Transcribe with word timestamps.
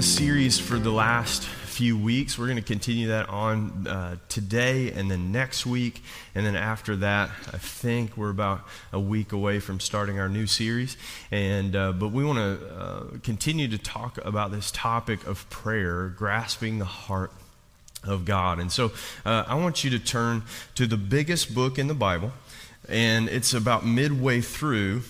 this 0.00 0.16
series 0.16 0.58
for 0.58 0.78
the 0.78 0.90
last 0.90 1.44
few 1.44 1.94
weeks. 1.94 2.38
We're 2.38 2.46
going 2.46 2.56
to 2.56 2.62
continue 2.62 3.08
that 3.08 3.28
on 3.28 3.86
uh, 3.86 4.16
today 4.30 4.90
and 4.92 5.10
then 5.10 5.30
next 5.30 5.66
week. 5.66 6.02
And 6.34 6.46
then 6.46 6.56
after 6.56 6.96
that, 6.96 7.28
I 7.52 7.58
think 7.58 8.16
we're 8.16 8.30
about 8.30 8.62
a 8.94 8.98
week 8.98 9.32
away 9.32 9.60
from 9.60 9.78
starting 9.78 10.18
our 10.18 10.30
new 10.30 10.46
series. 10.46 10.96
And, 11.30 11.76
uh, 11.76 11.92
but 11.92 12.12
we 12.12 12.24
want 12.24 12.38
to 12.38 12.66
uh, 12.74 13.02
continue 13.22 13.68
to 13.68 13.76
talk 13.76 14.16
about 14.24 14.52
this 14.52 14.70
topic 14.70 15.26
of 15.26 15.50
prayer, 15.50 16.08
grasping 16.08 16.78
the 16.78 16.86
heart 16.86 17.30
of 18.02 18.24
God. 18.24 18.58
And 18.58 18.72
so 18.72 18.92
uh, 19.26 19.44
I 19.46 19.56
want 19.56 19.84
you 19.84 19.90
to 19.90 19.98
turn 19.98 20.44
to 20.76 20.86
the 20.86 20.96
biggest 20.96 21.54
book 21.54 21.78
in 21.78 21.88
the 21.88 21.94
Bible. 21.94 22.32
And 22.88 23.28
it's 23.28 23.52
about 23.52 23.84
midway 23.84 24.40
through. 24.40 25.02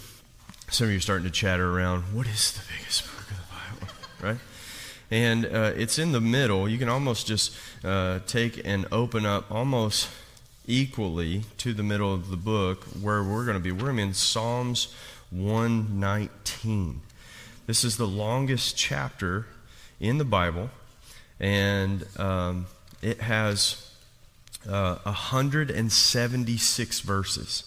Some 0.69 0.87
of 0.87 0.91
you 0.91 0.99
are 0.99 1.01
starting 1.01 1.27
to 1.27 1.31
chatter 1.31 1.79
around, 1.79 2.13
what 2.13 2.27
is 2.27 2.51
the 2.51 2.63
biggest 2.77 3.05
book 3.05 3.31
of 3.31 3.37
the 3.37 3.45
Bible? 3.55 3.95
Right? 4.21 4.50
And 5.11 5.45
uh, 5.47 5.73
it's 5.77 5.99
in 5.99 6.13
the 6.13 6.21
middle. 6.21 6.69
You 6.69 6.79
can 6.79 6.89
almost 6.89 7.27
just 7.27 7.55
uh, 7.85 8.21
take 8.27 8.61
and 8.65 8.87
open 8.93 9.27
up 9.27 9.51
almost 9.51 10.09
equally 10.67 11.43
to 11.59 11.73
the 11.73 11.83
middle 11.83 12.15
of 12.15 12.31
the 12.31 12.37
book 12.37 12.85
where 13.01 13.23
we're 13.23 13.45
going 13.45 13.57
to 13.57 13.63
be. 13.63 13.73
We're 13.73 13.91
in 13.99 14.15
Psalms 14.15 14.95
119. 15.31 17.01
This 17.67 17.85
is 17.85 17.97
the 17.97 18.07
longest 18.07 18.77
chapter 18.77 19.47
in 19.99 20.19
the 20.19 20.25
Bible, 20.25 20.71
and 21.39 22.07
um, 22.19 22.67
it 23.03 23.21
has 23.21 23.93
uh, 24.69 24.97
176 25.03 27.01
verses. 27.01 27.65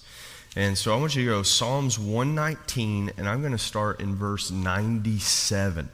And 0.55 0.77
so 0.77 0.93
I 0.93 0.99
want 0.99 1.15
you 1.15 1.25
to 1.25 1.31
go 1.31 1.43
Psalms 1.43 1.97
119, 1.97 3.11
and 3.17 3.27
I'm 3.27 3.41
going 3.41 3.53
to 3.53 3.57
start 3.57 3.99
in 3.99 4.15
verse 4.15 4.51
97 4.51 5.89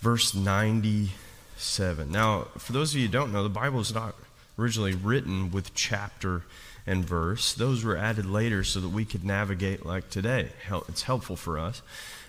verse 0.00 0.34
97. 0.34 2.10
Now, 2.10 2.46
for 2.56 2.72
those 2.72 2.92
of 2.94 3.00
you 3.00 3.06
who 3.06 3.12
don't 3.12 3.32
know, 3.32 3.42
the 3.42 3.48
Bible 3.48 3.80
is 3.80 3.94
not 3.94 4.14
originally 4.58 4.94
written 4.94 5.50
with 5.50 5.74
chapter 5.74 6.42
and 6.86 7.04
verse. 7.04 7.52
Those 7.52 7.84
were 7.84 7.96
added 7.96 8.26
later 8.26 8.64
so 8.64 8.80
that 8.80 8.88
we 8.88 9.04
could 9.04 9.24
navigate 9.24 9.84
like 9.84 10.08
today. 10.08 10.50
It's 10.88 11.02
helpful 11.02 11.36
for 11.36 11.58
us. 11.58 11.82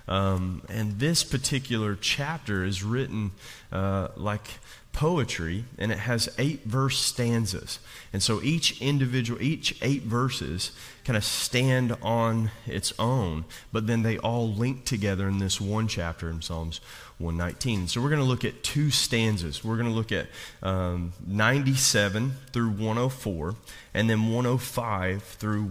Um, 0.07 0.63
and 0.69 0.99
this 0.99 1.23
particular 1.23 1.95
chapter 1.95 2.63
is 2.65 2.83
written 2.83 3.31
uh, 3.71 4.09
like 4.15 4.47
poetry, 4.91 5.65
and 5.77 5.91
it 5.91 5.99
has 5.99 6.29
eight 6.37 6.63
verse 6.65 6.97
stanzas. 6.99 7.79
And 8.11 8.21
so 8.21 8.41
each 8.41 8.81
individual, 8.81 9.41
each 9.41 9.77
eight 9.81 10.03
verses 10.03 10.71
kind 11.05 11.15
of 11.15 11.23
stand 11.23 11.95
on 12.01 12.51
its 12.65 12.93
own, 12.99 13.45
but 13.71 13.87
then 13.87 14.03
they 14.03 14.17
all 14.17 14.51
link 14.51 14.85
together 14.85 15.27
in 15.27 15.39
this 15.39 15.61
one 15.61 15.87
chapter 15.87 16.29
in 16.29 16.41
Psalms 16.41 16.81
119. 17.19 17.87
So 17.87 18.01
we're 18.01 18.09
going 18.09 18.21
to 18.21 18.27
look 18.27 18.45
at 18.45 18.63
two 18.63 18.91
stanzas. 18.91 19.63
We're 19.63 19.75
going 19.75 19.89
to 19.89 19.95
look 19.95 20.11
at 20.11 20.27
um, 20.63 21.13
97 21.25 22.33
through 22.51 22.69
104, 22.69 23.55
and 23.93 24.09
then 24.09 24.31
105 24.31 25.23
through 25.23 25.63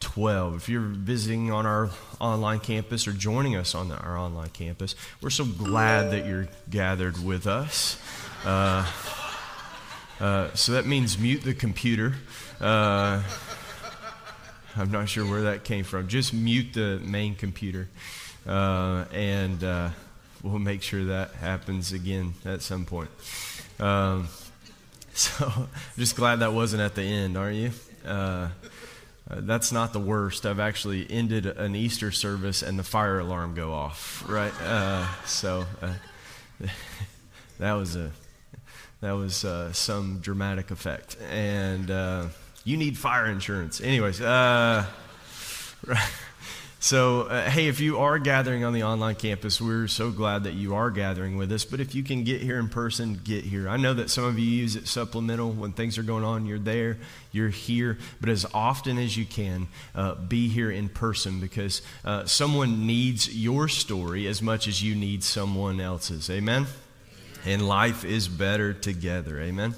112. 0.00 0.56
If 0.56 0.68
you're 0.68 0.80
visiting 0.80 1.50
on 1.52 1.66
our 1.66 1.90
online 2.20 2.60
campus 2.60 3.06
or 3.06 3.12
joining 3.12 3.56
us 3.56 3.74
on 3.74 3.92
our 3.92 4.16
online 4.16 4.48
campus, 4.48 4.94
we're 5.20 5.30
so 5.30 5.44
glad 5.44 6.10
that 6.12 6.26
you're 6.26 6.48
gathered 6.68 7.22
with 7.22 7.46
us. 7.46 8.00
Uh, 8.44 8.90
uh, 10.18 10.52
so 10.54 10.72
that 10.72 10.86
means 10.86 11.18
mute 11.18 11.42
the 11.42 11.54
computer. 11.54 12.14
Uh, 12.60 13.22
I'm 14.76 14.90
not 14.90 15.08
sure 15.08 15.28
where 15.28 15.42
that 15.42 15.64
came 15.64 15.84
from. 15.84 16.08
Just 16.08 16.32
mute 16.32 16.72
the 16.72 16.98
main 17.02 17.34
computer. 17.34 17.88
Uh, 18.46 19.04
and 19.12 19.62
uh, 19.62 19.90
we'll 20.42 20.58
make 20.58 20.82
sure 20.82 21.04
that 21.04 21.32
happens 21.34 21.92
again 21.92 22.34
at 22.44 22.62
some 22.62 22.86
point. 22.86 23.10
Um, 23.78 24.28
so 25.14 25.68
just 25.96 26.16
glad 26.16 26.36
that 26.36 26.52
wasn't 26.52 26.82
at 26.82 26.94
the 26.94 27.02
end, 27.02 27.36
aren't 27.36 27.56
you? 27.56 27.70
Uh, 29.30 29.36
that's 29.42 29.70
not 29.70 29.92
the 29.92 30.00
worst. 30.00 30.44
I've 30.44 30.60
actually 30.60 31.06
ended 31.10 31.46
an 31.46 31.76
Easter 31.76 32.10
service 32.10 32.62
and 32.62 32.78
the 32.78 32.82
fire 32.82 33.20
alarm 33.20 33.54
go 33.54 33.72
off, 33.72 34.24
right? 34.28 34.52
so 35.24 35.66
that 37.58 37.72
was 37.74 37.96
a 37.96 38.10
that 39.00 39.12
was 39.12 39.44
uh, 39.44 39.72
some 39.72 40.18
dramatic 40.20 40.70
effect. 40.70 41.16
And 41.30 41.90
uh, 41.90 42.26
you 42.64 42.76
need 42.76 42.98
fire 42.98 43.26
insurance. 43.26 43.80
Anyways, 43.80 44.20
uh, 44.20 44.84
so 46.80 47.22
uh, 47.22 47.48
hey, 47.48 47.68
if 47.68 47.78
you 47.78 47.98
are 47.98 48.18
gathering 48.18 48.64
on 48.64 48.72
the 48.72 48.82
online 48.82 49.14
campus, 49.14 49.60
we're 49.60 49.86
so 49.86 50.10
glad 50.10 50.44
that 50.44 50.54
you 50.54 50.74
are 50.74 50.90
gathering 50.90 51.36
with 51.36 51.52
us. 51.52 51.64
But 51.64 51.78
if 51.78 51.94
you 51.94 52.02
can 52.02 52.24
get 52.24 52.40
here 52.40 52.58
in 52.58 52.68
person, 52.68 53.20
get 53.22 53.44
here. 53.44 53.68
I 53.68 53.76
know 53.76 53.94
that 53.94 54.10
some 54.10 54.24
of 54.24 54.36
you 54.36 54.46
use 54.46 54.74
it 54.74 54.88
supplemental 54.88 55.52
when 55.52 55.72
things 55.72 55.96
are 55.96 56.02
going 56.02 56.24
on. 56.24 56.46
You're 56.46 56.58
there, 56.58 56.98
you're 57.30 57.50
here. 57.50 57.98
But 58.20 58.30
as 58.30 58.44
often 58.52 58.98
as 58.98 59.16
you 59.16 59.24
can, 59.24 59.68
uh, 59.94 60.16
be 60.16 60.48
here 60.48 60.72
in 60.72 60.88
person 60.88 61.38
because 61.38 61.82
uh, 62.04 62.24
someone 62.24 62.86
needs 62.86 63.32
your 63.32 63.68
story 63.68 64.26
as 64.26 64.42
much 64.42 64.66
as 64.66 64.82
you 64.82 64.96
need 64.96 65.22
someone 65.22 65.80
else's. 65.80 66.28
Amen 66.28 66.66
and 67.44 67.66
life 67.66 68.04
is 68.04 68.28
better 68.28 68.72
together. 68.72 69.40
Amen. 69.40 69.74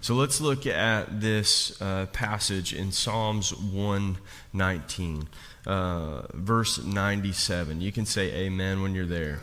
So 0.00 0.14
let's 0.14 0.40
look 0.40 0.66
at 0.66 1.20
this 1.20 1.80
uh, 1.80 2.06
passage 2.06 2.72
in 2.72 2.90
Psalms 2.90 3.54
119, 3.54 5.28
uh, 5.66 6.22
verse 6.32 6.82
97. 6.82 7.80
You 7.80 7.92
can 7.92 8.06
say 8.06 8.32
amen 8.46 8.82
when 8.82 8.94
you're 8.94 9.06
there. 9.06 9.40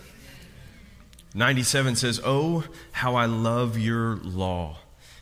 97 1.33 1.95
says, 1.95 2.19
Oh, 2.23 2.63
how 2.91 3.15
I 3.15 3.25
love 3.25 3.77
your 3.77 4.15
law. 4.17 4.77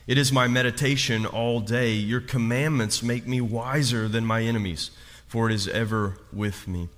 It 0.06 0.18
is 0.18 0.32
my 0.32 0.46
meditation 0.46 1.26
all 1.26 1.60
day. 1.60 1.92
Your 1.92 2.20
commandments 2.20 3.02
make 3.02 3.26
me 3.26 3.40
wiser 3.40 4.08
than 4.08 4.24
my 4.24 4.42
enemies, 4.42 4.90
for 5.26 5.50
it 5.50 5.54
is 5.54 5.66
ever 5.68 6.16
with 6.32 6.68
me. 6.68 6.88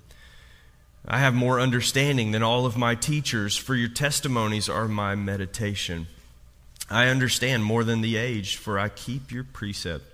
I 1.07 1.21
have 1.21 1.35
more 1.35 1.59
understanding 1.59 2.33
than 2.33 2.43
all 2.43 2.67
of 2.67 2.77
my 2.77 2.95
teachers, 2.95 3.57
for 3.57 3.75
your 3.75 3.89
testimonies 3.89 4.69
are 4.69 4.87
my 4.87 5.15
meditation. 5.15 6.07
I 6.91 7.09
understand 7.09 7.65
more 7.65 7.83
than 7.83 8.03
the 8.03 8.17
aged, 8.17 8.57
for 8.59 8.79
I 8.79 8.91
keep 8.91 9.33
your 9.33 9.45
precept. 9.45 10.05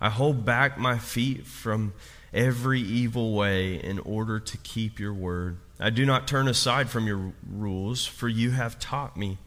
I 0.00 0.10
hold 0.10 0.44
back 0.44 0.78
my 0.78 0.98
feet 0.98 1.46
from 1.46 1.92
every 2.36 2.80
evil 2.80 3.32
way 3.34 3.82
in 3.82 3.98
order 4.00 4.38
to 4.38 4.58
keep 4.58 5.00
your 5.00 5.14
word. 5.14 5.56
I 5.80 5.90
do 5.90 6.04
not 6.04 6.28
turn 6.28 6.46
aside 6.46 6.90
from 6.90 7.06
your 7.06 7.32
rules, 7.50 8.06
for 8.06 8.28
you 8.28 8.50
have 8.52 8.78
taught 8.78 9.16
me. 9.16 9.38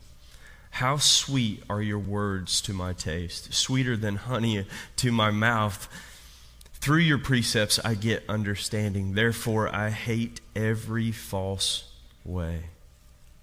How 0.72 0.98
sweet 0.98 1.64
are 1.70 1.82
your 1.82 2.00
words 2.00 2.62
to 2.62 2.74
my 2.74 2.94
taste, 2.94 3.54
sweeter 3.54 3.96
than 3.96 4.16
honey 4.16 4.66
to 4.98 5.12
my 5.12 5.32
mouth. 5.32 5.88
Through 6.74 7.00
your 7.00 7.18
precepts 7.18 7.80
I 7.80 7.94
get 7.94 8.30
understanding. 8.30 9.14
Therefore, 9.14 9.74
I 9.74 9.90
hate 9.90 10.42
every 10.56 11.12
false 11.12 11.92
way. 12.24 12.66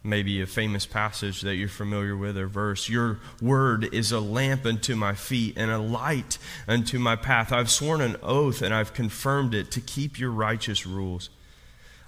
Maybe 0.07 0.41
a 0.41 0.47
famous 0.47 0.87
passage 0.87 1.41
that 1.41 1.57
you're 1.57 1.69
familiar 1.69 2.17
with 2.17 2.39
or 2.39 2.47
verse. 2.47 2.89
Your 2.89 3.19
word 3.43 3.93
is 3.93 4.13
a 4.13 4.21
lamp 4.21 4.65
unto 4.65 4.95
my 4.95 5.15
feet 5.15 5.55
and 5.57 5.69
a 5.69 5.79
light 5.79 6.39
unto 6.69 7.01
my 7.01 7.17
path. 7.17 7.53
I've 7.53 7.71
sworn 7.71 8.01
an 8.01 8.17
oath 8.23 8.63
and 8.63 8.73
I've 8.73 8.95
confirmed 8.95 9.53
it 9.53 9.73
to 9.73 9.81
keep 9.81 10.17
your 10.17 10.31
righteous 10.31 10.87
rules. 10.87 11.29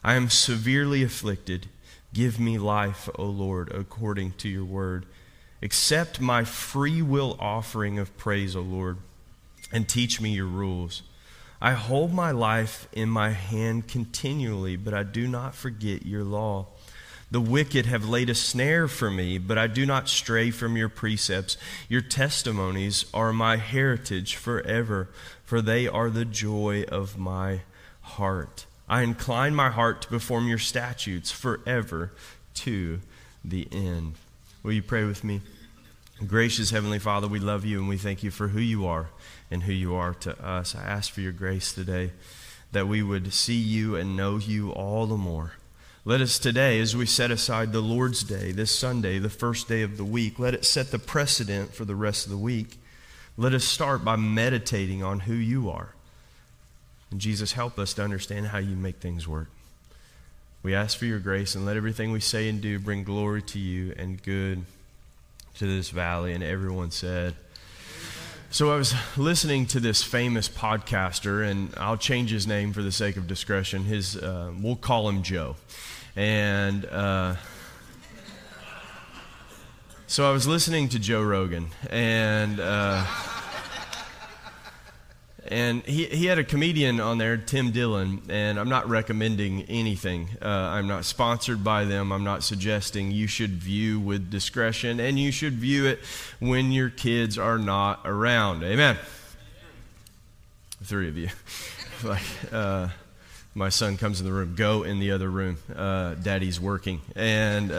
I 0.04 0.14
am 0.14 0.30
severely 0.30 1.02
afflicted. 1.02 1.66
Give 2.14 2.38
me 2.38 2.56
life, 2.56 3.08
O 3.16 3.24
Lord, 3.24 3.72
according 3.72 4.32
to 4.38 4.48
your 4.48 4.64
word. 4.64 5.04
Accept 5.60 6.20
my 6.20 6.44
free 6.44 7.02
will 7.02 7.36
offering 7.40 7.98
of 7.98 8.16
praise, 8.16 8.54
O 8.54 8.60
Lord, 8.60 8.98
and 9.72 9.88
teach 9.88 10.20
me 10.20 10.30
your 10.30 10.46
rules. 10.46 11.02
I 11.60 11.72
hold 11.72 12.12
my 12.12 12.30
life 12.30 12.86
in 12.92 13.08
my 13.08 13.30
hand 13.30 13.88
continually, 13.88 14.76
but 14.76 14.94
I 14.94 15.02
do 15.02 15.26
not 15.26 15.56
forget 15.56 16.06
your 16.06 16.22
law. 16.22 16.68
The 17.30 17.40
wicked 17.40 17.84
have 17.86 18.08
laid 18.08 18.30
a 18.30 18.34
snare 18.34 18.88
for 18.88 19.10
me, 19.10 19.36
but 19.36 19.58
I 19.58 19.66
do 19.66 19.84
not 19.84 20.08
stray 20.08 20.50
from 20.50 20.76
your 20.76 20.88
precepts. 20.88 21.58
Your 21.88 22.00
testimonies 22.00 23.04
are 23.12 23.34
my 23.34 23.56
heritage 23.56 24.36
forever, 24.36 25.08
for 25.44 25.60
they 25.60 25.86
are 25.86 26.08
the 26.08 26.24
joy 26.24 26.84
of 26.88 27.18
my 27.18 27.60
heart. 28.00 28.64
I 28.88 29.02
incline 29.02 29.54
my 29.54 29.68
heart 29.68 30.00
to 30.02 30.08
perform 30.08 30.48
your 30.48 30.58
statutes 30.58 31.30
forever 31.30 32.12
to 32.54 33.00
the 33.44 33.68
end. 33.70 34.14
Will 34.62 34.72
you 34.72 34.82
pray 34.82 35.04
with 35.04 35.22
me? 35.22 35.42
Gracious 36.26 36.70
Heavenly 36.70 36.98
Father, 36.98 37.28
we 37.28 37.38
love 37.38 37.64
you 37.64 37.78
and 37.78 37.88
we 37.88 37.98
thank 37.98 38.22
you 38.22 38.30
for 38.30 38.48
who 38.48 38.60
you 38.60 38.86
are 38.86 39.10
and 39.50 39.62
who 39.62 39.72
you 39.72 39.94
are 39.94 40.14
to 40.14 40.44
us. 40.44 40.74
I 40.74 40.82
ask 40.82 41.12
for 41.12 41.20
your 41.20 41.32
grace 41.32 41.72
today 41.74 42.12
that 42.72 42.88
we 42.88 43.02
would 43.02 43.32
see 43.32 43.54
you 43.54 43.96
and 43.96 44.16
know 44.16 44.38
you 44.38 44.72
all 44.72 45.06
the 45.06 45.16
more. 45.16 45.52
Let 46.08 46.22
us 46.22 46.38
today, 46.38 46.80
as 46.80 46.96
we 46.96 47.04
set 47.04 47.30
aside 47.30 47.70
the 47.70 47.82
Lord's 47.82 48.22
Day, 48.22 48.50
this 48.50 48.74
Sunday, 48.74 49.18
the 49.18 49.28
first 49.28 49.68
day 49.68 49.82
of 49.82 49.98
the 49.98 50.06
week, 50.06 50.38
let 50.38 50.54
it 50.54 50.64
set 50.64 50.90
the 50.90 50.98
precedent 50.98 51.74
for 51.74 51.84
the 51.84 51.94
rest 51.94 52.24
of 52.24 52.32
the 52.32 52.38
week. 52.38 52.78
Let 53.36 53.52
us 53.52 53.62
start 53.62 54.06
by 54.06 54.16
meditating 54.16 55.02
on 55.02 55.20
who 55.20 55.34
you 55.34 55.68
are. 55.68 55.90
And 57.10 57.20
Jesus, 57.20 57.52
help 57.52 57.78
us 57.78 57.92
to 57.92 58.02
understand 58.02 58.46
how 58.46 58.56
you 58.56 58.74
make 58.74 59.00
things 59.00 59.28
work. 59.28 59.50
We 60.62 60.74
ask 60.74 60.96
for 60.96 61.04
your 61.04 61.18
grace 61.18 61.54
and 61.54 61.66
let 61.66 61.76
everything 61.76 62.10
we 62.10 62.20
say 62.20 62.48
and 62.48 62.62
do 62.62 62.78
bring 62.78 63.04
glory 63.04 63.42
to 63.42 63.58
you 63.58 63.92
and 63.98 64.22
good 64.22 64.64
to 65.56 65.66
this 65.66 65.90
valley. 65.90 66.32
And 66.32 66.42
everyone 66.42 66.90
said, 66.90 67.34
so 68.50 68.72
I 68.72 68.76
was 68.76 68.94
listening 69.16 69.66
to 69.66 69.80
this 69.80 70.02
famous 70.02 70.48
podcaster, 70.48 71.48
and 71.48 71.72
I'll 71.76 71.96
change 71.96 72.30
his 72.30 72.46
name 72.46 72.72
for 72.72 72.82
the 72.82 72.92
sake 72.92 73.16
of 73.16 73.26
discretion. 73.26 73.84
His, 73.84 74.16
uh, 74.16 74.52
we'll 74.60 74.76
call 74.76 75.08
him 75.08 75.22
Joe, 75.22 75.56
and 76.16 76.86
uh, 76.86 77.36
so 80.06 80.28
I 80.28 80.32
was 80.32 80.46
listening 80.46 80.88
to 80.90 80.98
Joe 80.98 81.22
Rogan, 81.22 81.68
and. 81.90 82.60
Uh, 82.60 83.04
and 85.50 85.82
he, 85.84 86.04
he 86.04 86.26
had 86.26 86.38
a 86.38 86.44
comedian 86.44 87.00
on 87.00 87.18
there, 87.18 87.36
Tim 87.36 87.70
Dillon, 87.70 88.22
and 88.28 88.58
I'm 88.58 88.68
not 88.68 88.88
recommending 88.88 89.62
anything. 89.62 90.28
Uh, 90.40 90.46
I'm 90.46 90.86
not 90.86 91.04
sponsored 91.04 91.64
by 91.64 91.84
them. 91.84 92.12
I'm 92.12 92.24
not 92.24 92.42
suggesting 92.42 93.10
you 93.10 93.26
should 93.26 93.52
view 93.52 93.98
with 93.98 94.30
discretion, 94.30 95.00
and 95.00 95.18
you 95.18 95.32
should 95.32 95.54
view 95.54 95.86
it 95.86 96.00
when 96.38 96.70
your 96.72 96.90
kids 96.90 97.38
are 97.38 97.58
not 97.58 98.02
around. 98.04 98.62
Amen. 98.62 98.96
Three 100.82 101.08
of 101.08 101.16
you. 101.16 101.28
like, 102.04 102.22
uh, 102.52 102.88
my 103.54 103.70
son 103.70 103.96
comes 103.96 104.20
in 104.20 104.26
the 104.26 104.32
room, 104.32 104.54
go 104.54 104.82
in 104.82 105.00
the 105.00 105.10
other 105.12 105.30
room. 105.30 105.56
Uh, 105.74 106.14
daddy's 106.14 106.60
working. 106.60 107.00
And. 107.16 107.72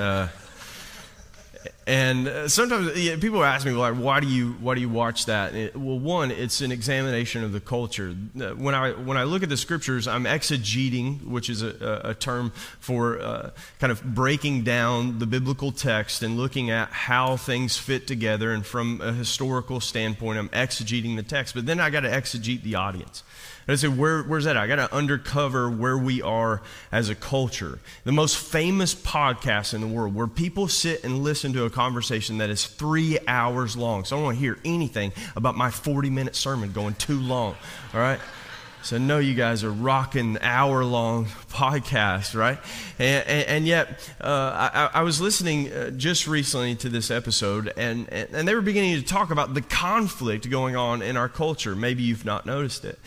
Uh, 1.66 1.70
and 1.88 2.28
uh, 2.28 2.48
sometimes 2.48 2.98
yeah, 2.98 3.18
people 3.18 3.44
ask 3.44 3.66
me, 3.66 3.72
like, 3.72 3.96
why 3.96 4.20
do 4.20 4.28
you 4.28 4.54
why 4.60 4.76
do 4.76 4.82
you 4.82 4.90
watch 4.90 5.26
that? 5.26 5.56
It, 5.56 5.76
well, 5.76 5.98
one, 5.98 6.32
it's 6.32 6.62
an 6.62 6.72
examination 6.72 7.44
of 7.44 7.52
the 7.52 7.60
culture. 7.60 8.16
Uh, 8.40 8.50
when 8.50 8.76
I 8.76 8.92
when 8.92 9.18
I 9.18 9.24
look 9.24 9.44
at 9.44 9.50
the 9.50 9.58
scriptures, 9.58 10.08
I'm 10.08 10.26
exegeting, 10.26 11.24
which 11.26 11.50
is 11.50 11.62
a, 11.62 12.02
a 12.04 12.14
term 12.14 12.52
for 12.80 13.20
uh, 13.20 13.50
kind 13.80 13.92
of 13.92 14.04
breaking 14.04 14.64
down 14.64 15.20
the 15.20 15.26
biblical 15.26 15.72
text 15.72 16.24
and 16.24 16.38
looking 16.38 16.70
at 16.70 16.90
how 16.92 17.38
things 17.38 17.78
fit 17.78 18.08
together. 18.08 18.52
And 18.52 18.66
from 18.66 19.02
a 19.02 19.12
historical 19.12 19.80
standpoint, 19.80 20.38
I'm 20.38 20.50
exegeting 20.50 21.16
the 21.16 21.24
text. 21.24 21.56
But 21.56 21.66
then 21.66 21.80
I 21.80 21.90
got 21.90 22.02
to 22.02 22.10
exegete 22.10 22.62
the 22.64 22.76
audience. 22.76 23.24
I 23.72 23.76
said, 23.76 23.98
Where, 23.98 24.24
where's 24.24 24.46
that? 24.46 24.58
I 24.58 24.68
got 24.68 24.78
to 24.78 24.94
undercover 24.94 25.70
where 25.70 25.98
we 25.98 26.22
are 26.22 26.62
as 26.92 27.10
a 27.10 27.16
culture. 27.16 27.80
The 28.04 28.12
most 28.12 28.38
famous 28.38 28.96
podcast 28.96 29.74
in 29.74 29.82
the 29.82 29.88
world, 29.88 30.16
where 30.16 30.28
people 30.28 30.68
sit 30.68 31.04
and 31.04 31.24
listen 31.24 31.54
to 31.54 31.66
a 31.66 31.70
conversation 31.70 32.40
that 32.40 32.50
is 32.50 32.66
three 32.66 33.20
hours 33.28 33.78
long. 33.78 34.06
So 34.06 34.16
I 34.16 34.20
don't 34.20 34.26
want 34.26 34.38
to 34.38 34.42
hear 34.42 34.58
anything 34.66 35.12
about 35.36 35.56
my 35.56 35.70
40 35.70 36.10
minute 36.10 36.36
sermon 36.36 36.72
going 36.72 36.96
too 36.96 37.20
long. 37.20 37.56
All 37.94 38.00
right? 38.00 38.20
So 38.82 38.96
I 38.96 39.00
know 39.00 39.20
you 39.20 39.36
guys 39.36 39.64
are 39.66 39.72
rocking 39.72 40.38
hour 40.42 40.86
long 40.86 41.26
podcast, 41.50 42.34
right? 42.34 42.58
And, 42.98 43.28
and, 43.28 43.48
and 43.48 43.68
yet, 43.68 44.10
uh, 44.22 44.70
I, 44.94 45.00
I, 45.00 45.04
was 45.04 45.20
listening 45.20 45.72
uh, 45.72 45.90
just 45.92 46.28
recently 46.28 46.76
to 46.76 46.90
this 46.90 47.12
episode, 47.12 47.74
and, 47.76 48.08
and 48.10 48.48
they 48.48 48.56
were 48.56 48.62
beginning 48.62 48.96
to 48.96 49.02
talk 49.02 49.32
about 49.32 49.54
the 49.54 49.62
conflict 49.62 50.50
going 50.50 50.78
on 50.78 51.02
in 51.02 51.18
our 51.18 51.28
culture. 51.28 51.76
Maybe 51.76 52.04
you've 52.04 52.26
not 52.26 52.46
noticed 52.46 52.86
it 52.86 52.98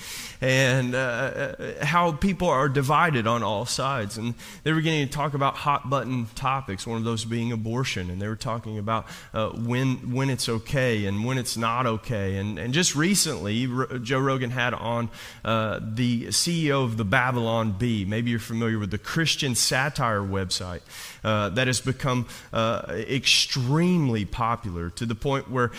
and 0.43 0.97
uh, 0.97 0.99
uh, 0.99 1.85
how 1.85 2.11
people 2.11 2.49
are 2.49 2.69
divided 2.69 3.29
on 3.29 3.45
all 3.45 3.65
sides. 3.65 4.19
And 4.19 4.35
they 4.65 4.73
were 4.73 4.79
beginning 4.79 5.07
to 5.07 5.13
talk 5.13 5.35
about 5.35 5.55
hot 5.55 5.89
button 5.89 6.27
topics, 6.35 6.85
one 6.85 6.99
of 6.99 7.05
those 7.05 7.25
being 7.25 7.53
abortion. 7.53 8.11
And 8.11 8.21
they 8.21 8.27
were 8.27 8.35
talking 8.35 8.77
about 8.77 9.07
uh, 9.33 9.51
when, 9.51 10.11
when 10.13 10.31
it's 10.31 10.49
okay 10.49 11.07
and 11.07 11.25
when 11.25 11.39
it's 11.39 11.57
not 11.57 11.87
okay. 11.87 12.39
And, 12.39 12.59
and 12.59 12.75
just 12.75 12.97
recently, 12.97 13.69
Joe 14.03 14.19
Rogan 14.19 14.51
had 14.51 14.75
on 14.75 15.11
uh, 15.45 15.49
the 15.83 16.27
CEO 16.27 16.85
of 16.85 16.97
the 16.97 17.05
Babylon 17.05 17.73
Bee. 17.73 18.05
Maybe 18.05 18.31
you're 18.31 18.41
familiar 18.41 18.79
with 18.79 18.91
the 18.91 18.99
Christian 18.99 19.55
satire 19.55 20.21
website 20.21 20.81
uh, 21.25 21.51
that 21.51 21.67
has 21.67 21.81
become 21.81 22.27
uh, 22.53 22.83
extremely 22.91 24.25
popular 24.25 24.91
to 24.91 25.07
the 25.07 25.15
point 25.15 25.51
where 25.51 25.71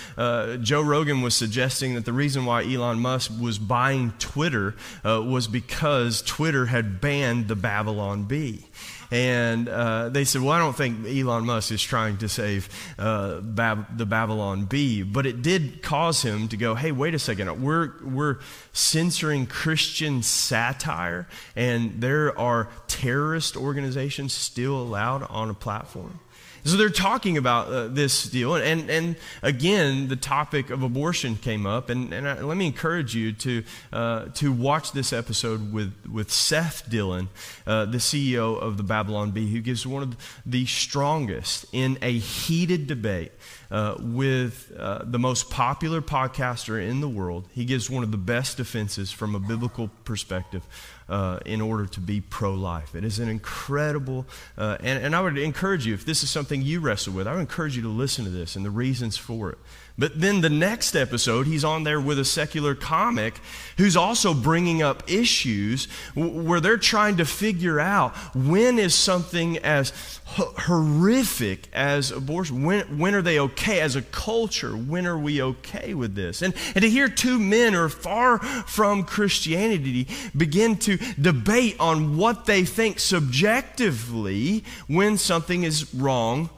Joe 0.58 0.82
Rogan 0.82 1.22
was 1.22 1.36
suggesting 1.36 1.96
that 1.96 2.06
the 2.06 2.14
reason 2.14 2.46
why 2.46 2.64
Elon 2.64 3.00
Musk 3.00 3.32
was 3.40 3.58
buying 3.58 4.12
Twitter 4.20 4.34
Twitter 4.44 4.76
uh, 5.06 5.22
was 5.22 5.48
because 5.48 6.22
Twitter 6.22 6.66
had 6.66 7.00
banned 7.00 7.48
the 7.48 7.56
Babylon 7.56 8.24
Bee. 8.24 8.66
And 9.12 9.70
uh, 9.70 10.10
they 10.10 10.24
said, 10.24 10.42
Well, 10.42 10.52
I 10.52 10.60
don't 10.60 10.76
think 10.76 11.06
Elon 11.08 11.46
Musk 11.46 11.72
is 11.72 11.82
trying 11.82 12.18
to 12.18 12.30
save 12.30 12.70
uh, 12.98 13.42
Bab- 13.42 13.98
the 13.98 14.06
Babylon 14.06 14.66
Bee. 14.66 15.04
But 15.04 15.26
it 15.26 15.42
did 15.42 15.82
cause 15.82 16.22
him 16.22 16.48
to 16.50 16.58
go, 16.58 16.76
Hey, 16.76 16.92
wait 16.92 17.14
a 17.14 17.20
second. 17.20 17.62
We're, 17.62 17.92
we're 18.04 18.40
censoring 18.72 19.46
Christian 19.46 20.24
satire, 20.24 21.28
and 21.56 22.02
there 22.02 22.38
are 22.38 22.70
terrorist 22.88 23.56
organizations 23.58 24.34
still 24.34 24.78
allowed 24.82 25.24
on 25.24 25.50
a 25.50 25.54
platform. 25.54 26.20
So 26.66 26.78
they're 26.78 26.90
talking 26.90 27.38
about 27.38 27.68
uh, 27.68 27.88
this 27.88 28.24
deal. 28.24 28.56
And, 28.56 28.90
and 28.90 29.16
again, 29.42 30.08
the 30.08 30.16
topic 30.16 30.70
of 30.70 30.82
abortion 30.82 31.36
came 31.36 31.66
up. 31.66 31.90
And, 31.90 32.14
and 32.14 32.28
I, 32.28 32.42
let 32.42 32.56
me 32.56 32.66
encourage 32.68 33.14
you 33.14 33.34
to, 33.34 33.64
uh, 33.92 34.26
to 34.36 34.52
watch 34.52 34.94
this 34.94 35.12
episode 35.12 35.74
with, 35.74 35.94
with 36.10 36.32
Seth 36.32 36.90
Dillon, 36.90 37.28
uh, 37.68 37.86
the 37.86 37.98
CEO 37.98 38.60
of 38.60 38.78
the 38.78 38.84
Babylon 38.84 39.32
Bee, 39.32 39.52
who 39.52 39.60
gives 39.60 39.86
one 39.86 40.04
of 40.04 40.16
the 40.46 40.66
strongest 40.66 41.66
in 41.74 41.98
a 42.02 42.18
heated 42.18 42.88
debate 42.88 43.34
uh, 43.70 43.96
with 44.00 44.72
uh, 44.78 45.02
the 45.04 45.20
most 45.20 45.50
popular 45.50 46.02
podcaster 46.02 46.82
in 46.82 47.02
the 47.02 47.10
world. 47.10 47.48
He 47.52 47.66
gives 47.66 47.90
one 47.90 48.04
of 48.04 48.12
the 48.12 48.18
best 48.18 48.56
defenses 48.56 49.12
from 49.12 49.36
a 49.36 49.40
biblical 49.40 49.90
perspective 50.06 50.64
uh, 51.10 51.40
in 51.46 51.62
order 51.62 51.86
to 51.86 52.00
be 52.00 52.22
pro 52.22 52.54
life. 52.54 52.96
It 52.96 53.04
is 53.04 53.20
an 53.20 53.30
incredible, 53.30 54.26
uh, 54.58 54.78
and, 54.80 55.04
and 55.04 55.16
I 55.16 55.22
would 55.22 55.38
encourage 55.38 55.86
you, 55.86 55.94
if 55.94 56.06
this 56.06 56.24
is 56.24 56.30
something 56.30 56.62
you 56.62 56.80
wrestle 56.80 57.14
with, 57.14 57.28
I 57.28 57.34
would 57.34 57.42
encourage 57.42 57.76
you 57.76 57.82
to 57.84 57.90
listen 57.90 58.26
to 58.26 58.32
this 58.32 58.56
and 58.56 58.66
the 58.66 58.72
reasons 58.72 59.18
for 59.18 59.50
it. 59.50 59.58
But 59.96 60.20
then 60.20 60.42
the 60.42 60.50
next 60.50 60.96
episode, 60.96 61.46
he's 61.46 61.64
on 61.64 61.84
there 61.84 62.02
with 62.02 62.18
a 62.18 62.26
secular 62.26 62.74
comic 62.74 63.36
who's 63.78 63.96
also 63.96 64.34
bringing 64.34 64.82
up 64.82 65.04
issues 65.08 65.86
where 66.16 66.60
they're 66.60 66.78
trying 66.78 67.18
to 67.18 67.26
figure 67.26 67.80
out 67.80 68.16
when 68.34 68.80
is 68.80 68.96
something 68.96 69.60
as 69.60 69.94
horrific 70.26 71.68
as 71.74 72.10
abortion, 72.10 72.64
when, 72.64 72.98
when 72.98 73.14
are 73.14 73.22
they 73.22 73.38
okay 73.40 73.82
as 73.82 73.96
a 73.96 74.02
culture? 74.02 74.72
When 74.72 75.06
are 75.06 75.18
we 75.18 75.44
okay 75.44 75.94
with 75.94 76.16
this? 76.16 76.42
And, 76.42 76.56
and 76.74 76.82
to 76.82 76.90
hear 76.90 77.08
two 77.08 77.38
men 77.38 77.74
who 77.74 77.80
are 77.80 77.90
far 77.90 78.40
from 78.40 79.04
Christianity 79.04 80.08
begin 80.36 80.78
to 80.78 80.93
debate 80.98 81.76
on 81.80 82.18
what 82.18 82.46
they 82.46 82.66
think 82.66 83.00
subjectively 83.00 84.64
when 84.88 85.18
something 85.18 85.64
is 85.64 85.94
wrong 85.94 86.50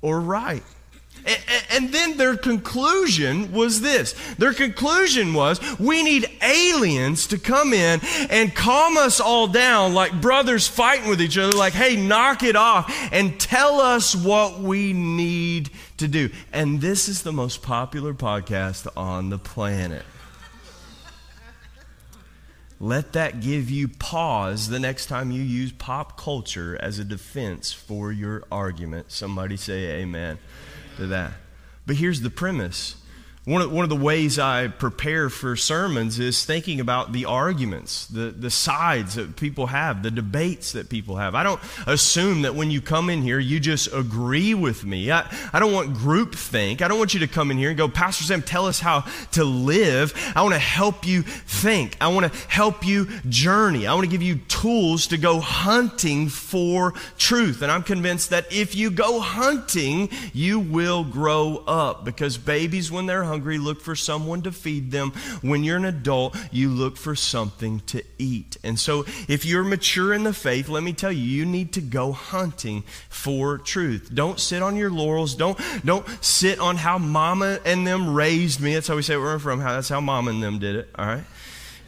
or 0.00 0.20
right. 0.20 0.62
And 1.70 1.92
then 1.92 2.16
their 2.16 2.36
conclusion 2.36 3.52
was 3.52 3.80
this. 3.80 4.14
Their 4.38 4.52
conclusion 4.52 5.34
was 5.34 5.60
we 5.78 6.02
need 6.02 6.26
aliens 6.42 7.28
to 7.28 7.38
come 7.38 7.72
in 7.72 8.00
and 8.28 8.54
calm 8.54 8.96
us 8.96 9.20
all 9.20 9.46
down 9.46 9.94
like 9.94 10.20
brothers 10.20 10.66
fighting 10.66 11.08
with 11.08 11.22
each 11.22 11.38
other, 11.38 11.56
like, 11.56 11.74
hey, 11.74 11.96
knock 11.96 12.42
it 12.42 12.56
off 12.56 12.92
and 13.12 13.38
tell 13.38 13.80
us 13.80 14.16
what 14.16 14.60
we 14.60 14.92
need 14.92 15.70
to 15.98 16.08
do. 16.08 16.28
And 16.52 16.80
this 16.80 17.08
is 17.08 17.22
the 17.22 17.32
most 17.32 17.62
popular 17.62 18.14
podcast 18.14 18.88
on 18.96 19.30
the 19.30 19.38
planet. 19.38 20.02
Let 22.82 23.12
that 23.12 23.40
give 23.40 23.70
you 23.70 23.86
pause 23.86 24.68
the 24.68 24.80
next 24.80 25.06
time 25.06 25.30
you 25.30 25.40
use 25.40 25.70
pop 25.70 26.18
culture 26.18 26.76
as 26.80 26.98
a 26.98 27.04
defense 27.04 27.72
for 27.72 28.10
your 28.10 28.42
argument. 28.50 29.12
Somebody 29.12 29.56
say 29.56 30.00
amen 30.00 30.38
to 30.96 31.06
that. 31.06 31.34
But 31.86 31.94
here's 31.94 32.22
the 32.22 32.28
premise 32.28 32.96
one 33.44 33.60
of, 33.60 33.72
one 33.72 33.82
of 33.82 33.90
the 33.90 33.96
ways 33.96 34.38
I 34.38 34.68
prepare 34.68 35.28
for 35.28 35.56
sermons 35.56 36.20
is 36.20 36.44
thinking 36.44 36.78
about 36.78 37.12
the 37.12 37.24
arguments, 37.24 38.06
the, 38.06 38.30
the 38.30 38.50
sides 38.50 39.16
that 39.16 39.34
people 39.34 39.66
have, 39.66 40.04
the 40.04 40.12
debates 40.12 40.70
that 40.72 40.88
people 40.88 41.16
have. 41.16 41.34
I 41.34 41.42
don't 41.42 41.60
assume 41.88 42.42
that 42.42 42.54
when 42.54 42.70
you 42.70 42.80
come 42.80 43.10
in 43.10 43.20
here, 43.20 43.40
you 43.40 43.58
just 43.58 43.92
agree 43.92 44.54
with 44.54 44.84
me. 44.84 45.10
I, 45.10 45.28
I 45.52 45.58
don't 45.58 45.72
want 45.72 45.94
group 45.94 46.36
think. 46.36 46.82
I 46.82 46.88
don't 46.88 46.98
want 46.98 47.14
you 47.14 47.20
to 47.20 47.26
come 47.26 47.50
in 47.50 47.58
here 47.58 47.70
and 47.70 47.76
go, 47.76 47.88
Pastor 47.88 48.22
Sam, 48.22 48.42
tell 48.42 48.66
us 48.66 48.78
how 48.78 49.04
to 49.32 49.42
live. 49.42 50.14
I 50.36 50.42
want 50.42 50.54
to 50.54 50.60
help 50.60 51.04
you 51.04 51.22
think. 51.22 51.96
I 52.00 52.06
want 52.08 52.32
to 52.32 52.38
help 52.48 52.86
you 52.86 53.06
journey. 53.28 53.88
I 53.88 53.94
want 53.94 54.04
to 54.04 54.10
give 54.10 54.22
you 54.22 54.36
tools 54.46 55.08
to 55.08 55.18
go 55.18 55.40
hunting 55.40 56.28
for 56.28 56.92
truth. 57.18 57.62
And 57.62 57.72
I'm 57.72 57.82
convinced 57.82 58.30
that 58.30 58.52
if 58.52 58.76
you 58.76 58.92
go 58.92 59.18
hunting, 59.18 60.10
you 60.32 60.60
will 60.60 61.02
grow 61.02 61.64
up 61.66 62.04
because 62.04 62.38
babies, 62.38 62.92
when 62.92 63.06
they're 63.06 63.31
hungry, 63.32 63.56
look 63.56 63.80
for 63.80 63.96
someone 63.96 64.42
to 64.42 64.52
feed 64.52 64.90
them. 64.90 65.10
When 65.40 65.64
you're 65.64 65.78
an 65.78 65.86
adult, 65.86 66.36
you 66.50 66.68
look 66.68 66.98
for 66.98 67.14
something 67.14 67.80
to 67.86 68.02
eat. 68.18 68.58
And 68.62 68.78
so, 68.78 69.06
if 69.26 69.46
you're 69.46 69.64
mature 69.64 70.12
in 70.12 70.22
the 70.22 70.34
faith, 70.34 70.68
let 70.68 70.82
me 70.82 70.92
tell 70.92 71.10
you, 71.10 71.22
you 71.22 71.46
need 71.46 71.72
to 71.72 71.80
go 71.80 72.12
hunting 72.12 72.82
for 73.08 73.56
truth. 73.56 74.10
Don't 74.12 74.38
sit 74.38 74.62
on 74.62 74.76
your 74.76 74.90
laurels. 74.90 75.34
Don't, 75.34 75.58
don't 75.82 76.06
sit 76.22 76.58
on 76.58 76.76
how 76.76 76.98
mama 76.98 77.58
and 77.64 77.86
them 77.86 78.12
raised 78.12 78.60
me. 78.60 78.74
That's 78.74 78.88
how 78.88 78.96
we 78.96 79.02
say 79.02 79.16
where 79.16 79.24
we're 79.24 79.38
from. 79.38 79.60
How, 79.60 79.72
that's 79.72 79.88
how 79.88 80.02
mama 80.02 80.30
and 80.30 80.42
them 80.42 80.58
did 80.58 80.76
it, 80.76 80.90
all 80.94 81.06
right? 81.06 81.24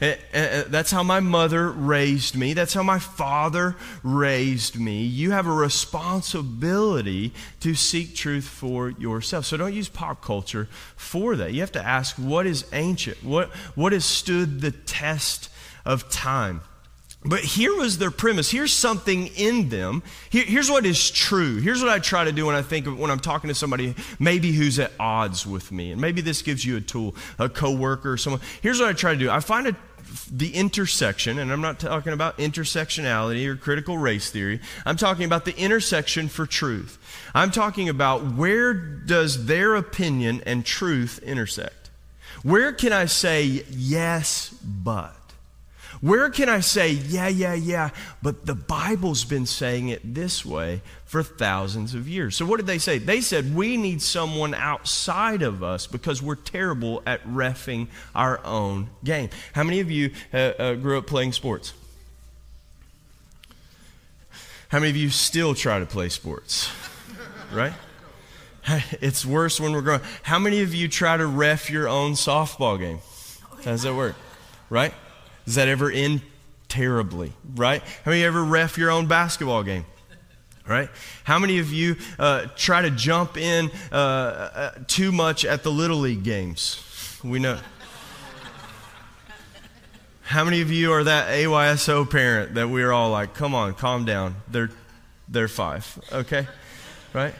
Eh, 0.01 0.07
eh, 0.07 0.17
eh, 0.33 0.63
that's 0.67 0.91
how 0.91 1.03
my 1.03 1.21
mother 1.21 1.71
raised 1.71 2.35
me. 2.35 2.53
That's 2.53 2.73
how 2.73 2.83
my 2.83 2.99
father 2.99 3.77
raised 4.03 4.77
me. 4.77 5.03
You 5.03 5.31
have 5.31 5.47
a 5.47 5.53
responsibility 5.53 7.33
to 7.61 7.75
seek 7.75 8.13
truth 8.13 8.45
for 8.45 8.89
yourself. 8.89 9.45
So 9.45 9.55
don't 9.55 9.73
use 9.73 9.87
pop 9.87 10.21
culture 10.21 10.67
for 10.97 11.37
that. 11.37 11.53
You 11.53 11.61
have 11.61 11.71
to 11.73 11.85
ask 11.85 12.17
what 12.17 12.45
is 12.45 12.65
ancient? 12.73 13.23
What, 13.23 13.49
what 13.75 13.93
has 13.93 14.03
stood 14.03 14.59
the 14.59 14.71
test 14.71 15.49
of 15.85 16.09
time? 16.09 16.61
But 17.25 17.39
here 17.39 17.75
was 17.75 17.97
their 17.97 18.11
premise. 18.11 18.51
Here's 18.51 18.71
something 18.71 19.27
in 19.35 19.69
them. 19.69 20.03
Here, 20.29 20.45
here's 20.45 20.69
what 20.69 20.85
is 20.85 21.09
true. 21.09 21.57
Here's 21.57 21.81
what 21.81 21.89
I 21.89 21.97
try 21.97 22.23
to 22.23 22.31
do 22.31 22.45
when 22.45 22.55
I 22.55 22.61
think 22.61 22.85
of 22.85 22.99
when 22.99 23.09
I'm 23.09 23.19
talking 23.19 23.47
to 23.47 23.55
somebody 23.55 23.95
maybe 24.19 24.51
who's 24.51 24.77
at 24.77 24.91
odds 24.99 25.45
with 25.45 25.71
me. 25.71 25.91
And 25.91 25.99
maybe 25.99 26.21
this 26.21 26.43
gives 26.43 26.63
you 26.63 26.77
a 26.77 26.81
tool, 26.81 27.15
a 27.39 27.49
coworker 27.49 28.11
or 28.11 28.17
someone. 28.17 28.41
Here's 28.61 28.79
what 28.79 28.89
I 28.89 28.93
try 28.93 29.13
to 29.13 29.19
do. 29.19 29.31
I 29.31 29.39
find 29.39 29.67
a, 29.67 29.75
the 30.31 30.53
intersection, 30.53 31.39
and 31.39 31.51
I'm 31.51 31.61
not 31.61 31.79
talking 31.79 32.13
about 32.13 32.37
intersectionality 32.37 33.47
or 33.47 33.55
critical 33.55 33.97
race 33.97 34.29
theory. 34.29 34.59
I'm 34.85 34.95
talking 34.95 35.25
about 35.25 35.45
the 35.45 35.57
intersection 35.57 36.27
for 36.27 36.45
truth. 36.45 36.99
I'm 37.33 37.49
talking 37.49 37.89
about 37.89 38.35
where 38.35 38.73
does 38.73 39.47
their 39.47 39.73
opinion 39.75 40.43
and 40.45 40.63
truth 40.63 41.19
intersect? 41.23 41.89
Where 42.43 42.71
can 42.71 42.93
I 42.93 43.05
say 43.05 43.63
yes, 43.71 44.53
but? 44.63 45.24
Where 46.01 46.29
can 46.29 46.49
I 46.49 46.59
say, 46.59 46.91
yeah, 46.91 47.27
yeah, 47.27 47.53
yeah, 47.53 47.89
but 48.21 48.45
the 48.45 48.55
Bible's 48.55 49.23
been 49.23 49.45
saying 49.45 49.89
it 49.89 50.13
this 50.15 50.45
way 50.45 50.81
for 51.05 51.23
thousands 51.23 51.93
of 51.93 52.07
years? 52.07 52.35
So, 52.35 52.45
what 52.45 52.57
did 52.57 52.67
they 52.67 52.77
say? 52.77 52.97
They 52.97 53.21
said, 53.21 53.55
we 53.55 53.77
need 53.77 54.01
someone 54.01 54.53
outside 54.53 55.41
of 55.41 55.63
us 55.63 55.87
because 55.87 56.21
we're 56.21 56.35
terrible 56.35 57.01
at 57.05 57.23
refing 57.25 57.87
our 58.13 58.43
own 58.45 58.89
game. 59.03 59.29
How 59.53 59.63
many 59.63 59.79
of 59.79 59.89
you 59.89 60.11
uh, 60.33 60.37
uh, 60.37 60.73
grew 60.75 60.97
up 60.97 61.07
playing 61.07 61.33
sports? 61.33 61.73
How 64.69 64.79
many 64.79 64.89
of 64.89 64.97
you 64.97 65.09
still 65.09 65.55
try 65.55 65.79
to 65.79 65.85
play 65.85 66.09
sports? 66.09 66.69
Right? 67.53 67.73
It's 69.01 69.25
worse 69.25 69.59
when 69.59 69.71
we're 69.73 69.81
growing. 69.81 70.01
How 70.23 70.39
many 70.39 70.61
of 70.61 70.73
you 70.73 70.87
try 70.87 71.15
to 71.15 71.25
ref 71.25 71.69
your 71.69 71.87
own 71.87 72.13
softball 72.13 72.79
game? 72.79 72.99
How 73.57 73.71
does 73.71 73.83
that 73.83 73.95
work? 73.95 74.15
Right? 74.69 74.93
Does 75.45 75.55
that 75.55 75.67
ever 75.67 75.91
end 75.91 76.21
terribly, 76.67 77.33
right? 77.55 77.81
How 77.81 78.11
many 78.11 78.23
of 78.23 78.33
you 78.33 78.39
ever 78.39 78.43
ref 78.43 78.77
your 78.77 78.91
own 78.91 79.07
basketball 79.07 79.63
game? 79.63 79.85
Right? 80.67 80.89
How 81.23 81.37
many 81.37 81.59
of 81.59 81.71
you 81.71 81.95
uh, 82.17 82.47
try 82.55 82.81
to 82.81 82.89
jump 82.89 83.37
in 83.37 83.69
uh, 83.91 83.95
uh, 83.95 84.71
too 84.87 85.11
much 85.11 85.45
at 85.45 85.61
the 85.61 85.71
Little 85.71 85.97
League 85.97 86.23
games? 86.23 87.19
We 87.23 87.37
know. 87.37 87.59
How 90.23 90.43
many 90.43 90.61
of 90.61 90.71
you 90.71 90.91
are 90.91 91.03
that 91.03 91.29
AYSO 91.29 92.09
parent 92.09 92.55
that 92.55 92.67
we're 92.67 92.91
all 92.91 93.11
like, 93.11 93.35
come 93.35 93.53
on, 93.53 93.75
calm 93.75 94.05
down. 94.05 94.37
They're, 94.47 94.71
they're 95.29 95.47
five, 95.47 95.99
okay? 96.11 96.47
Right? 97.13 97.35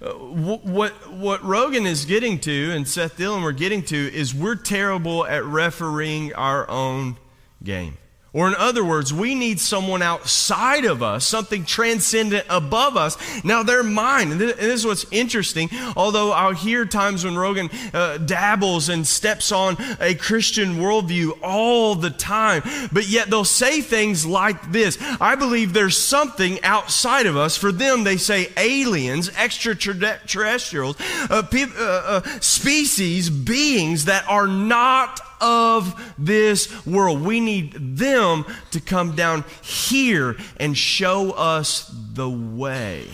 Uh, 0.00 0.12
what, 0.12 1.10
what 1.12 1.42
Rogan 1.42 1.84
is 1.84 2.04
getting 2.04 2.38
to 2.40 2.70
and 2.70 2.86
Seth 2.86 3.16
Dillon 3.16 3.42
we're 3.42 3.50
getting 3.50 3.82
to 3.84 3.96
is 3.96 4.32
we're 4.32 4.54
terrible 4.54 5.26
at 5.26 5.44
refereeing 5.44 6.32
our 6.34 6.70
own 6.70 7.16
game. 7.62 7.96
Or, 8.34 8.48
in 8.48 8.54
other 8.54 8.82
words, 8.82 9.12
we 9.12 9.34
need 9.34 9.60
someone 9.60 10.00
outside 10.00 10.86
of 10.86 11.02
us, 11.02 11.26
something 11.26 11.66
transcendent 11.66 12.46
above 12.48 12.96
us. 12.96 13.18
Now, 13.44 13.62
they're 13.62 13.82
mine. 13.82 14.32
And 14.32 14.40
this 14.40 14.56
is 14.56 14.86
what's 14.86 15.04
interesting. 15.10 15.68
Although 15.96 16.32
I'll 16.32 16.54
hear 16.54 16.86
times 16.86 17.26
when 17.26 17.36
Rogan 17.36 17.68
uh, 17.92 18.16
dabbles 18.16 18.88
and 18.88 19.06
steps 19.06 19.52
on 19.52 19.76
a 20.00 20.14
Christian 20.14 20.76
worldview 20.76 21.38
all 21.42 21.94
the 21.94 22.08
time, 22.08 22.62
but 22.90 23.06
yet 23.06 23.28
they'll 23.28 23.44
say 23.44 23.82
things 23.82 24.24
like 24.24 24.72
this 24.72 24.96
I 25.20 25.34
believe 25.34 25.74
there's 25.74 25.98
something 25.98 26.62
outside 26.64 27.26
of 27.26 27.36
us. 27.36 27.58
For 27.58 27.70
them, 27.70 28.04
they 28.04 28.16
say 28.16 28.48
aliens, 28.56 29.28
extraterrestrials, 29.36 30.96
uh, 31.28 31.42
pe- 31.42 31.64
uh, 31.64 31.68
uh 31.78 32.22
species, 32.40 33.28
beings 33.28 34.06
that 34.06 34.26
are 34.26 34.46
not 34.46 35.20
of 35.42 36.14
this 36.16 36.86
world. 36.86 37.22
We 37.22 37.40
need 37.40 37.98
them 37.98 38.46
to 38.70 38.80
come 38.80 39.14
down 39.14 39.44
here 39.60 40.36
and 40.58 40.78
show 40.78 41.32
us 41.32 41.92
the 42.14 42.30
way. 42.30 43.08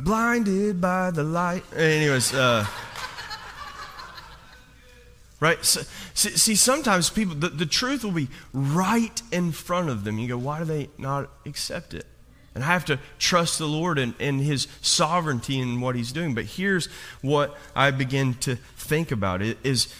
Blinded 0.00 0.80
by 0.80 1.10
the 1.12 1.22
light. 1.22 1.64
Anyways, 1.74 2.34
uh, 2.34 2.66
right? 5.40 5.64
So, 5.64 5.80
see, 6.12 6.54
sometimes 6.56 7.08
people, 7.08 7.34
the, 7.34 7.48
the 7.48 7.64
truth 7.64 8.04
will 8.04 8.12
be 8.12 8.28
right 8.52 9.22
in 9.32 9.52
front 9.52 9.88
of 9.88 10.04
them. 10.04 10.18
You 10.18 10.28
go, 10.28 10.36
why 10.36 10.58
do 10.58 10.66
they 10.66 10.90
not 10.98 11.30
accept 11.46 11.94
it? 11.94 12.06
And 12.54 12.62
I 12.62 12.68
have 12.68 12.84
to 12.86 12.98
trust 13.18 13.58
the 13.58 13.66
Lord 13.66 13.98
and, 13.98 14.14
and 14.20 14.40
His 14.40 14.68
sovereignty 14.80 15.60
in 15.60 15.80
what 15.80 15.96
He's 15.96 16.12
doing. 16.12 16.34
But 16.34 16.44
here's 16.44 16.86
what 17.20 17.56
I 17.74 17.90
begin 17.90 18.34
to 18.34 18.56
think 18.76 19.10
about 19.10 19.42
it 19.42 19.58
is 19.64 19.92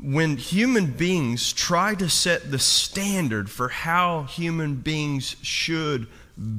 when 0.00 0.36
human 0.36 0.92
beings 0.92 1.52
try 1.52 1.94
to 1.96 2.08
set 2.08 2.50
the 2.50 2.58
standard 2.58 3.50
for 3.50 3.68
how 3.68 4.22
human 4.24 4.76
beings 4.76 5.36
should 5.42 6.06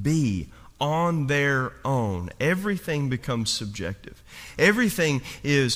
be 0.01 0.50
on 0.82 1.28
their 1.28 1.74
own, 1.84 2.30
everything 2.39 3.10
becomes 3.10 3.50
subjective. 3.50 4.24
Everything 4.58 5.22
is 5.44 5.75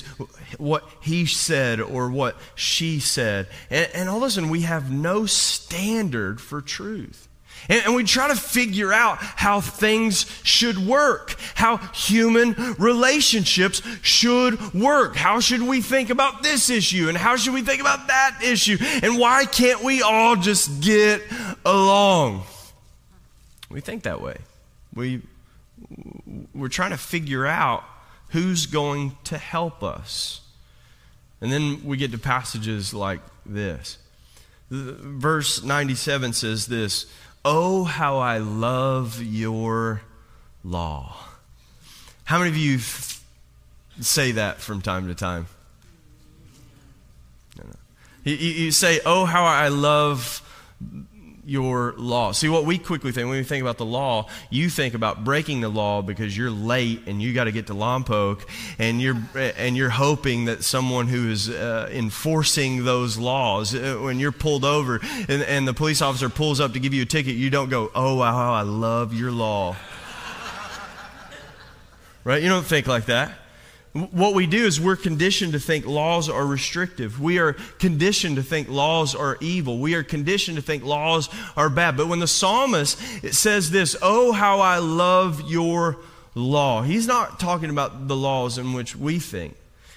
what 0.58 0.88
he 1.00 1.26
said 1.26 1.80
or 1.80 2.10
what 2.10 2.36
she 2.54 3.00
said. 3.00 3.48
And, 3.70 3.88
and 3.94 4.08
all 4.08 4.18
of 4.18 4.22
a 4.24 4.30
sudden, 4.30 4.48
we 4.48 4.62
have 4.62 4.90
no 4.90 5.26
standard 5.26 6.40
for 6.40 6.60
truth. 6.60 7.28
And, 7.68 7.94
we 7.94 8.04
try 8.04 8.28
to 8.28 8.36
figure 8.36 8.92
out 8.92 9.18
how 9.18 9.60
things 9.60 10.26
should 10.42 10.78
work, 10.78 11.36
how 11.54 11.78
human 11.78 12.54
relationships 12.78 13.80
should 14.02 14.74
work. 14.74 15.16
How 15.16 15.40
should 15.40 15.62
we 15.62 15.80
think 15.80 16.10
about 16.10 16.42
this 16.42 16.68
issue? 16.68 17.08
And 17.08 17.16
how 17.16 17.36
should 17.36 17.54
we 17.54 17.62
think 17.62 17.80
about 17.80 18.08
that 18.08 18.40
issue? 18.42 18.76
And 19.02 19.18
why 19.18 19.46
can't 19.46 19.82
we 19.82 20.02
all 20.02 20.36
just 20.36 20.80
get 20.82 21.22
along? 21.64 22.42
We 23.70 23.80
think 23.80 24.02
that 24.02 24.20
way. 24.20 24.36
We, 24.94 25.22
we're 26.54 26.68
trying 26.68 26.90
to 26.90 26.98
figure 26.98 27.46
out 27.46 27.84
who's 28.28 28.66
going 28.66 29.16
to 29.24 29.38
help 29.38 29.82
us. 29.82 30.40
And 31.40 31.52
then 31.52 31.84
we 31.84 31.96
get 31.96 32.12
to 32.12 32.18
passages 32.18 32.92
like 32.94 33.20
this. 33.46 33.98
Verse 34.70 35.62
97 35.62 36.32
says 36.32 36.66
this 36.66 37.06
Oh, 37.44 37.84
how 37.84 38.18
I 38.18 38.38
love 38.38 39.22
your 39.22 40.00
law. 40.62 41.16
How 42.24 42.38
many 42.38 42.50
of 42.50 42.56
you 42.56 42.78
say 44.00 44.32
that 44.32 44.60
from 44.60 44.80
time 44.80 45.08
to 45.08 45.14
time? 45.14 45.46
No, 47.58 47.64
no. 47.64 47.76
You, 48.24 48.36
you 48.36 48.70
say, 48.70 49.00
Oh, 49.04 49.26
how 49.26 49.44
I 49.44 49.68
love 49.68 50.40
your 51.46 51.94
law. 51.96 52.32
See, 52.32 52.48
what 52.48 52.64
we 52.64 52.78
quickly 52.78 53.12
think 53.12 53.28
when 53.28 53.38
we 53.38 53.44
think 53.44 53.62
about 53.62 53.78
the 53.78 53.84
law, 53.84 54.28
you 54.50 54.68
think 54.68 54.94
about 54.94 55.24
breaking 55.24 55.60
the 55.60 55.68
law 55.68 56.02
because 56.02 56.36
you're 56.36 56.50
late 56.50 57.02
and 57.06 57.20
you 57.20 57.34
got 57.34 57.44
to 57.44 57.52
get 57.52 57.66
to 57.68 57.74
Lompoc, 57.74 58.44
and 58.78 59.00
you're 59.00 59.16
and 59.34 59.76
you're 59.76 59.90
hoping 59.90 60.46
that 60.46 60.64
someone 60.64 61.08
who 61.08 61.30
is 61.30 61.48
uh, 61.50 61.88
enforcing 61.92 62.84
those 62.84 63.18
laws, 63.18 63.74
uh, 63.74 63.98
when 64.00 64.18
you're 64.18 64.32
pulled 64.32 64.64
over 64.64 65.00
and, 65.28 65.42
and 65.42 65.68
the 65.68 65.74
police 65.74 66.02
officer 66.02 66.28
pulls 66.28 66.60
up 66.60 66.72
to 66.72 66.80
give 66.80 66.94
you 66.94 67.02
a 67.02 67.06
ticket, 67.06 67.34
you 67.36 67.50
don't 67.50 67.68
go, 67.68 67.90
"Oh 67.94 68.16
wow, 68.16 68.52
I 68.52 68.62
love 68.62 69.12
your 69.14 69.30
law." 69.30 69.76
right? 72.24 72.42
You 72.42 72.48
don't 72.48 72.66
think 72.66 72.86
like 72.86 73.06
that. 73.06 73.32
What 73.94 74.34
we 74.34 74.48
do 74.48 74.66
is 74.66 74.80
we're 74.80 74.96
conditioned 74.96 75.52
to 75.52 75.60
think 75.60 75.86
laws 75.86 76.28
are 76.28 76.44
restrictive. 76.44 77.20
We 77.20 77.38
are 77.38 77.52
conditioned 77.78 78.34
to 78.36 78.42
think 78.42 78.68
laws 78.68 79.14
are 79.14 79.38
evil. 79.40 79.78
We 79.78 79.94
are 79.94 80.02
conditioned 80.02 80.56
to 80.56 80.62
think 80.62 80.82
laws 80.82 81.28
are 81.56 81.70
bad. 81.70 81.96
But 81.96 82.08
when 82.08 82.18
the 82.18 82.26
psalmist 82.26 82.98
says 83.32 83.70
this, 83.70 83.94
"Oh 84.02 84.32
how 84.32 84.58
I 84.58 84.78
love 84.78 85.48
your 85.48 85.98
law." 86.34 86.82
He's 86.82 87.06
not 87.06 87.38
talking 87.38 87.70
about 87.70 88.08
the 88.08 88.16
laws 88.16 88.58
in 88.58 88.72
which 88.72 88.96
we 88.96 89.20
think. 89.20 89.54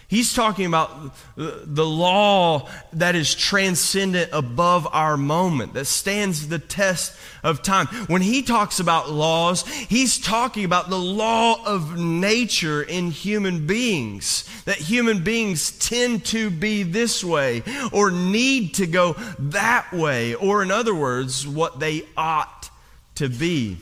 He's 0.09 0.33
talking 0.33 0.65
about 0.65 1.13
the 1.35 1.85
law 1.85 2.69
that 2.93 3.15
is 3.15 3.35
transcendent 3.35 4.29
above 4.31 4.87
our 4.93 5.17
moment, 5.17 5.73
that 5.73 5.83
stands 5.83 6.47
the 6.47 6.59
test 6.59 7.13
of 7.43 7.61
time. 7.61 7.87
When 8.07 8.21
he 8.21 8.41
talks 8.41 8.79
about 8.79 9.11
laws, 9.11 9.67
he's 9.67 10.17
talking 10.17 10.63
about 10.63 10.89
the 10.89 10.97
law 10.97 11.61
of 11.65 11.97
nature 11.97 12.81
in 12.81 13.11
human 13.11 13.67
beings, 13.67 14.47
that 14.63 14.77
human 14.77 15.25
beings 15.25 15.71
tend 15.71 16.23
to 16.27 16.49
be 16.49 16.83
this 16.83 17.21
way 17.21 17.63
or 17.91 18.09
need 18.09 18.75
to 18.75 18.87
go 18.87 19.13
that 19.39 19.91
way, 19.91 20.35
or 20.35 20.63
in 20.63 20.71
other 20.71 20.95
words, 20.95 21.45
what 21.45 21.81
they 21.81 22.03
ought 22.15 22.69
to 23.15 23.27
be. 23.27 23.77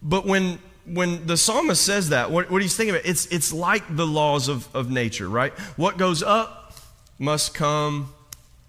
But 0.00 0.24
when 0.24 0.60
when 0.84 1.26
the 1.26 1.36
psalmist 1.36 1.84
says 1.84 2.08
that, 2.10 2.30
what, 2.30 2.50
what 2.50 2.62
he's 2.62 2.76
thinking 2.76 2.94
about, 2.94 3.06
it's, 3.06 3.26
it's 3.26 3.52
like 3.52 3.84
the 3.94 4.06
laws 4.06 4.48
of, 4.48 4.74
of 4.74 4.90
nature, 4.90 5.28
right? 5.28 5.52
What 5.76 5.96
goes 5.96 6.22
up 6.22 6.74
must 7.18 7.54
come 7.54 8.12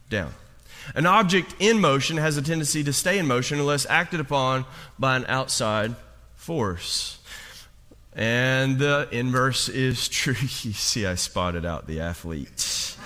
down. 0.10 0.34
An 0.96 1.05
object 1.05 1.55
in 1.60 1.79
motion 1.79 2.17
has 2.17 2.38
a 2.38 2.41
tendency 2.41 2.84
to 2.84 2.93
stay 2.93 3.17
in 3.17 3.25
motion 3.25 3.60
unless 3.60 3.86
acted 3.86 4.20
upon 4.20 4.65
by 5.00 5.15
an 5.15 5.25
outside 5.27 5.96
force. 6.36 7.20
And 8.15 8.77
the 8.77 9.08
inverse 9.12 9.70
is 9.70 10.08
true. 10.10 10.36
You 10.39 10.74
see, 10.74 11.05
I 11.05 11.15
spotted 11.15 11.65
out 11.65 11.88
the 11.88 12.01
athletes. 12.01 12.98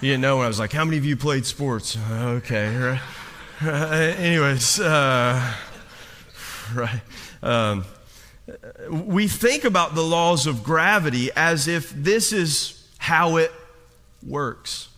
You 0.00 0.10
didn't 0.10 0.22
know 0.22 0.38
when 0.38 0.44
I 0.44 0.48
was 0.48 0.58
like, 0.58 0.72
How 0.72 0.84
many 0.84 0.96
of 0.96 1.04
you 1.04 1.16
played 1.16 1.46
sports? 1.46 1.96
Okay, 2.10 2.76
right. 2.76 3.00
Anyways, 4.18 4.80
uh, 4.80 5.54
right. 6.74 7.00
Um, 7.42 7.84
we 8.90 9.28
think 9.28 9.64
about 9.64 9.94
the 9.94 10.02
laws 10.02 10.46
of 10.46 10.62
gravity 10.62 11.30
as 11.34 11.66
if 11.68 11.90
this 11.90 12.32
is 12.32 12.86
how 12.98 13.36
it 13.36 13.50
works. 14.26 14.88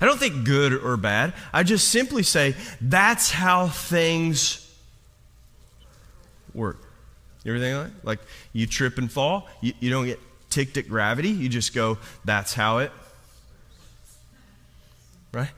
I 0.00 0.06
don't 0.06 0.18
think 0.18 0.44
good 0.44 0.72
or 0.72 0.96
bad. 0.96 1.32
I 1.52 1.62
just 1.62 1.88
simply 1.88 2.22
say 2.22 2.56
that's 2.80 3.30
how 3.30 3.68
things 3.68 4.60
work. 6.52 6.78
You 7.44 7.54
ever 7.54 7.60
think 7.60 7.94
like 8.04 8.18
Like 8.18 8.28
you 8.52 8.66
trip 8.66 8.98
and 8.98 9.10
fall, 9.10 9.48
you, 9.60 9.72
you 9.78 9.90
don't 9.90 10.06
get 10.06 10.20
ticked 10.50 10.76
at 10.76 10.88
gravity. 10.88 11.28
You 11.28 11.48
just 11.48 11.74
go, 11.74 11.98
that's 12.24 12.54
how 12.54 12.78
it. 12.78 12.90
Right? 15.32 15.50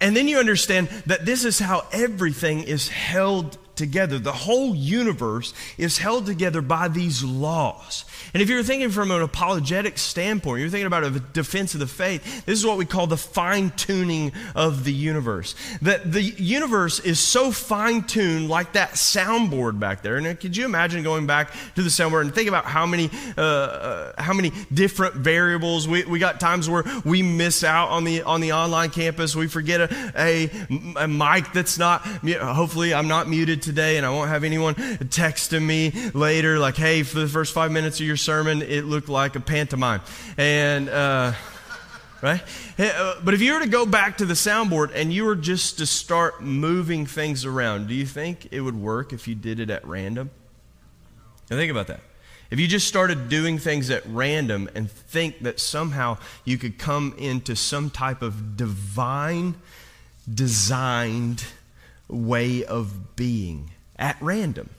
And 0.00 0.16
then 0.16 0.26
you 0.26 0.38
understand 0.38 0.88
that 1.06 1.24
this 1.24 1.44
is 1.44 1.58
how 1.58 1.86
everything 1.92 2.62
is 2.64 2.88
held 2.88 3.58
together. 3.78 4.18
The 4.18 4.32
whole 4.32 4.74
universe 4.74 5.54
is 5.78 5.96
held 5.98 6.26
together 6.26 6.60
by 6.60 6.88
these 6.88 7.24
laws. 7.24 8.04
And 8.34 8.42
if 8.42 8.50
you're 8.50 8.62
thinking 8.62 8.90
from 8.90 9.10
an 9.10 9.22
apologetic 9.22 9.96
standpoint, 9.96 10.60
you're 10.60 10.68
thinking 10.68 10.86
about 10.86 11.04
a 11.04 11.10
defense 11.10 11.72
of 11.72 11.80
the 11.80 11.86
faith, 11.86 12.44
this 12.44 12.58
is 12.58 12.66
what 12.66 12.76
we 12.76 12.84
call 12.84 13.06
the 13.06 13.16
fine 13.16 13.70
tuning 13.70 14.32
of 14.54 14.84
the 14.84 14.92
universe. 14.92 15.54
That 15.80 16.12
the 16.12 16.22
universe 16.22 17.00
is 17.00 17.18
so 17.18 17.50
fine 17.52 18.02
tuned, 18.02 18.48
like 18.50 18.74
that 18.74 18.90
soundboard 18.90 19.78
back 19.78 20.02
there. 20.02 20.16
And 20.16 20.38
could 20.38 20.56
you 20.56 20.66
imagine 20.66 21.02
going 21.02 21.26
back 21.26 21.52
to 21.76 21.82
the 21.82 21.88
soundboard 21.88 22.22
and 22.22 22.34
think 22.34 22.48
about 22.48 22.66
how 22.66 22.84
many, 22.84 23.10
uh, 23.38 23.40
uh, 23.40 24.12
how 24.22 24.34
many 24.34 24.52
different 24.74 25.14
variables? 25.14 25.86
We, 25.86 26.04
we 26.04 26.18
got 26.18 26.40
times 26.40 26.68
where 26.68 26.84
we 27.04 27.22
miss 27.22 27.64
out 27.64 27.88
on 27.90 28.04
the, 28.04 28.22
on 28.22 28.40
the 28.40 28.52
online 28.52 28.90
campus. 28.90 29.36
We 29.36 29.46
forget 29.46 29.80
a, 29.80 30.12
a, 30.16 30.50
a 30.96 31.08
mic 31.08 31.52
that's 31.52 31.78
not, 31.78 32.02
hopefully, 32.02 32.92
I'm 32.92 33.08
not 33.08 33.28
muted 33.28 33.62
today 33.68 33.98
and 33.98 34.06
I 34.06 34.10
won't 34.10 34.30
have 34.30 34.44
anyone 34.44 34.74
texting 34.74 35.62
me 35.62 35.92
later 36.14 36.58
like, 36.58 36.76
hey, 36.76 37.02
for 37.02 37.20
the 37.20 37.28
first 37.28 37.52
five 37.52 37.70
minutes 37.70 38.00
of 38.00 38.06
your 38.06 38.16
sermon, 38.16 38.62
it 38.62 38.86
looked 38.86 39.10
like 39.10 39.36
a 39.36 39.40
pantomime. 39.40 40.00
And, 40.38 40.88
uh, 40.88 41.32
right? 42.22 42.42
Uh, 42.78 43.16
but 43.22 43.34
if 43.34 43.42
you 43.42 43.52
were 43.52 43.60
to 43.60 43.68
go 43.68 43.84
back 43.84 44.16
to 44.18 44.24
the 44.24 44.32
soundboard 44.32 44.90
and 44.94 45.12
you 45.12 45.26
were 45.26 45.36
just 45.36 45.78
to 45.78 45.86
start 45.86 46.42
moving 46.42 47.04
things 47.04 47.44
around, 47.44 47.88
do 47.88 47.94
you 47.94 48.06
think 48.06 48.48
it 48.50 48.62
would 48.62 48.74
work 48.74 49.12
if 49.12 49.28
you 49.28 49.34
did 49.34 49.60
it 49.60 49.68
at 49.68 49.86
random? 49.86 50.30
Now 51.50 51.56
think 51.56 51.70
about 51.70 51.88
that. 51.88 52.00
If 52.50 52.58
you 52.58 52.66
just 52.66 52.88
started 52.88 53.28
doing 53.28 53.58
things 53.58 53.90
at 53.90 54.02
random 54.06 54.70
and 54.74 54.90
think 54.90 55.40
that 55.40 55.60
somehow 55.60 56.16
you 56.46 56.56
could 56.56 56.78
come 56.78 57.14
into 57.18 57.54
some 57.54 57.90
type 57.90 58.22
of 58.22 58.56
divine, 58.56 59.56
designed 60.32 61.44
way 62.08 62.64
of 62.64 63.16
being 63.16 63.70
at 63.96 64.16
random, 64.20 64.70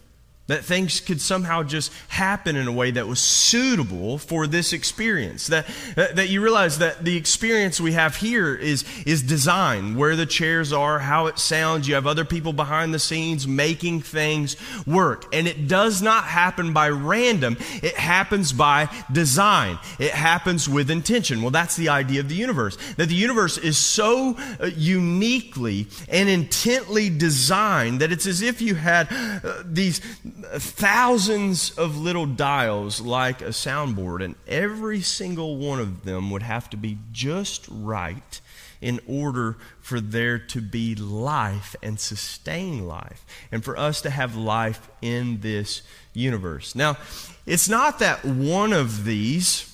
that 0.50 0.66
things 0.66 1.00
could 1.00 1.22
somehow 1.22 1.62
just 1.62 1.92
happen 2.08 2.56
in 2.56 2.68
a 2.68 2.72
way 2.72 2.90
that 2.90 3.08
was 3.08 3.20
suitable 3.20 4.18
for 4.18 4.48
this 4.48 4.74
experience. 4.74 5.46
That, 5.48 5.68
that 5.96 6.30
you 6.30 6.42
realize 6.42 6.80
that 6.80 7.06
the 7.06 7.16
experience 7.16 7.80
we 7.80 7.92
have 7.92 8.16
here 8.16 8.56
is, 8.56 8.84
is 9.06 9.22
design, 9.22 9.96
where 9.96 10.16
the 10.16 10.26
chairs 10.26 10.74
are, 10.74 10.98
how 10.98 11.28
it 11.28 11.38
sounds. 11.38 11.88
You 11.88 11.94
have 11.94 12.08
other 12.08 12.26
people 12.26 12.52
behind 12.52 12.96
the 12.96 13.00
scenes 13.00 13.48
making 13.48 14.02
things 14.02 14.58
work. 14.88 15.34
And 15.34 15.48
it 15.48 15.68
does 15.68 16.02
not 16.02 16.24
happen 16.24 16.74
by 16.74 16.90
random, 16.90 17.56
it 17.84 17.96
happens 17.96 18.52
by 18.52 18.90
design. 19.12 19.78
It 20.00 20.12
happens 20.12 20.68
with 20.68 20.90
intention. 20.90 21.44
Well, 21.44 21.52
that's 21.52 21.76
the 21.76 21.90
idea 21.90 22.22
of 22.22 22.30
the 22.30 22.36
universe. 22.36 22.76
That 22.98 23.10
the 23.10 23.16
universe 23.16 23.60
is 23.60 23.78
so 23.78 24.36
uh, 24.60 24.66
uniquely 24.76 25.86
and 26.08 26.28
intently 26.28 27.12
designed 27.12 28.02
that 28.02 28.12
it's 28.12 28.26
as 28.26 28.42
if 28.42 28.62
you 28.62 28.74
had 28.74 29.08
uh, 29.12 29.62
these 29.64 30.02
thousands 30.44 31.78
of 31.78 31.98
little 31.98 32.26
dials 32.26 33.02
like 33.02 33.42
a 33.42 33.50
soundboard, 33.50 34.24
and 34.24 34.36
every 34.48 35.02
single 35.02 35.58
one 35.58 35.80
of 35.80 36.06
them 36.06 36.32
would 36.32 36.44
have 36.44 36.70
to 36.72 36.78
be 36.78 36.98
just 37.12 37.68
right 37.70 38.42
in 38.82 39.00
order 39.08 39.58
for 39.82 40.00
there 40.00 40.40
to 40.40 40.62
be 40.62 40.96
life 40.96 41.76
and 41.84 42.00
sustain 42.00 42.88
life, 42.88 43.26
and 43.52 43.64
for 43.64 43.78
us 43.78 44.02
to 44.02 44.10
have 44.10 44.36
life 44.36 44.90
in 45.02 45.42
this 45.42 45.82
universe. 46.14 46.76
Now, 46.76 46.98
it's 47.46 47.68
not 47.68 48.00
that 48.00 48.24
one 48.24 48.72
of 48.72 49.04
these 49.06 49.69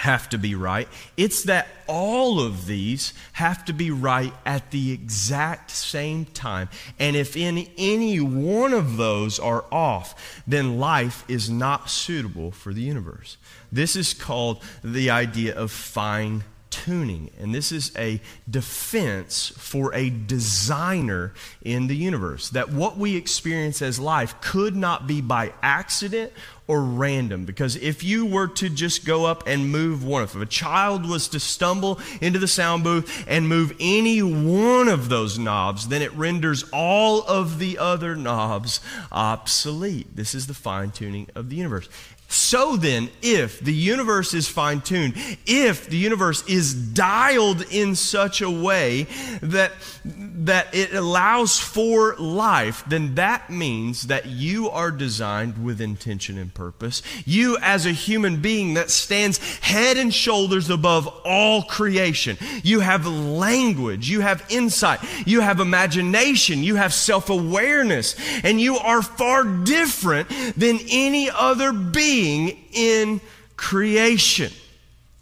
have 0.00 0.30
to 0.30 0.38
be 0.38 0.54
right. 0.54 0.88
It's 1.18 1.44
that 1.44 1.68
all 1.86 2.40
of 2.40 2.64
these 2.66 3.12
have 3.32 3.64
to 3.66 3.74
be 3.74 3.90
right 3.90 4.32
at 4.46 4.70
the 4.70 4.92
exact 4.92 5.70
same 5.70 6.24
time. 6.24 6.70
And 6.98 7.16
if 7.16 7.36
in 7.36 7.68
any 7.76 8.18
one 8.18 8.72
of 8.72 8.96
those 8.96 9.38
are 9.38 9.66
off, 9.70 10.42
then 10.46 10.78
life 10.78 11.24
is 11.28 11.50
not 11.50 11.90
suitable 11.90 12.50
for 12.50 12.72
the 12.72 12.80
universe. 12.80 13.36
This 13.70 13.94
is 13.94 14.14
called 14.14 14.62
the 14.82 15.10
idea 15.10 15.54
of 15.54 15.70
fine 15.70 16.44
tuning. 16.70 17.30
And 17.38 17.54
this 17.54 17.72
is 17.72 17.92
a 17.96 18.20
defense 18.48 19.52
for 19.56 19.94
a 19.94 20.10
designer 20.10 21.34
in 21.62 21.88
the 21.88 21.96
universe. 21.96 22.50
That 22.50 22.70
what 22.70 22.96
we 22.96 23.16
experience 23.16 23.82
as 23.82 23.98
life 23.98 24.40
could 24.40 24.76
not 24.76 25.06
be 25.06 25.20
by 25.20 25.52
accident 25.62 26.32
or 26.70 26.84
random. 26.84 27.44
Because 27.44 27.74
if 27.74 28.04
you 28.04 28.24
were 28.24 28.46
to 28.46 28.68
just 28.68 29.04
go 29.04 29.24
up 29.24 29.42
and 29.48 29.72
move 29.72 30.04
one, 30.04 30.22
if 30.22 30.36
a 30.36 30.46
child 30.46 31.08
was 31.08 31.26
to 31.28 31.40
stumble 31.40 31.98
into 32.20 32.38
the 32.38 32.46
sound 32.46 32.84
booth 32.84 33.24
and 33.26 33.48
move 33.48 33.74
any 33.80 34.22
one 34.22 34.86
of 34.86 35.08
those 35.08 35.36
knobs, 35.36 35.88
then 35.88 36.00
it 36.00 36.12
renders 36.12 36.64
all 36.72 37.22
of 37.22 37.58
the 37.58 37.76
other 37.76 38.14
knobs 38.14 38.80
obsolete. 39.10 40.14
This 40.14 40.32
is 40.32 40.46
the 40.46 40.54
fine 40.54 40.92
tuning 40.92 41.28
of 41.34 41.50
the 41.50 41.56
universe. 41.56 41.88
So 42.32 42.76
then, 42.76 43.10
if 43.22 43.58
the 43.58 43.74
universe 43.74 44.34
is 44.34 44.46
fine 44.46 44.82
tuned, 44.82 45.14
if 45.46 45.88
the 45.88 45.96
universe 45.96 46.46
is 46.46 46.72
dialed 46.74 47.62
in 47.72 47.96
such 47.96 48.40
a 48.40 48.48
way 48.48 49.08
that, 49.42 49.72
that 50.04 50.72
it 50.72 50.94
allows 50.94 51.58
for 51.58 52.14
life, 52.18 52.84
then 52.86 53.16
that 53.16 53.50
means 53.50 54.04
that 54.04 54.26
you 54.26 54.70
are 54.70 54.92
designed 54.92 55.64
with 55.64 55.80
intention 55.80 56.38
and 56.38 56.54
purpose. 56.54 57.02
You, 57.24 57.58
as 57.62 57.84
a 57.84 57.90
human 57.90 58.40
being 58.40 58.74
that 58.74 58.90
stands 58.90 59.38
head 59.58 59.96
and 59.96 60.14
shoulders 60.14 60.70
above 60.70 61.08
all 61.24 61.62
creation, 61.64 62.38
you 62.62 62.78
have 62.78 63.08
language, 63.08 64.08
you 64.08 64.20
have 64.20 64.46
insight, 64.48 65.00
you 65.26 65.40
have 65.40 65.58
imagination, 65.58 66.62
you 66.62 66.76
have 66.76 66.94
self 66.94 67.28
awareness, 67.28 68.14
and 68.44 68.60
you 68.60 68.76
are 68.76 69.02
far 69.02 69.42
different 69.42 70.28
than 70.56 70.78
any 70.90 71.28
other 71.28 71.72
being 71.72 72.19
being 72.20 72.58
in 72.72 73.20
creation. 73.56 74.52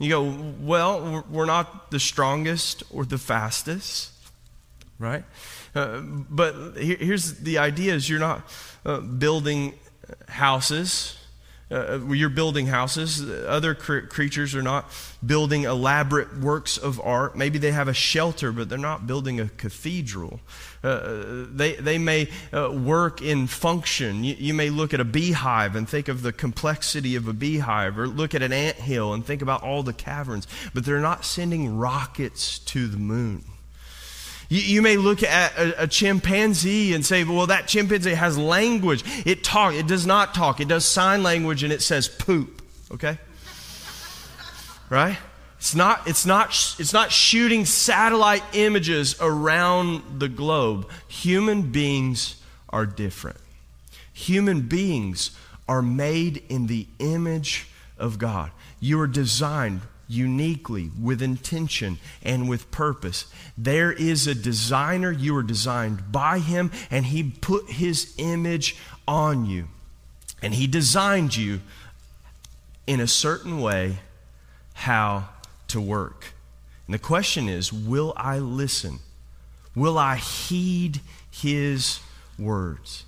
You 0.01 0.09
go, 0.09 0.35
well, 0.61 1.25
we're 1.31 1.47
not 1.47 1.91
the 1.91 2.01
strongest 2.01 2.83
or 2.91 3.05
the 3.05 3.19
fastest, 3.19 4.13
right? 4.99 5.25
Uh, 5.75 6.01
but 6.01 6.77
here's 6.77 7.41
the 7.41 7.59
idea 7.59 7.95
is 7.95 8.09
you're 8.09 8.19
not 8.19 8.43
uh, 8.85 9.01
building 9.01 9.75
houses 10.29 11.18
uh, 11.71 12.01
you're 12.13 12.31
building 12.31 12.67
houses. 12.67 13.29
Other 13.29 13.75
cr- 13.75 14.01
creatures 14.01 14.55
are 14.55 14.63
not 14.63 14.91
building 15.25 15.65
elaborate 15.65 16.39
works 16.39 16.79
of 16.79 17.01
art. 17.01 17.37
Maybe 17.37 17.59
they 17.59 17.73
have 17.73 17.89
a 17.89 17.95
shelter, 17.95 18.53
but 18.53 18.69
they're 18.69 18.79
not 18.79 19.07
building 19.07 19.39
a 19.39 19.49
cathedral. 19.49 20.41
Uh, 20.83 21.45
they, 21.53 21.75
they 21.75 21.99
may 21.99 22.29
uh, 22.53 22.71
work 22.73 23.21
in 23.21 23.47
function. 23.47 24.25
You, 24.25 24.37
you, 24.39 24.55
may 24.55 24.71
look 24.71 24.95
at 24.95 25.01
a 25.01 25.05
beehive 25.05 25.77
and 25.77 25.89
think 25.89 26.09
of 26.09 26.23
the 26.23 26.33
complexity 26.33 27.17
of 27.17 27.29
a 27.29 27.33
beehive, 27.33 27.99
or 27.99 28.09
look 28.09 28.35
at 28.35 28.43
an 28.43 28.53
ant 28.53 28.77
hill 28.77 29.13
and 29.13 29.25
think 29.25 29.43
about 29.43 29.63
all 29.63 29.83
the 29.83 29.93
caverns, 29.93 30.47
but 30.73 30.85
they're 30.85 31.01
not 31.01 31.25
sending 31.25 31.77
rockets 31.77 32.59
to 32.61 32.87
the 32.87 32.99
moon. 32.99 33.45
You, 34.49 34.61
you 34.61 34.83
may 34.83 34.97
look 34.97 35.23
at 35.23 35.57
a, 35.59 35.83
a, 35.83 35.87
chimpanzee 35.87 36.95
and 36.95 37.05
say, 37.05 37.25
well, 37.25 37.47
that 37.47 37.69
chimpanzee 37.69 38.15
has 38.15 38.39
language. 38.39 39.05
It 39.27 39.45
talk. 39.45 39.75
It 39.75 39.87
does 39.87 40.07
not 40.07 40.35
talk. 40.35 40.61
It 40.61 40.69
does 40.69 40.85
sign 40.85 41.23
language 41.23 41.63
and 41.63 41.73
it 41.73 41.83
says 41.83 42.09
poop. 42.09 42.63
Okay? 42.91 43.19
Right? 44.89 45.19
It's 45.59 45.75
not, 45.75 46.07
it's, 46.07 46.25
not, 46.25 46.49
it's 46.79 46.93
not 46.93 47.13
shooting 47.13 47.67
satellite 47.67 48.45
images 48.53 49.17
around 49.21 50.21
the 50.21 50.29
globe. 50.29 50.89
Human 51.09 51.63
beings 51.73 52.41
are 52.71 52.87
different. 52.87 53.39
Human 54.13 54.63
beings 54.63 55.33
are 55.69 55.83
made 55.83 56.43
in 56.49 56.69
the 56.69 56.87
image 57.01 57.69
of 57.99 58.19
God. 58.19 58.51
You 58.81 59.01
are 59.01 59.07
designed 59.07 59.83
uniquely 60.09 60.90
with 61.01 61.23
intention 61.23 61.99
and 62.23 62.49
with 62.49 62.71
purpose. 62.71 63.27
There 63.57 63.92
is 63.92 64.27
a 64.27 64.35
designer, 64.35 65.12
you 65.12 65.37
are 65.37 65.42
designed 65.42 66.11
by 66.11 66.38
him, 66.38 66.73
and 66.90 67.07
he 67.07 67.23
put 67.23 67.71
his 67.71 68.14
image 68.18 68.77
on 69.07 69.47
you. 69.47 69.68
And 70.42 70.55
he 70.55 70.66
designed 70.66 71.37
you 71.37 71.61
in 72.87 73.01
a 73.01 73.07
certain 73.07 73.61
way 73.61 73.99
how 74.73 75.29
to 75.68 75.81
work. 75.81 76.33
And 76.87 76.94
the 76.94 76.99
question 76.99 77.49
is 77.49 77.73
will 77.73 78.14
I 78.16 78.38
listen? 78.38 79.01
Will 79.75 79.99
I 79.99 80.16
heed 80.16 81.01
his 81.31 82.01
words? 82.38 83.05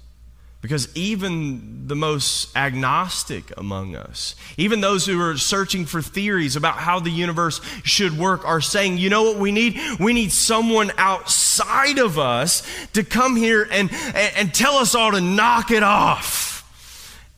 Because 0.61 0.94
even 0.94 1.87
the 1.87 1.96
most 1.96 2.55
agnostic 2.55 3.51
among 3.57 3.96
us, 3.96 4.35
even 4.59 4.83
those 4.83 5.07
who 5.07 5.18
are 5.23 5.38
searching 5.38 5.87
for 5.87 6.03
theories 6.03 6.55
about 6.55 6.75
how 6.75 7.01
the 7.01 7.11
universe 7.11 7.62
should 7.83 8.18
work, 8.18 8.44
are 8.44 8.61
saying, 8.61 8.99
you 8.99 9.09
know 9.09 9.23
what 9.23 9.38
we 9.38 9.53
need? 9.53 9.81
We 9.99 10.12
need 10.12 10.33
someone 10.33 10.92
outside 10.99 11.99
of 11.99 12.18
us 12.18 12.62
to 12.92 13.03
come 13.05 13.37
here 13.37 13.66
and, 13.70 13.90
and, 13.90 14.33
and 14.37 14.55
tell 14.55 14.75
us 14.75 14.94
all 14.94 15.12
to 15.12 15.20
knock 15.20 15.70
it 15.70 15.83
off 15.83 16.51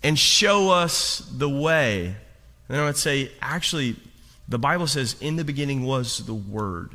and 0.02 0.18
show 0.18 0.70
us 0.70 1.18
the 1.32 1.48
way. 1.48 2.16
And 2.68 2.80
I 2.80 2.84
would 2.84 2.96
say, 2.96 3.30
actually, 3.40 3.94
the 4.48 4.58
Bible 4.58 4.88
says, 4.88 5.14
in 5.20 5.36
the 5.36 5.44
beginning 5.44 5.84
was 5.84 6.26
the 6.26 6.34
Word, 6.34 6.90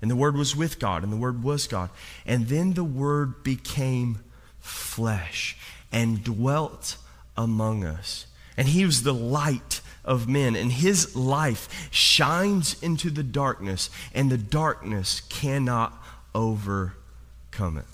and 0.00 0.08
the 0.08 0.16
Word 0.16 0.36
was 0.36 0.54
with 0.54 0.78
God, 0.78 1.02
and 1.02 1.12
the 1.12 1.16
Word 1.16 1.42
was 1.42 1.66
God. 1.66 1.90
And 2.24 2.46
then 2.46 2.74
the 2.74 2.84
Word 2.84 3.42
became 3.42 4.20
flesh 4.60 5.56
and 5.92 6.24
dwelt 6.24 6.96
among 7.36 7.84
us. 7.84 8.26
And 8.56 8.68
he 8.68 8.84
was 8.84 9.02
the 9.02 9.14
light 9.14 9.80
of 10.04 10.28
men, 10.28 10.56
and 10.56 10.72
his 10.72 11.14
life 11.14 11.88
shines 11.90 12.80
into 12.82 13.10
the 13.10 13.22
darkness, 13.22 13.88
and 14.14 14.30
the 14.30 14.38
darkness 14.38 15.20
cannot 15.28 15.92
overcome 16.34 17.78
it. 17.78 17.84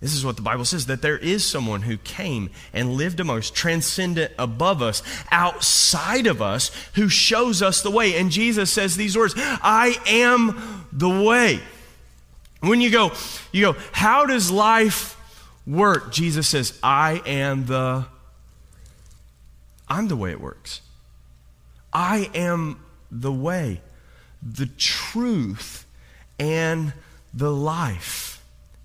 This 0.00 0.14
is 0.14 0.24
what 0.24 0.36
the 0.36 0.42
Bible 0.42 0.64
says 0.64 0.86
that 0.86 1.02
there 1.02 1.18
is 1.18 1.44
someone 1.44 1.82
who 1.82 1.96
came 1.98 2.50
and 2.72 2.94
lived 2.94 3.18
amongst, 3.18 3.54
transcendent 3.54 4.32
above 4.38 4.80
us, 4.80 5.02
outside 5.32 6.28
of 6.28 6.40
us, 6.40 6.70
who 6.94 7.08
shows 7.08 7.62
us 7.62 7.82
the 7.82 7.90
way. 7.90 8.14
And 8.14 8.30
Jesus 8.30 8.72
says 8.72 8.96
these 8.96 9.16
words 9.16 9.34
I 9.36 10.00
am 10.06 10.86
the 10.92 11.08
way. 11.08 11.60
When 12.60 12.80
you 12.80 12.90
go, 12.90 13.12
you 13.50 13.72
go, 13.72 13.76
how 13.92 14.24
does 14.24 14.50
life 14.50 15.16
work? 15.68 16.10
Jesus 16.12 16.48
says, 16.48 16.78
I 16.82 17.22
am 17.24 17.66
the 17.66 18.06
I'm 19.88 20.08
the 20.08 20.16
way 20.16 20.30
it 20.30 20.40
works. 20.40 20.80
I 21.92 22.30
am 22.34 22.80
the 23.10 23.32
way, 23.32 23.80
the 24.42 24.66
truth, 24.66 25.86
and 26.38 26.92
the 27.32 27.50
life. 27.50 28.37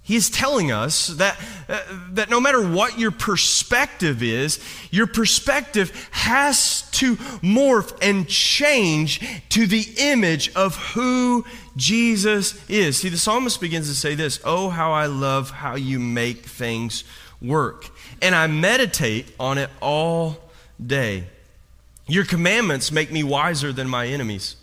He 0.05 0.17
is 0.17 0.29
telling 0.29 0.69
us 0.69 1.07
that, 1.07 1.39
uh, 1.69 1.79
that 2.11 2.29
no 2.29 2.41
matter 2.41 2.61
what 2.61 2.99
your 2.99 3.11
perspective 3.11 4.21
is, 4.21 4.59
your 4.91 5.07
perspective 5.07 6.09
has 6.11 6.89
to 6.91 7.15
morph 7.15 7.97
and 8.01 8.27
change 8.27 9.21
to 9.49 9.65
the 9.65 9.87
image 9.97 10.53
of 10.55 10.75
who 10.75 11.45
Jesus 11.77 12.61
is. 12.69 12.97
See, 12.97 13.07
the 13.07 13.17
psalmist 13.17 13.61
begins 13.61 13.87
to 13.87 13.95
say 13.95 14.13
this 14.13 14.41
Oh, 14.43 14.69
how 14.69 14.91
I 14.91 15.05
love 15.05 15.49
how 15.49 15.75
you 15.75 15.99
make 15.99 16.45
things 16.45 17.05
work. 17.41 17.89
And 18.21 18.35
I 18.35 18.47
meditate 18.47 19.33
on 19.39 19.57
it 19.57 19.69
all 19.81 20.37
day. 20.85 21.23
Your 22.07 22.25
commandments 22.25 22.91
make 22.91 23.09
me 23.09 23.23
wiser 23.23 23.71
than 23.71 23.87
my 23.87 24.07
enemies 24.07 24.57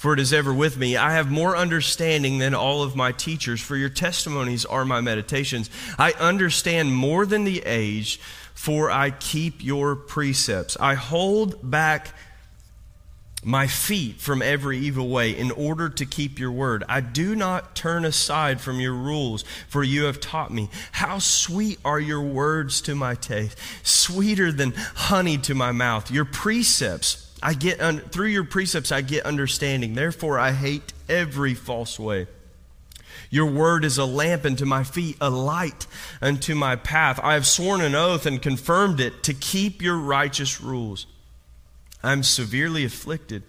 for 0.00 0.14
it 0.14 0.18
is 0.18 0.32
ever 0.32 0.54
with 0.54 0.78
me. 0.78 0.96
I 0.96 1.12
have 1.12 1.30
more 1.30 1.54
understanding 1.54 2.38
than 2.38 2.54
all 2.54 2.82
of 2.82 2.96
my 2.96 3.12
teachers, 3.12 3.60
for 3.60 3.76
your 3.76 3.90
testimonies 3.90 4.64
are 4.64 4.86
my 4.86 5.02
meditations. 5.02 5.68
I 5.98 6.12
understand 6.12 6.94
more 6.94 7.26
than 7.26 7.44
the 7.44 7.62
age, 7.66 8.18
for 8.54 8.90
I 8.90 9.10
keep 9.10 9.62
your 9.62 9.94
precepts. 9.94 10.74
I 10.80 10.94
hold 10.94 11.70
back 11.70 12.14
my 13.44 13.66
feet 13.66 14.22
from 14.22 14.40
every 14.40 14.78
evil 14.78 15.06
way 15.10 15.36
in 15.36 15.50
order 15.50 15.90
to 15.90 16.06
keep 16.06 16.38
your 16.38 16.52
word. 16.52 16.82
I 16.88 17.02
do 17.02 17.36
not 17.36 17.76
turn 17.76 18.06
aside 18.06 18.62
from 18.62 18.80
your 18.80 18.94
rules, 18.94 19.44
for 19.68 19.84
you 19.84 20.04
have 20.04 20.18
taught 20.18 20.50
me. 20.50 20.70
How 20.92 21.18
sweet 21.18 21.78
are 21.84 22.00
your 22.00 22.22
words 22.22 22.80
to 22.82 22.94
my 22.94 23.16
taste, 23.16 23.58
sweeter 23.82 24.50
than 24.50 24.72
honey 24.94 25.36
to 25.36 25.54
my 25.54 25.72
mouth. 25.72 26.10
Your 26.10 26.24
precepts 26.24 27.29
I 27.42 27.54
get 27.54 27.80
un- 27.80 28.00
through 28.00 28.28
your 28.28 28.44
precepts 28.44 28.92
I 28.92 29.00
get 29.00 29.24
understanding. 29.24 29.94
Therefore 29.94 30.38
I 30.38 30.52
hate 30.52 30.92
every 31.08 31.54
false 31.54 31.98
way. 31.98 32.26
Your 33.30 33.46
word 33.46 33.84
is 33.84 33.96
a 33.96 34.04
lamp 34.04 34.44
unto 34.44 34.64
my 34.64 34.82
feet, 34.82 35.16
a 35.20 35.30
light 35.30 35.86
unto 36.20 36.54
my 36.54 36.76
path. 36.76 37.20
I 37.22 37.34
have 37.34 37.46
sworn 37.46 37.80
an 37.80 37.94
oath 37.94 38.26
and 38.26 38.42
confirmed 38.42 39.00
it 39.00 39.22
to 39.24 39.34
keep 39.34 39.80
your 39.80 39.96
righteous 39.96 40.60
rules. 40.60 41.06
I 42.02 42.12
am 42.12 42.22
severely 42.22 42.84
afflicted. 42.84 43.44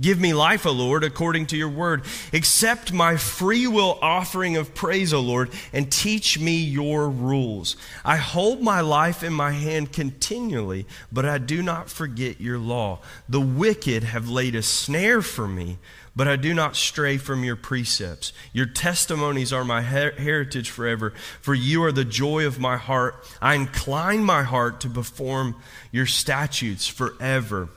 Give 0.00 0.20
me 0.20 0.34
life, 0.34 0.66
O 0.66 0.72
Lord, 0.72 1.04
according 1.04 1.46
to 1.46 1.56
your 1.56 1.68
word. 1.68 2.04
Accept 2.32 2.92
my 2.92 3.16
free 3.16 3.66
will 3.66 3.98
offering 4.02 4.56
of 4.56 4.74
praise, 4.74 5.12
O 5.12 5.20
Lord, 5.20 5.50
and 5.72 5.90
teach 5.90 6.38
me 6.38 6.56
your 6.56 7.08
rules. 7.08 7.76
I 8.04 8.16
hold 8.16 8.60
my 8.60 8.80
life 8.80 9.22
in 9.22 9.32
my 9.32 9.52
hand 9.52 9.92
continually, 9.92 10.86
but 11.10 11.24
I 11.24 11.38
do 11.38 11.62
not 11.62 11.88
forget 11.88 12.40
your 12.40 12.58
law. 12.58 13.00
The 13.28 13.40
wicked 13.40 14.04
have 14.04 14.28
laid 14.28 14.54
a 14.54 14.62
snare 14.62 15.22
for 15.22 15.46
me, 15.46 15.78
but 16.14 16.26
I 16.26 16.36
do 16.36 16.54
not 16.54 16.76
stray 16.76 17.18
from 17.18 17.44
your 17.44 17.56
precepts. 17.56 18.32
Your 18.52 18.66
testimonies 18.66 19.52
are 19.52 19.64
my 19.64 19.82
her- 19.82 20.12
heritage 20.12 20.70
forever, 20.70 21.12
for 21.40 21.54
you 21.54 21.84
are 21.84 21.92
the 21.92 22.06
joy 22.06 22.46
of 22.46 22.58
my 22.58 22.76
heart. 22.78 23.14
I 23.40 23.54
incline 23.54 24.24
my 24.24 24.42
heart 24.42 24.80
to 24.80 24.88
perform 24.88 25.56
your 25.92 26.06
statutes 26.06 26.86
forever 26.86 27.68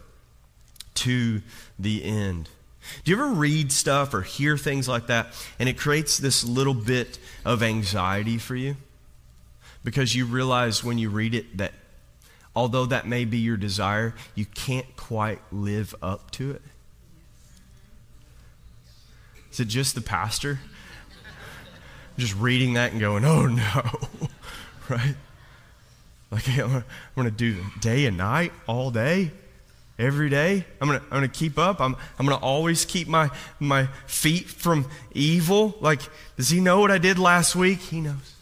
to 0.96 1.42
the 1.80 2.04
end. 2.04 2.50
Do 3.04 3.12
you 3.12 3.18
ever 3.18 3.30
read 3.30 3.72
stuff 3.72 4.14
or 4.14 4.22
hear 4.22 4.58
things 4.58 4.88
like 4.88 5.08
that 5.08 5.28
and 5.60 5.68
it 5.68 5.78
creates 5.78 6.18
this 6.18 6.44
little 6.44 6.74
bit 6.74 7.18
of 7.46 7.64
anxiety 7.64 8.38
for 8.38 8.56
you? 8.56 8.76
Because 9.84 10.16
you 10.16 10.26
realize 10.26 10.84
when 10.84 10.98
you 10.98 11.10
read 11.10 11.34
it 11.34 11.58
that 11.58 11.74
although 12.56 12.86
that 12.86 13.08
may 13.08 13.26
be 13.26 13.38
your 13.38 13.58
desire, 13.58 14.14
you 14.36 14.46
can't 14.46 14.96
quite 14.96 15.40
live 15.52 15.96
up 16.02 16.32
to 16.32 16.52
it. 16.52 16.62
Is 19.52 19.60
it 19.60 19.68
just 19.68 19.96
the 19.96 20.02
pastor? 20.02 20.60
just 22.18 22.36
reading 22.36 22.74
that 22.74 22.92
and 22.92 23.00
going, 23.00 23.24
oh 23.24 23.48
no, 23.48 23.82
right? 24.90 25.16
Like, 26.32 26.48
I'm 26.60 26.84
going 27.16 27.26
to 27.26 27.32
do 27.32 27.64
day 27.80 28.06
and 28.06 28.18
night 28.18 28.52
all 28.68 28.92
day 28.92 29.32
every 30.00 30.30
day. 30.30 30.66
I'm 30.82 30.88
gonna, 30.88 31.02
I'm 31.04 31.18
gonna 31.18 31.28
keep 31.28 31.60
up. 31.60 31.82
I'm, 31.82 31.96
I'm 32.18 32.26
gonna 32.26 32.42
always 32.42 32.86
keep 32.86 33.08
my, 33.08 33.30
my 33.60 33.88
feet 34.08 34.48
from 34.48 34.90
evil. 35.12 35.78
Like, 35.82 36.02
does 36.38 36.50
he 36.50 36.62
know 36.62 36.80
what 36.80 36.90
I 36.90 36.98
did 36.98 37.20
last 37.20 37.56
week? 37.56 37.80
He 37.80 38.02
knows. 38.02 38.36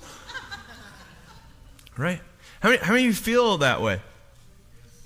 right? 1.98 2.22
How 2.62 2.70
many, 2.70 2.82
how 2.82 2.94
many 2.94 3.06
of 3.06 3.08
you 3.08 3.14
feel 3.14 3.58
that 3.58 3.82
way? 3.82 4.00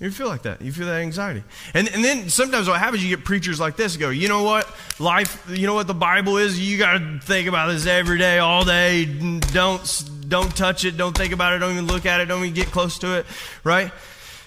You 0.02 0.10
feel 0.10 0.26
like 0.26 0.42
that. 0.42 0.60
You 0.60 0.72
feel 0.72 0.86
that 0.86 1.00
anxiety. 1.00 1.44
And, 1.74 1.88
and 1.88 2.04
then 2.04 2.28
sometimes 2.28 2.68
what 2.68 2.80
happens, 2.80 3.04
you 3.04 3.16
get 3.16 3.24
preachers 3.24 3.60
like 3.60 3.76
this 3.76 3.96
go, 3.96 4.10
you 4.10 4.26
know 4.26 4.42
what? 4.42 4.68
Life, 4.98 5.48
you 5.48 5.64
know 5.68 5.74
what 5.74 5.86
the 5.86 5.94
Bible 5.94 6.38
is? 6.38 6.58
You 6.58 6.76
got 6.76 6.98
to 6.98 7.20
think 7.20 7.46
about 7.46 7.68
this 7.68 7.86
every 7.86 8.18
day, 8.18 8.40
all 8.40 8.64
day. 8.64 9.04
Don't, 9.04 10.04
don't 10.28 10.56
touch 10.56 10.84
it. 10.84 10.96
Don't 10.96 11.16
think 11.16 11.32
about 11.32 11.52
it. 11.52 11.60
Don't 11.60 11.70
even 11.70 11.86
look 11.86 12.04
at 12.04 12.20
it. 12.20 12.26
Don't 12.26 12.42
even 12.42 12.52
get 12.52 12.66
close 12.66 12.98
to 12.98 13.18
it. 13.18 13.26
Right? 13.62 13.92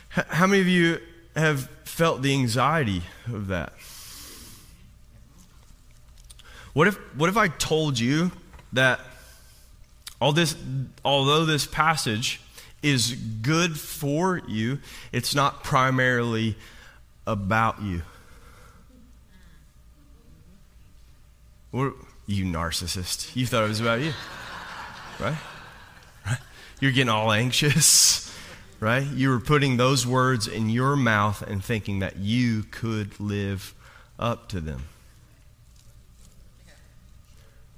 How 0.10 0.46
many 0.46 0.60
of 0.60 0.68
you 0.68 1.00
have 1.38 1.70
felt 1.96 2.22
the 2.22 2.34
anxiety 2.34 3.02
of 3.32 3.48
that. 3.48 3.72
What 6.74 6.90
if, 6.90 6.98
what 7.16 7.30
if 7.30 7.38
I 7.38 7.48
told 7.48 7.98
you 7.98 8.34
that 8.74 9.00
all 10.20 10.34
this, 10.34 10.58
although 11.06 11.46
this 11.46 11.66
passage 11.66 12.42
is 12.84 13.14
good 13.42 13.80
for 13.80 14.42
you, 14.46 14.80
it's 15.14 15.34
not 15.34 15.64
primarily 15.64 16.58
about 17.26 17.82
you? 17.82 18.02
What, 21.72 21.94
you 22.26 22.44
narcissist. 22.44 23.34
You 23.38 23.46
thought 23.46 23.64
it 23.64 23.70
was 23.70 23.80
about 23.80 24.02
you, 24.02 24.12
right? 25.18 25.38
right? 26.26 26.40
You're 26.82 26.92
getting 26.92 27.08
all 27.08 27.32
anxious 27.32 28.25
right? 28.80 29.06
You 29.06 29.30
were 29.30 29.40
putting 29.40 29.78
those 29.78 30.06
words 30.06 30.48
in 30.48 30.70
your 30.70 30.96
mouth 30.96 31.42
and 31.42 31.64
thinking 31.64 32.00
that 32.00 32.18
you 32.18 32.64
could 32.64 33.20
live 33.20 33.74
up 34.20 34.50
to 34.50 34.60
them. 34.60 34.84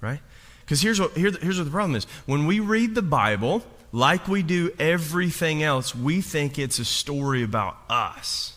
Right? 0.01 0.19
Because 0.65 0.81
here's 0.81 0.99
what, 0.99 1.11
here, 1.13 1.31
here's 1.41 1.57
what 1.57 1.65
the 1.65 1.71
problem 1.71 1.95
is. 1.95 2.05
When 2.25 2.45
we 2.45 2.59
read 2.59 2.93
the 2.93 3.01
Bible, 3.01 3.63
like 3.91 4.27
we 4.27 4.43
do 4.43 4.71
everything 4.79 5.63
else, 5.63 5.95
we 5.95 6.21
think 6.21 6.59
it's 6.59 6.79
a 6.79 6.85
story 6.85 7.41
about 7.41 7.77
us. 7.89 8.53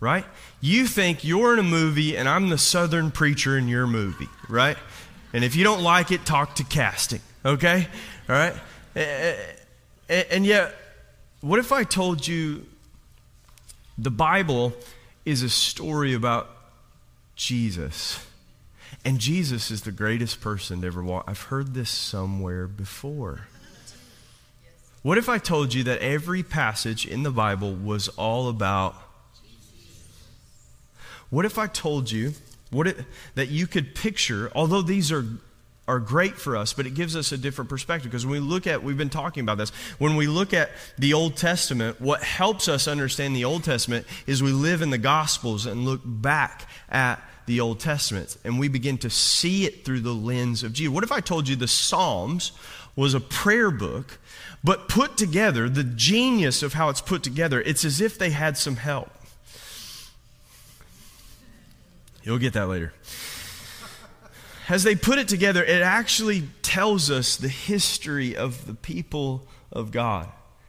Right? 0.00 0.24
You 0.60 0.86
think 0.86 1.24
you're 1.24 1.52
in 1.52 1.58
a 1.58 1.62
movie 1.62 2.16
and 2.16 2.28
I'm 2.28 2.48
the 2.48 2.58
southern 2.58 3.10
preacher 3.10 3.56
in 3.56 3.68
your 3.68 3.86
movie, 3.86 4.28
right? 4.48 4.76
And 5.32 5.44
if 5.44 5.56
you 5.56 5.64
don't 5.64 5.82
like 5.82 6.10
it, 6.10 6.24
talk 6.24 6.56
to 6.56 6.64
casting, 6.64 7.20
okay? 7.44 7.86
All 8.28 8.34
right? 8.34 8.54
And 10.08 10.44
yet, 10.46 10.74
what 11.44 11.58
if 11.58 11.72
I 11.72 11.84
told 11.84 12.26
you 12.26 12.64
the 13.98 14.10
Bible 14.10 14.72
is 15.26 15.42
a 15.42 15.50
story 15.50 16.14
about 16.14 16.48
Jesus? 17.36 18.26
And 19.04 19.18
Jesus 19.18 19.70
is 19.70 19.82
the 19.82 19.92
greatest 19.92 20.40
person 20.40 20.80
to 20.80 20.86
ever 20.86 21.02
walk. 21.02 21.24
I've 21.26 21.42
heard 21.42 21.74
this 21.74 21.90
somewhere 21.90 22.66
before. 22.66 23.42
What 25.02 25.18
if 25.18 25.28
I 25.28 25.36
told 25.36 25.74
you 25.74 25.84
that 25.84 26.00
every 26.00 26.42
passage 26.42 27.06
in 27.06 27.24
the 27.24 27.30
Bible 27.30 27.74
was 27.74 28.08
all 28.08 28.48
about 28.48 28.96
What 31.28 31.44
if 31.44 31.58
I 31.58 31.66
told 31.66 32.10
you 32.10 32.32
what 32.70 32.86
it, 32.86 32.96
that 33.34 33.48
you 33.48 33.66
could 33.66 33.94
picture, 33.94 34.50
although 34.54 34.82
these 34.82 35.10
are 35.10 35.26
are 35.86 35.98
great 35.98 36.38
for 36.38 36.56
us, 36.56 36.72
but 36.72 36.86
it 36.86 36.94
gives 36.94 37.14
us 37.14 37.32
a 37.32 37.38
different 37.38 37.68
perspective. 37.68 38.10
Because 38.10 38.24
when 38.24 38.40
we 38.40 38.48
look 38.48 38.66
at, 38.66 38.82
we've 38.82 38.96
been 38.96 39.10
talking 39.10 39.42
about 39.42 39.58
this, 39.58 39.70
when 39.98 40.16
we 40.16 40.26
look 40.26 40.54
at 40.54 40.70
the 40.98 41.12
Old 41.12 41.36
Testament, 41.36 42.00
what 42.00 42.22
helps 42.22 42.68
us 42.68 42.88
understand 42.88 43.36
the 43.36 43.44
Old 43.44 43.64
Testament 43.64 44.06
is 44.26 44.42
we 44.42 44.52
live 44.52 44.80
in 44.80 44.90
the 44.90 44.98
Gospels 44.98 45.66
and 45.66 45.84
look 45.84 46.00
back 46.04 46.68
at 46.88 47.20
the 47.46 47.60
Old 47.60 47.80
Testament 47.80 48.38
and 48.44 48.58
we 48.58 48.68
begin 48.68 48.96
to 48.98 49.10
see 49.10 49.66
it 49.66 49.84
through 49.84 50.00
the 50.00 50.14
lens 50.14 50.62
of 50.62 50.72
Jesus. 50.72 50.92
What 50.92 51.04
if 51.04 51.12
I 51.12 51.20
told 51.20 51.48
you 51.48 51.56
the 51.56 51.68
Psalms 51.68 52.52
was 52.96 53.12
a 53.12 53.20
prayer 53.20 53.70
book, 53.70 54.18
but 54.62 54.88
put 54.88 55.18
together, 55.18 55.68
the 55.68 55.84
genius 55.84 56.62
of 56.62 56.72
how 56.72 56.88
it's 56.88 57.02
put 57.02 57.22
together, 57.22 57.60
it's 57.60 57.84
as 57.84 58.00
if 58.00 58.16
they 58.16 58.30
had 58.30 58.56
some 58.56 58.76
help. 58.76 59.10
You'll 62.22 62.38
get 62.38 62.54
that 62.54 62.68
later. 62.68 62.94
As 64.68 64.82
they 64.82 64.94
put 64.94 65.18
it 65.18 65.28
together, 65.28 65.62
it 65.62 65.82
actually 65.82 66.44
tells 66.62 67.10
us 67.10 67.36
the 67.36 67.48
history 67.48 68.36
of 68.36 68.66
the 68.66 68.74
people 68.74 69.46
of 69.70 69.90
God. 69.90 70.28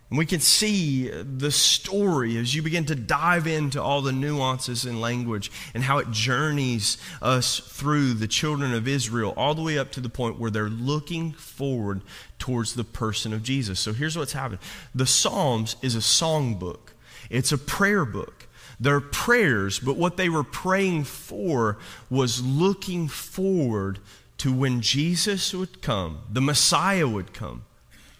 And 0.10 0.20
we 0.20 0.26
can 0.26 0.40
see 0.40 1.10
the 1.10 1.50
story 1.50 2.38
as 2.38 2.54
you 2.54 2.62
begin 2.62 2.86
to 2.86 2.96
dive 2.96 3.48
into 3.48 3.82
all 3.82 4.02
the 4.02 4.12
nuances 4.12 4.86
in 4.86 5.02
language 5.02 5.52
and 5.74 5.84
how 5.84 5.98
it 5.98 6.12
journeys 6.12 6.98
us 7.24 7.60
through 7.60 8.14
the 8.14 8.28
children 8.28 8.74
of 8.74 8.88
Israel 8.88 9.34
all 9.36 9.56
the 9.56 9.64
way 9.64 9.80
up 9.80 9.92
to 9.94 10.02
the 10.02 10.10
point 10.10 10.40
where 10.40 10.52
they're 10.52 10.70
looking 10.70 11.32
forward 11.32 12.02
towards 12.38 12.76
the 12.76 12.84
person 12.84 13.34
of 13.34 13.42
Jesus. 13.42 13.80
So 13.80 13.94
here's 13.94 14.18
what's 14.18 14.34
happened 14.34 14.60
the 14.94 15.08
Psalms 15.08 15.76
is 15.82 15.96
a 15.96 16.02
song 16.02 16.56
book, 16.56 16.94
it's 17.30 17.52
a 17.52 17.58
prayer 17.58 18.06
book. 18.06 18.45
They're 18.80 19.02
prayers, 19.02 19.80
but 19.80 19.98
what 19.98 20.18
they 20.18 20.30
were 20.30 20.44
praying 20.44 21.06
for 21.06 21.78
was 22.10 22.44
looking 22.44 23.08
forward 23.08 24.00
to 24.40 24.52
when 24.52 24.82
Jesus 24.82 25.54
would 25.54 25.82
come, 25.82 26.20
the 26.30 26.42
Messiah 26.42 27.08
would 27.08 27.34
come, 27.34 27.64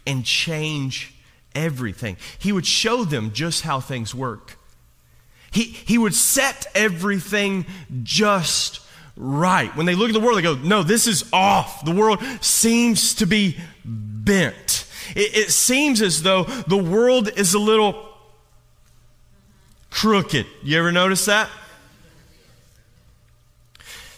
and 0.06 0.24
change 0.24 1.14
everything. 1.54 2.16
He 2.38 2.52
would 2.52 2.66
show 2.66 3.04
them 3.04 3.32
just 3.32 3.62
how 3.62 3.80
things 3.80 4.14
work. 4.14 4.58
He, 5.50 5.64
he 5.64 5.98
would 5.98 6.14
set 6.14 6.66
everything 6.74 7.66
just 8.02 8.80
right. 9.16 9.74
When 9.76 9.86
they 9.86 9.94
look 9.94 10.08
at 10.08 10.14
the 10.14 10.20
world, 10.20 10.38
they 10.38 10.42
go, 10.42 10.54
No, 10.54 10.82
this 10.82 11.06
is 11.06 11.28
off. 11.32 11.84
The 11.84 11.94
world 11.94 12.22
seems 12.40 13.14
to 13.16 13.26
be 13.26 13.58
bent. 13.84 14.86
It, 15.14 15.36
it 15.36 15.50
seems 15.50 16.02
as 16.02 16.22
though 16.22 16.44
the 16.44 16.76
world 16.76 17.30
is 17.36 17.54
a 17.54 17.58
little 17.58 18.05
crooked. 19.96 20.46
You 20.62 20.78
ever 20.78 20.92
notice 20.92 21.24
that? 21.24 21.48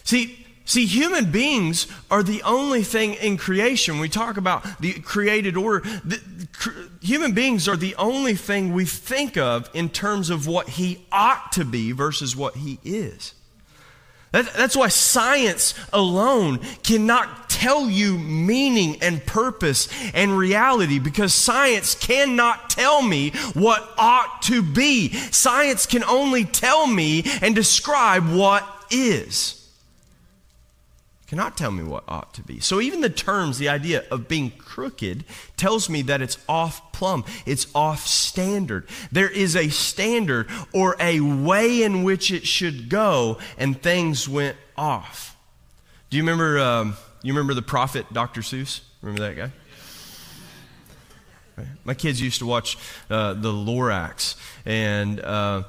See, 0.03 0.45
See, 0.65 0.85
human 0.85 1.31
beings 1.31 1.87
are 2.11 2.23
the 2.23 2.43
only 2.43 2.83
thing 2.83 3.15
in 3.15 3.39
creation. 3.39 4.01
We 4.01 4.11
talk 4.11 4.37
about 4.37 4.83
the 4.83 4.93
created 5.01 5.57
order. 5.57 5.81
The, 6.05 6.21
cr- 6.53 6.73
human 7.01 7.33
beings 7.33 7.67
are 7.69 7.77
the 7.77 7.95
only 7.95 8.35
thing 8.35 8.75
we 8.75 8.85
think 8.85 9.39
of 9.39 9.71
in 9.73 9.89
terms 9.89 10.29
of 10.29 10.47
what 10.47 10.69
he 10.69 11.07
ought 11.11 11.53
to 11.53 11.65
be 11.65 11.93
versus 11.93 12.37
what 12.37 12.57
he 12.57 12.79
is. 12.85 13.33
That, 14.33 14.53
that's 14.55 14.77
why 14.77 14.89
science 14.89 15.75
alone 15.93 16.59
cannot 16.83 17.49
tell 17.49 17.89
you 17.89 18.19
meaning 18.19 19.03
and 19.03 19.25
purpose 19.25 19.89
and 20.15 20.37
reality 20.37 20.99
because 20.99 21.33
science 21.35 21.95
cannot 21.95 22.71
tell 22.71 23.03
me 23.03 23.31
what 23.55 23.95
ought 23.99 24.43
to 24.43 24.63
be. 24.63 25.13
Science 25.13 25.87
can 25.87 26.05
only 26.05 26.45
tell 26.45 26.87
me 26.87 27.25
and 27.41 27.55
describe 27.55 28.31
what 28.31 28.67
is 28.91 29.58
cannot 31.29 31.59
tell 31.59 31.71
me 31.71 31.83
what 31.83 32.05
ought 32.09 32.33
to 32.35 32.43
be. 32.43 32.59
So 32.59 32.81
even 32.81 33.03
the 33.03 33.11
terms, 33.11 33.59
the 33.59 33.69
idea 33.69 34.05
of 34.11 34.29
being 34.29 34.51
crooked, 34.51 35.25
tells 35.59 35.91
me 35.91 36.01
that 36.03 36.23
it's 36.23 36.39
off 36.49 36.91
plumb, 36.93 37.25
it's 37.45 37.67
off 37.75 38.07
standard. 38.07 38.89
There 39.13 39.29
is 39.29 39.55
a 39.55 39.69
standard 39.69 40.49
or 40.73 40.97
a 40.99 41.21
way 41.21 41.83
in 41.83 42.03
which 42.03 42.31
it 42.31 42.47
should 42.47 42.89
go, 42.89 43.39
and 43.59 43.81
things 43.81 44.27
went 44.27 44.57
off. 44.77 45.37
Do 46.09 46.17
you 46.17 46.23
remember? 46.23 46.59
Um, 46.59 46.97
you 47.23 47.35
remember 47.35 47.53
the 47.53 47.63
prophet 47.63 48.11
Dr. 48.13 48.41
Seuss? 48.41 48.81
Remember 49.03 49.23
that 49.23 49.37
guy? 49.37 49.53
My 51.85 51.95
kids 51.95 52.21
used 52.21 52.39
to 52.39 52.47
watch 52.47 52.79
uh, 53.11 53.35
the 53.35 53.53
Lorax, 53.53 54.37
and 54.65 55.21
uh, 55.21 55.65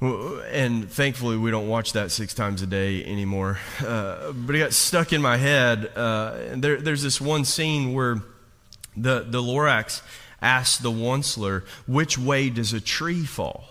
and 0.00 0.90
thankfully 0.90 1.36
we 1.36 1.50
don't 1.50 1.68
watch 1.68 1.92
that 1.92 2.10
six 2.10 2.32
times 2.32 2.62
a 2.62 2.66
day 2.66 3.04
anymore. 3.04 3.58
Uh, 3.84 4.32
but 4.32 4.54
it 4.54 4.58
got 4.58 4.72
stuck 4.72 5.12
in 5.12 5.20
my 5.20 5.36
head. 5.36 5.92
Uh, 5.94 6.38
and 6.50 6.64
there, 6.64 6.76
there's 6.76 7.02
this 7.02 7.20
one 7.20 7.44
scene 7.44 7.92
where 7.92 8.22
the, 8.96 9.20
the 9.20 9.42
Lorax 9.42 10.02
asks 10.40 10.78
the 10.78 10.90
Onceler, 10.90 11.64
which 11.86 12.16
way 12.16 12.48
does 12.48 12.72
a 12.72 12.80
tree 12.80 13.24
fall? 13.24 13.64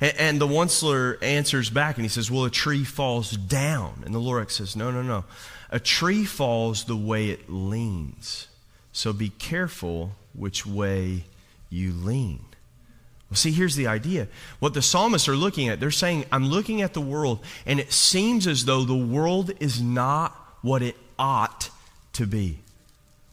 And, 0.00 0.16
and 0.16 0.40
the 0.40 0.46
Onceler 0.46 1.20
answers 1.22 1.70
back 1.70 1.96
and 1.96 2.04
he 2.04 2.08
says, 2.08 2.30
well, 2.30 2.44
a 2.44 2.50
tree 2.50 2.84
falls 2.84 3.32
down. 3.32 4.02
And 4.06 4.14
the 4.14 4.20
Lorax 4.20 4.52
says, 4.52 4.76
no, 4.76 4.90
no, 4.92 5.02
no. 5.02 5.24
A 5.70 5.80
tree 5.80 6.24
falls 6.24 6.84
the 6.84 6.96
way 6.96 7.30
it 7.30 7.50
leans. 7.50 8.46
So 8.92 9.12
be 9.12 9.30
careful 9.30 10.12
which 10.34 10.64
way 10.64 11.24
you 11.68 11.92
lean. 11.92 12.44
See, 13.34 13.50
here's 13.50 13.76
the 13.76 13.86
idea. 13.86 14.28
What 14.60 14.74
the 14.74 14.82
psalmists 14.82 15.28
are 15.28 15.36
looking 15.36 15.68
at, 15.68 15.80
they're 15.80 15.90
saying, 15.90 16.24
I'm 16.30 16.46
looking 16.46 16.82
at 16.82 16.94
the 16.94 17.00
world, 17.00 17.44
and 17.66 17.80
it 17.80 17.92
seems 17.92 18.46
as 18.46 18.64
though 18.64 18.84
the 18.84 18.94
world 18.94 19.52
is 19.60 19.80
not 19.82 20.32
what 20.62 20.82
it 20.82 20.96
ought 21.18 21.70
to 22.14 22.26
be. 22.26 22.58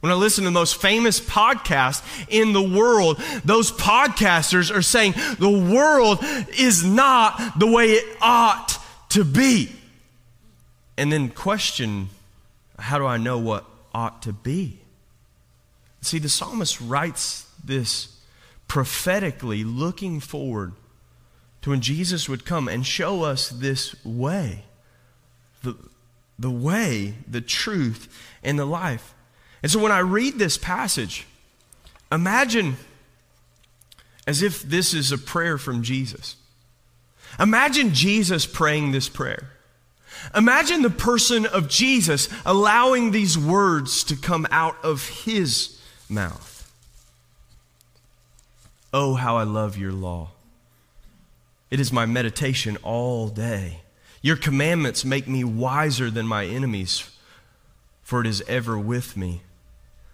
When 0.02 0.12
I 0.12 0.16
listen 0.16 0.44
to 0.44 0.48
the 0.48 0.52
most 0.52 0.82
famous 0.82 1.20
podcast 1.20 2.04
in 2.28 2.54
the 2.54 2.62
world, 2.62 3.18
those 3.46 3.72
podcasters 3.72 4.76
are 4.76 4.82
saying 4.82 5.14
the 5.38 5.72
world 5.74 6.20
is 6.58 6.84
not 6.84 7.60
the 7.60 7.68
way 7.68 7.92
it 7.92 8.18
ought 8.20 8.80
to 9.10 9.24
be. 9.24 9.72
And 10.98 11.12
then 11.12 11.30
question, 11.30 12.10
how 12.80 12.98
do 12.98 13.06
I 13.06 13.18
know 13.18 13.38
what 13.38 13.66
ought 13.94 14.24
to 14.24 14.34
be? 14.34 14.80
See, 16.02 16.18
the 16.18 16.30
psalmist 16.30 16.82
writes 16.82 17.48
this 17.64 18.11
prophetically 18.72 19.66
looking 19.66 20.22
forward 20.22 20.72
to 21.62 21.72
when 21.72 21.82
Jesus 21.82 22.30
would 22.30 22.46
come 22.46 22.70
and 22.70 22.86
show 22.86 23.24
us 23.24 23.50
this 23.50 23.94
way 24.06 24.64
the, 25.62 25.76
the 26.40 26.50
way, 26.50 27.16
the 27.28 27.42
truth, 27.42 28.08
and 28.42 28.58
the 28.58 28.64
life. 28.64 29.14
And 29.62 29.70
so 29.70 29.78
when 29.78 29.92
I 29.92 30.00
read 30.00 30.40
this 30.40 30.58
passage, 30.58 31.28
imagine 32.14 32.78
as 34.26 34.42
if 34.42 34.62
this 34.62 34.94
is 34.94 35.12
a 35.12 35.18
prayer 35.18 35.58
from 35.58 35.84
Jesus. 35.84 36.38
Imagine 37.42 37.94
Jesus 37.94 38.46
praying 38.46 38.94
this 38.94 39.10
prayer. 39.10 39.50
Imagine 40.34 40.82
the 40.82 40.90
person 40.90 41.46
of 41.46 41.68
Jesus 41.68 42.30
allowing 42.46 43.12
these 43.12 43.38
words 43.38 44.06
to 44.06 44.16
come 44.16 44.48
out 44.50 44.78
of 44.82 45.10
his 45.10 45.78
mouth. 46.08 46.51
Oh, 48.94 49.16
how 49.16 49.38
I 49.38 49.44
love 49.44 49.78
your 49.78 49.94
law. 49.94 50.32
It 51.70 51.80
is 51.80 51.94
my 51.94 52.06
meditation 52.06 52.78
all 52.84 53.30
day. 53.30 53.82
Your 54.22 54.36
commandments 54.36 55.06
make 55.06 55.28
me 55.28 55.44
wiser 55.44 56.12
than 56.12 56.28
my 56.28 56.46
enemies, 56.46 57.10
for 58.04 58.22
it 58.22 58.28
is 58.28 58.44
ever 58.48 58.78
with 58.78 59.16
me. 59.16 59.42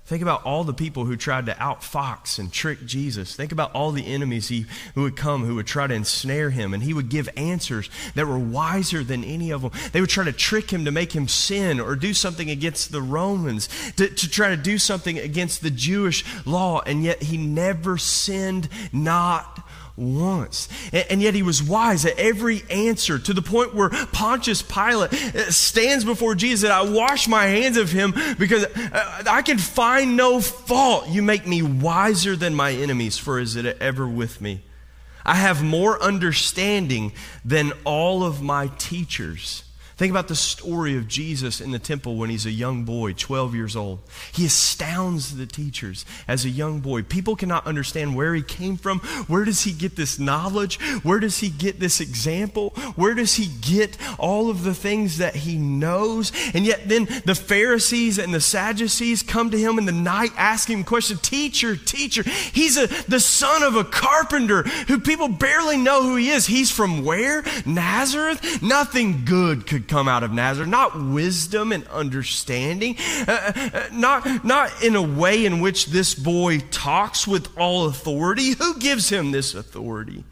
Think 0.07 0.21
about 0.21 0.45
all 0.45 0.63
the 0.63 0.73
people 0.73 1.03
who 1.03 1.17
tried 1.17 1.47
to 1.47 1.53
outfox 1.55 2.39
and 2.39 2.49
trick 2.49 2.85
Jesus. 2.85 3.35
Think 3.35 3.51
about 3.51 3.73
all 3.73 3.91
the 3.91 4.07
enemies 4.07 4.47
he, 4.47 4.65
who 4.95 5.01
would 5.01 5.17
come 5.17 5.43
who 5.43 5.55
would 5.55 5.67
try 5.67 5.85
to 5.85 5.93
ensnare 5.93 6.49
him, 6.49 6.73
and 6.73 6.81
he 6.81 6.93
would 6.93 7.09
give 7.09 7.27
answers 7.35 7.89
that 8.15 8.25
were 8.25 8.39
wiser 8.39 9.03
than 9.03 9.25
any 9.25 9.51
of 9.51 9.63
them. 9.63 9.71
They 9.91 9.99
would 9.99 10.09
try 10.09 10.23
to 10.23 10.31
trick 10.31 10.71
him 10.71 10.85
to 10.85 10.91
make 10.91 11.11
him 11.11 11.27
sin 11.27 11.81
or 11.81 11.97
do 11.97 12.13
something 12.13 12.49
against 12.49 12.93
the 12.93 13.01
Romans, 13.01 13.67
to, 13.97 14.07
to 14.07 14.29
try 14.29 14.47
to 14.47 14.55
do 14.55 14.77
something 14.77 15.19
against 15.19 15.61
the 15.61 15.71
Jewish 15.71 16.23
law, 16.45 16.81
and 16.85 17.03
yet 17.03 17.23
he 17.23 17.35
never 17.35 17.97
sinned, 17.97 18.69
not 18.93 19.61
once. 19.97 20.69
And, 20.93 21.21
yet 21.21 21.33
he 21.33 21.41
was 21.41 21.61
wise 21.61 22.05
at 22.05 22.17
every 22.19 22.61
answer 22.69 23.17
to 23.17 23.33
the 23.33 23.41
point 23.41 23.73
where 23.73 23.89
Pontius 23.89 24.61
Pilate 24.61 25.11
uh, 25.13 25.51
stands 25.51 26.05
before 26.05 26.35
Jesus 26.35 26.69
and 26.69 26.73
I 26.73 26.83
wash 26.83 27.27
my 27.27 27.45
hands 27.45 27.77
of 27.77 27.91
him 27.91 28.13
because 28.37 28.63
uh, 28.65 29.23
I 29.27 29.41
can 29.41 29.57
find 29.57 30.15
no 30.15 30.39
fault. 30.39 31.09
You 31.09 31.23
make 31.23 31.47
me 31.47 31.63
wiser 31.63 32.35
than 32.35 32.53
my 32.53 32.71
enemies, 32.71 33.17
for 33.17 33.39
is 33.39 33.55
it 33.55 33.65
ever 33.81 34.07
with 34.07 34.39
me? 34.39 34.61
I 35.25 35.35
have 35.35 35.63
more 35.63 36.01
understanding 36.01 37.11
than 37.43 37.73
all 37.83 38.23
of 38.23 38.41
my 38.41 38.67
teachers. 38.77 39.63
Think 39.97 40.11
about 40.11 40.27
the 40.27 40.35
story 40.35 40.95
of 40.95 41.07
Jesus 41.07 41.59
in 41.59 41.71
the 41.71 41.79
temple 41.79 42.17
when 42.17 42.29
he's 42.29 42.45
a 42.45 42.51
young 42.51 42.83
boy, 42.83 43.13
12 43.13 43.55
years 43.55 43.75
old. 43.75 43.99
He 44.31 44.45
astounds 44.45 45.35
the 45.37 45.47
teachers 45.47 46.05
as 46.27 46.45
a 46.45 46.49
young 46.49 46.81
boy. 46.81 47.01
People 47.01 47.35
cannot 47.35 47.65
understand 47.65 48.15
where 48.15 48.35
he 48.35 48.43
came 48.43 48.77
from. 48.77 48.99
Where 49.25 49.43
does 49.43 49.63
he 49.63 49.71
get 49.71 49.95
this 49.95 50.19
knowledge? 50.19 50.79
Where 51.01 51.19
does 51.19 51.39
he 51.39 51.49
get 51.49 51.79
this 51.79 51.99
example? 51.99 52.69
Where 52.95 53.15
does 53.15 53.35
he 53.35 53.47
get 53.47 53.97
all 54.19 54.51
of 54.51 54.63
the 54.63 54.75
things 54.75 55.17
that 55.17 55.35
he 55.35 55.57
knows? 55.57 56.31
And 56.53 56.63
yet, 56.63 56.87
then 56.87 57.07
the 57.25 57.33
Pharisees 57.33 58.19
and 58.19 58.31
the 58.31 58.39
Sadducees 58.39 59.23
come 59.23 59.49
to 59.49 59.57
him 59.57 59.79
in 59.79 59.85
the 59.85 59.91
night 59.91 60.31
asking 60.37 60.77
him 60.77 60.83
questions 60.83 61.21
Teacher, 61.21 61.75
teacher, 61.75 62.21
he's 62.21 62.77
a, 62.77 62.85
the 63.09 63.19
son 63.19 63.63
of 63.63 63.75
a 63.75 63.83
carpenter 63.83 64.61
who 64.61 64.99
people 64.99 65.27
barely 65.27 65.77
know 65.77 66.03
who 66.03 66.17
he 66.17 66.29
is. 66.29 66.45
He's 66.45 66.69
from 66.69 67.03
where? 67.03 67.43
Nazareth? 67.65 68.61
Nothing 68.61 69.25
good 69.25 69.65
could 69.65 69.86
come 69.87 70.07
out 70.07 70.23
of 70.23 70.31
Nazareth. 70.31 70.69
Not 70.69 70.99
wisdom 70.99 71.71
and 71.71 71.87
understanding, 71.87 72.95
uh, 73.27 73.51
uh, 73.55 73.83
not, 73.91 74.45
not 74.45 74.83
in 74.83 74.95
a 74.95 75.01
way 75.01 75.45
in 75.45 75.59
which 75.59 75.87
this 75.87 76.13
boy 76.13 76.59
talks 76.71 77.27
with 77.27 77.47
all 77.57 77.87
authority. 77.87 78.51
Who 78.51 78.79
gives 78.79 79.09
him 79.09 79.31
this 79.31 79.55
authority? 79.55 80.23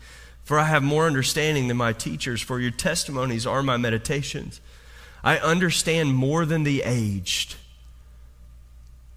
For 0.44 0.60
I 0.60 0.66
have 0.66 0.84
more 0.84 1.08
understanding 1.08 1.68
than 1.68 1.78
my 1.78 1.94
teachers, 1.94 2.42
for 2.42 2.60
your 2.60 2.72
testimonies 2.72 3.48
are 3.48 3.64
my 3.64 3.78
meditations. 3.78 4.62
I 5.24 5.40
understand 5.40 6.14
more 6.14 6.46
than 6.46 6.64
the 6.64 6.84
aged. 6.84 7.56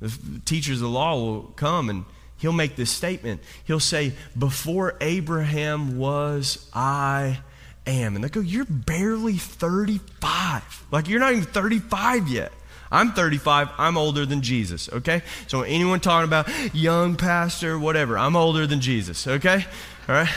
The 0.01 0.41
teachers 0.47 0.79
of 0.79 0.83
the 0.83 0.89
law 0.89 1.17
will 1.17 1.43
come 1.57 1.91
and 1.91 2.05
he'll 2.39 2.53
make 2.53 2.77
this 2.77 2.91
statement. 2.91 3.43
He'll 3.65 3.79
say, 3.79 4.15
Before 4.39 4.97
Abraham 5.03 5.99
was, 5.99 6.71
I 6.73 7.41
am. 7.89 8.15
And 8.15 8.25
they 8.25 8.29
go, 8.29 8.41
You're 8.41 8.65
barely 8.65 9.37
35. 9.37 10.87
Like, 10.91 11.09
you're 11.09 11.21
not 11.21 11.33
even 11.33 11.45
35 11.45 12.29
yet. 12.29 12.53
I'm 12.91 13.13
35. 13.13 13.69
I'm 13.77 13.99
older 13.99 14.25
than 14.25 14.41
Jesus, 14.41 14.89
okay? 14.91 15.23
So, 15.47 15.63
anyone 15.63 16.01
talking 16.01 16.27
about 16.27 16.49
young 16.75 17.17
pastor, 17.17 17.79
whatever, 17.79 18.17
I'm 18.17 18.37
older 18.37 18.67
than 18.67 18.81
Jesus, 18.81 19.27
okay? 19.27 19.65
All 20.09 20.15
right? 20.15 20.29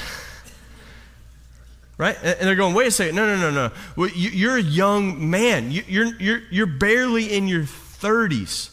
Right? 1.98 2.18
And 2.24 2.40
they're 2.40 2.56
going, 2.56 2.74
wait 2.74 2.88
a 2.88 2.92
second. 2.92 3.16
No, 3.16 3.28
no, 3.28 3.52
no, 3.52 3.72
no. 3.96 4.06
You're 4.16 4.58
a 4.58 4.62
young 4.62 5.30
man. 5.30 5.70
You're, 5.70 6.06
you're, 6.16 6.42
you're 6.50 6.66
barely 6.66 7.32
in 7.32 7.48
your 7.48 7.62
30s. 7.62 8.72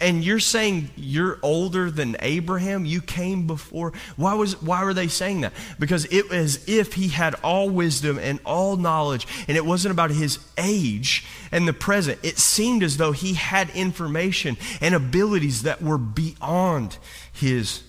And 0.00 0.22
you're 0.22 0.38
saying 0.38 0.90
you're 0.96 1.38
older 1.42 1.90
than 1.90 2.16
Abraham? 2.20 2.84
You 2.84 3.00
came 3.00 3.46
before. 3.46 3.94
Why, 4.16 4.34
was, 4.34 4.60
why 4.60 4.84
were 4.84 4.92
they 4.92 5.08
saying 5.08 5.40
that? 5.42 5.54
Because 5.78 6.04
it 6.10 6.28
was 6.28 6.68
if 6.68 6.92
he 6.92 7.08
had 7.08 7.36
all 7.36 7.70
wisdom 7.70 8.18
and 8.18 8.38
all 8.44 8.76
knowledge, 8.76 9.26
and 9.48 9.56
it 9.56 9.64
wasn't 9.64 9.92
about 9.92 10.10
his 10.10 10.38
age 10.58 11.24
and 11.50 11.66
the 11.66 11.72
present. 11.72 12.18
It 12.22 12.38
seemed 12.38 12.82
as 12.82 12.98
though 12.98 13.12
he 13.12 13.32
had 13.32 13.70
information 13.70 14.58
and 14.82 14.94
abilities 14.94 15.62
that 15.62 15.80
were 15.80 15.98
beyond 15.98 16.98
his 17.32 17.82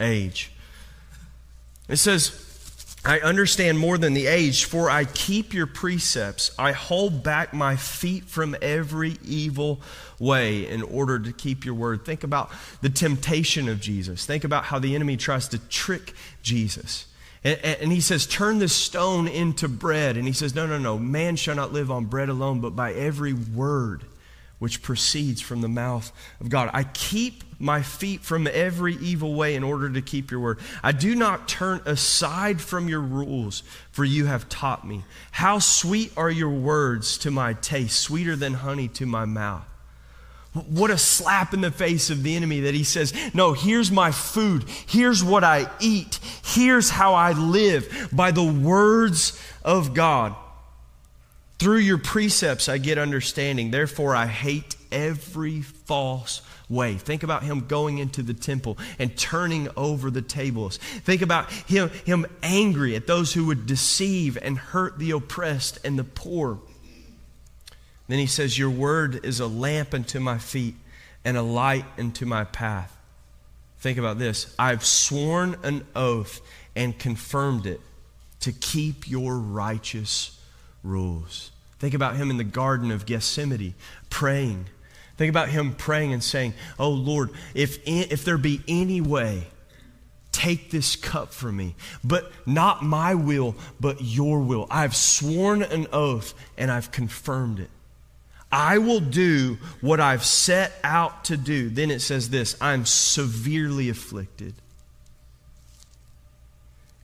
age. 0.00 0.50
It 1.88 1.96
says, 1.96 2.45
I 3.06 3.20
understand 3.20 3.78
more 3.78 3.98
than 3.98 4.14
the 4.14 4.26
age, 4.26 4.64
for 4.64 4.90
I 4.90 5.04
keep 5.04 5.54
your 5.54 5.68
precepts. 5.68 6.50
I 6.58 6.72
hold 6.72 7.22
back 7.22 7.54
my 7.54 7.76
feet 7.76 8.24
from 8.24 8.56
every 8.60 9.16
evil 9.24 9.80
way 10.18 10.68
in 10.68 10.82
order 10.82 11.20
to 11.20 11.32
keep 11.32 11.64
your 11.64 11.74
word. 11.74 12.04
Think 12.04 12.24
about 12.24 12.50
the 12.80 12.90
temptation 12.90 13.68
of 13.68 13.80
Jesus. 13.80 14.26
Think 14.26 14.42
about 14.42 14.64
how 14.64 14.80
the 14.80 14.96
enemy 14.96 15.16
tries 15.16 15.46
to 15.48 15.58
trick 15.68 16.14
Jesus. 16.42 17.06
And, 17.44 17.60
and, 17.64 17.92
he 17.92 18.00
says, 18.00 18.26
Turn 18.26 18.58
this 18.58 18.72
stone 18.72 19.28
into 19.28 19.68
bread. 19.68 20.16
And 20.16 20.26
he 20.26 20.32
says, 20.32 20.56
No, 20.56 20.66
no, 20.66 20.76
no. 20.76 20.98
Man 20.98 21.36
shall 21.36 21.54
not 21.54 21.72
live 21.72 21.92
on 21.92 22.06
bread 22.06 22.28
alone, 22.28 22.60
but 22.60 22.74
by 22.74 22.92
every 22.92 23.32
word 23.32 24.02
which 24.58 24.82
proceeds 24.82 25.40
from 25.40 25.60
the 25.60 25.68
mouth 25.68 26.10
of 26.40 26.48
God. 26.48 26.70
I 26.72 26.84
keep 26.84 27.44
my 27.58 27.82
feet 27.82 28.22
from 28.22 28.46
every 28.46 28.94
evil 28.96 29.34
way 29.34 29.54
in 29.54 29.62
order 29.62 29.90
to 29.90 30.00
keep 30.00 30.30
your 30.30 30.40
word. 30.40 30.58
I 30.82 30.92
do 30.92 31.14
not 31.14 31.48
turn 31.48 31.80
aside 31.84 32.60
from 32.60 32.88
your 32.88 33.00
rules, 33.00 33.62
for 33.90 34.04
you 34.04 34.26
have 34.26 34.48
taught 34.48 34.86
me. 34.86 35.04
How 35.32 35.58
sweet 35.58 36.12
are 36.16 36.30
your 36.30 36.50
words 36.50 37.18
to 37.18 37.30
my 37.30 37.52
taste, 37.54 37.98
sweeter 37.98 38.36
than 38.36 38.54
honey 38.54 38.88
to 38.88 39.06
my 39.06 39.24
mouth. 39.24 39.64
What 40.68 40.90
a 40.90 40.96
slap 40.96 41.52
in 41.52 41.60
the 41.60 41.70
face 41.70 42.08
of 42.08 42.22
the 42.22 42.34
enemy 42.34 42.60
that 42.60 42.74
he 42.74 42.84
says, 42.84 43.12
No, 43.34 43.52
here's 43.52 43.90
my 43.90 44.10
food. 44.10 44.64
Here's 44.86 45.22
what 45.22 45.44
I 45.44 45.70
eat. 45.80 46.18
Here's 46.42 46.88
how 46.88 47.12
I 47.12 47.32
live 47.32 48.08
by 48.10 48.30
the 48.30 48.44
words 48.44 49.38
of 49.62 49.92
God. 49.92 50.34
Through 51.58 51.78
your 51.78 51.98
precepts, 51.98 52.68
I 52.68 52.78
get 52.78 52.98
understanding. 52.98 53.70
Therefore, 53.70 54.14
I 54.14 54.26
hate 54.26 54.76
every 54.92 55.62
false 55.62 56.42
way. 56.68 56.96
Think 56.96 57.22
about 57.22 57.44
him 57.44 57.66
going 57.66 57.98
into 57.98 58.22
the 58.22 58.34
temple 58.34 58.76
and 58.98 59.16
turning 59.16 59.68
over 59.76 60.10
the 60.10 60.22
tables. 60.22 60.76
Think 60.76 61.22
about 61.22 61.50
him, 61.50 61.88
him 62.04 62.26
angry 62.42 62.94
at 62.94 63.06
those 63.06 63.32
who 63.32 63.46
would 63.46 63.66
deceive 63.66 64.36
and 64.40 64.58
hurt 64.58 64.98
the 64.98 65.12
oppressed 65.12 65.78
and 65.84 65.98
the 65.98 66.04
poor. 66.04 66.58
Then 68.08 68.18
he 68.18 68.26
says, 68.26 68.58
Your 68.58 68.70
word 68.70 69.24
is 69.24 69.40
a 69.40 69.46
lamp 69.46 69.94
unto 69.94 70.20
my 70.20 70.38
feet 70.38 70.74
and 71.24 71.36
a 71.36 71.42
light 71.42 71.86
unto 71.98 72.26
my 72.26 72.44
path. 72.44 72.96
Think 73.78 73.98
about 73.98 74.18
this. 74.18 74.54
I've 74.58 74.84
sworn 74.84 75.56
an 75.62 75.86
oath 75.94 76.40
and 76.74 76.98
confirmed 76.98 77.66
it 77.66 77.80
to 78.40 78.52
keep 78.52 79.08
your 79.08 79.38
righteous 79.38 80.35
rules. 80.82 81.50
Think 81.78 81.94
about 81.94 82.16
him 82.16 82.30
in 82.30 82.36
the 82.36 82.44
Garden 82.44 82.90
of 82.90 83.06
Gethsemane 83.06 83.74
praying. 84.10 84.66
Think 85.16 85.30
about 85.30 85.48
him 85.48 85.74
praying 85.74 86.12
and 86.12 86.22
saying, 86.22 86.54
Oh 86.78 86.90
Lord, 86.90 87.30
if, 87.54 87.78
if 87.86 88.24
there 88.24 88.38
be 88.38 88.60
any 88.68 89.00
way, 89.00 89.48
take 90.32 90.70
this 90.70 90.96
cup 90.96 91.32
from 91.32 91.56
me. 91.56 91.74
But 92.04 92.30
not 92.46 92.82
my 92.82 93.14
will, 93.14 93.56
but 93.80 94.02
your 94.02 94.40
will. 94.40 94.66
I've 94.70 94.94
sworn 94.94 95.62
an 95.62 95.86
oath 95.92 96.34
and 96.58 96.70
I've 96.70 96.92
confirmed 96.92 97.60
it. 97.60 97.70
I 98.52 98.78
will 98.78 99.00
do 99.00 99.58
what 99.80 99.98
I've 100.00 100.24
set 100.24 100.72
out 100.84 101.24
to 101.24 101.36
do. 101.36 101.68
Then 101.68 101.90
it 101.90 102.00
says 102.00 102.30
this 102.30 102.56
I'm 102.60 102.86
severely 102.86 103.88
afflicted. 103.88 104.54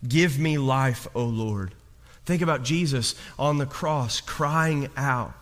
Give 0.06 0.38
me 0.38 0.58
life, 0.58 1.06
O 1.14 1.24
Lord. 1.24 1.74
Think 2.24 2.42
about 2.42 2.62
Jesus 2.62 3.14
on 3.38 3.58
the 3.58 3.66
cross 3.66 4.20
crying 4.20 4.88
out. 4.96 5.34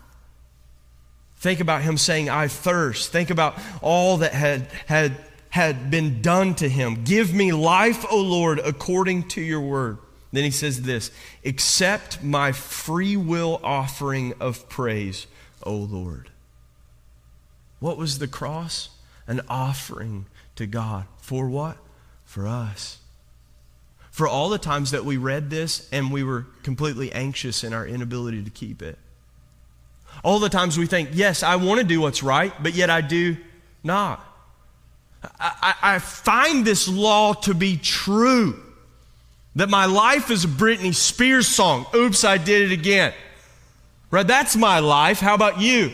Think 1.36 1.60
about 1.60 1.82
him 1.82 1.96
saying, 1.96 2.28
I 2.28 2.48
thirst. 2.48 3.12
Think 3.12 3.30
about 3.30 3.58
all 3.82 4.18
that 4.18 4.32
had, 4.32 4.68
had, 4.86 5.16
had 5.50 5.90
been 5.90 6.22
done 6.22 6.54
to 6.56 6.68
him. 6.68 7.04
Give 7.04 7.32
me 7.32 7.52
life, 7.52 8.04
O 8.10 8.20
Lord, 8.20 8.58
according 8.58 9.28
to 9.28 9.40
your 9.40 9.60
word. 9.60 9.98
Then 10.32 10.44
he 10.44 10.50
says 10.50 10.82
this 10.82 11.10
Accept 11.44 12.22
my 12.22 12.52
free 12.52 13.16
will 13.16 13.60
offering 13.62 14.34
of 14.40 14.68
praise, 14.68 15.26
O 15.62 15.74
Lord. 15.74 16.30
What 17.78 17.96
was 17.96 18.18
the 18.18 18.28
cross? 18.28 18.90
An 19.26 19.40
offering 19.48 20.26
to 20.56 20.66
God. 20.66 21.06
For 21.18 21.48
what? 21.48 21.76
For 22.24 22.46
us 22.46 22.99
for 24.20 24.28
all 24.28 24.50
the 24.50 24.58
times 24.58 24.90
that 24.90 25.02
we 25.02 25.16
read 25.16 25.48
this 25.48 25.88
and 25.92 26.12
we 26.12 26.22
were 26.22 26.44
completely 26.62 27.10
anxious 27.10 27.64
in 27.64 27.72
our 27.72 27.86
inability 27.86 28.44
to 28.44 28.50
keep 28.50 28.82
it. 28.82 28.98
All 30.22 30.38
the 30.38 30.50
times 30.50 30.76
we 30.76 30.84
think, 30.84 31.08
yes, 31.14 31.42
I 31.42 31.56
want 31.56 31.80
to 31.80 31.86
do 31.86 32.02
what's 32.02 32.22
right, 32.22 32.52
but 32.62 32.74
yet 32.74 32.90
I 32.90 33.00
do 33.00 33.38
not. 33.82 34.22
I, 35.40 35.74
I, 35.80 35.98
find 36.00 36.66
this 36.66 36.86
law 36.86 37.32
to 37.32 37.54
be 37.54 37.78
true 37.78 38.62
that 39.56 39.70
my 39.70 39.86
life 39.86 40.30
is 40.30 40.44
a 40.44 40.48
Britney 40.48 40.94
Spears 40.94 41.48
song. 41.48 41.86
Oops, 41.94 42.22
I 42.22 42.36
did 42.36 42.70
it 42.70 42.74
again. 42.74 43.14
Right? 44.10 44.26
That's 44.26 44.54
my 44.54 44.80
life. 44.80 45.18
How 45.18 45.32
about 45.32 45.62
you? 45.62 45.92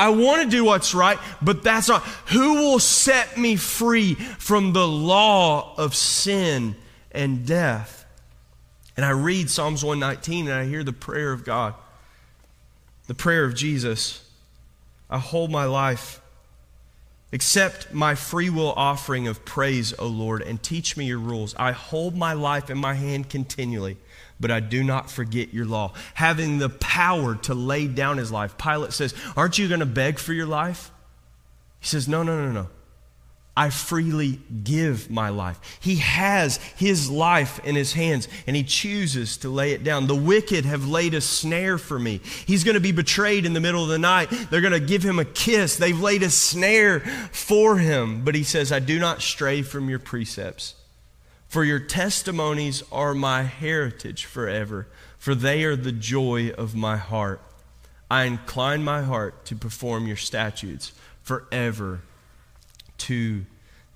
I 0.00 0.08
want 0.08 0.42
to 0.42 0.48
do 0.48 0.64
what's 0.64 0.94
right, 0.94 1.18
but 1.42 1.62
that's 1.62 1.90
not. 1.90 2.02
Who 2.28 2.54
will 2.54 2.78
set 2.78 3.36
me 3.36 3.56
free 3.56 4.14
from 4.14 4.72
the 4.72 4.88
law 4.88 5.74
of 5.76 5.94
sin 5.94 6.74
and 7.12 7.46
death? 7.46 8.06
And 8.96 9.04
I 9.04 9.10
read 9.10 9.50
Psalms 9.50 9.84
119 9.84 10.48
and 10.48 10.54
I 10.54 10.64
hear 10.64 10.82
the 10.82 10.94
prayer 10.94 11.32
of 11.32 11.44
God, 11.44 11.74
the 13.08 13.14
prayer 13.14 13.44
of 13.44 13.54
Jesus. 13.54 14.26
I 15.10 15.18
hold 15.18 15.50
my 15.50 15.66
life. 15.66 16.22
Accept 17.34 17.92
my 17.92 18.14
free 18.14 18.48
will 18.48 18.72
offering 18.72 19.28
of 19.28 19.44
praise, 19.44 19.92
O 19.98 20.06
Lord, 20.06 20.40
and 20.40 20.62
teach 20.62 20.96
me 20.96 21.04
your 21.04 21.18
rules. 21.18 21.54
I 21.58 21.72
hold 21.72 22.16
my 22.16 22.32
life 22.32 22.70
in 22.70 22.78
my 22.78 22.94
hand 22.94 23.28
continually 23.28 23.98
but 24.40 24.50
I 24.50 24.60
do 24.60 24.82
not 24.82 25.10
forget 25.10 25.52
your 25.52 25.66
law. 25.66 25.92
Having 26.14 26.58
the 26.58 26.70
power 26.70 27.36
to 27.36 27.54
lay 27.54 27.86
down 27.86 28.16
his 28.16 28.32
life. 28.32 28.56
Pilate 28.56 28.92
says, 28.92 29.14
Aren't 29.36 29.58
you 29.58 29.68
going 29.68 29.80
to 29.80 29.86
beg 29.86 30.18
for 30.18 30.32
your 30.32 30.46
life? 30.46 30.90
He 31.78 31.86
says, 31.86 32.08
No, 32.08 32.22
no, 32.22 32.44
no, 32.44 32.50
no. 32.50 32.68
I 33.56 33.68
freely 33.68 34.40
give 34.62 35.10
my 35.10 35.28
life. 35.28 35.60
He 35.80 35.96
has 35.96 36.56
his 36.76 37.10
life 37.10 37.60
in 37.64 37.74
his 37.74 37.92
hands 37.92 38.26
and 38.46 38.56
he 38.56 38.62
chooses 38.62 39.36
to 39.38 39.50
lay 39.50 39.72
it 39.72 39.84
down. 39.84 40.06
The 40.06 40.14
wicked 40.14 40.64
have 40.64 40.86
laid 40.86 41.12
a 41.12 41.20
snare 41.20 41.76
for 41.76 41.98
me. 41.98 42.20
He's 42.46 42.64
going 42.64 42.76
to 42.76 42.80
be 42.80 42.92
betrayed 42.92 43.44
in 43.44 43.52
the 43.52 43.60
middle 43.60 43.82
of 43.82 43.90
the 43.90 43.98
night. 43.98 44.30
They're 44.50 44.62
going 44.62 44.72
to 44.72 44.80
give 44.80 45.02
him 45.02 45.18
a 45.18 45.24
kiss. 45.26 45.76
They've 45.76 46.00
laid 46.00 46.22
a 46.22 46.30
snare 46.30 47.00
for 47.32 47.76
him. 47.76 48.24
But 48.24 48.34
he 48.34 48.44
says, 48.44 48.72
I 48.72 48.78
do 48.78 48.98
not 48.98 49.20
stray 49.20 49.60
from 49.60 49.90
your 49.90 49.98
precepts. 49.98 50.74
For 51.50 51.64
your 51.64 51.80
testimonies 51.80 52.84
are 52.92 53.12
my 53.12 53.42
heritage 53.42 54.24
forever, 54.24 54.86
for 55.18 55.34
they 55.34 55.64
are 55.64 55.74
the 55.74 55.90
joy 55.90 56.50
of 56.50 56.76
my 56.76 56.96
heart. 56.96 57.42
I 58.08 58.22
incline 58.22 58.84
my 58.84 59.02
heart 59.02 59.44
to 59.46 59.56
perform 59.56 60.06
your 60.06 60.16
statutes 60.16 60.92
forever 61.24 62.02
to 62.98 63.46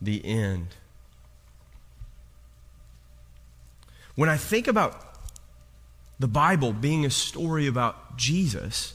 the 0.03 0.25
end. 0.25 0.67
When 4.17 4.29
I 4.29 4.37
think 4.37 4.67
about 4.67 5.01
the 6.19 6.27
Bible 6.27 6.73
being 6.73 7.07
a 7.07 7.11
story 7.11 7.69
about 7.69 8.17
Jesus, 8.17 8.95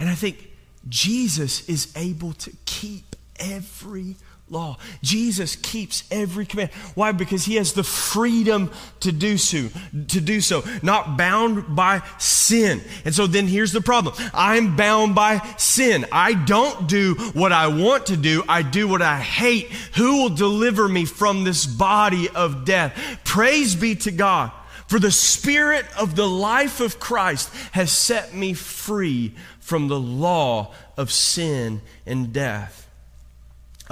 and 0.00 0.08
I 0.08 0.14
think 0.14 0.52
Jesus 0.88 1.68
is 1.68 1.92
able 1.96 2.32
to 2.32 2.52
keep 2.64 3.14
every 3.38 4.16
law. 4.52 4.76
Jesus 5.02 5.56
keeps 5.56 6.04
every 6.10 6.44
command. 6.44 6.70
Why? 6.94 7.12
Because 7.12 7.44
he 7.46 7.56
has 7.56 7.72
the 7.72 7.82
freedom 7.82 8.70
to 9.00 9.10
do 9.10 9.38
so, 9.38 9.68
to 10.08 10.20
do 10.20 10.40
so, 10.40 10.62
not 10.82 11.16
bound 11.16 11.74
by 11.74 12.02
sin. 12.18 12.82
And 13.04 13.14
so 13.14 13.26
then 13.26 13.46
here's 13.46 13.72
the 13.72 13.80
problem. 13.80 14.14
I'm 14.34 14.76
bound 14.76 15.14
by 15.14 15.38
sin. 15.56 16.06
I 16.12 16.34
don't 16.34 16.86
do 16.86 17.14
what 17.32 17.52
I 17.52 17.68
want 17.68 18.06
to 18.06 18.16
do. 18.16 18.44
I 18.48 18.62
do 18.62 18.86
what 18.86 19.02
I 19.02 19.18
hate. 19.18 19.72
Who 19.96 20.22
will 20.22 20.34
deliver 20.36 20.86
me 20.86 21.06
from 21.06 21.44
this 21.44 21.64
body 21.64 22.28
of 22.28 22.64
death? 22.66 23.20
Praise 23.24 23.74
be 23.74 23.94
to 23.96 24.12
God. 24.12 24.52
For 24.86 24.98
the 24.98 25.10
Spirit 25.10 25.86
of 25.98 26.16
the 26.16 26.28
life 26.28 26.80
of 26.80 27.00
Christ 27.00 27.48
has 27.72 27.90
set 27.90 28.34
me 28.34 28.52
free 28.52 29.34
from 29.60 29.88
the 29.88 29.98
law 29.98 30.74
of 30.98 31.10
sin 31.10 31.80
and 32.04 32.30
death. 32.30 32.81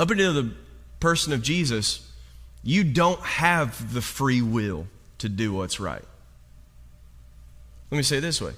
Up 0.00 0.10
until 0.10 0.32
the 0.32 0.50
person 0.98 1.34
of 1.34 1.42
Jesus, 1.42 2.10
you 2.62 2.84
don't 2.84 3.20
have 3.20 3.92
the 3.92 4.00
free 4.00 4.40
will 4.40 4.86
to 5.18 5.28
do 5.28 5.52
what's 5.52 5.78
right. 5.78 6.02
Let 7.90 7.98
me 7.98 8.02
say 8.02 8.16
it 8.16 8.22
this 8.22 8.40
way. 8.40 8.52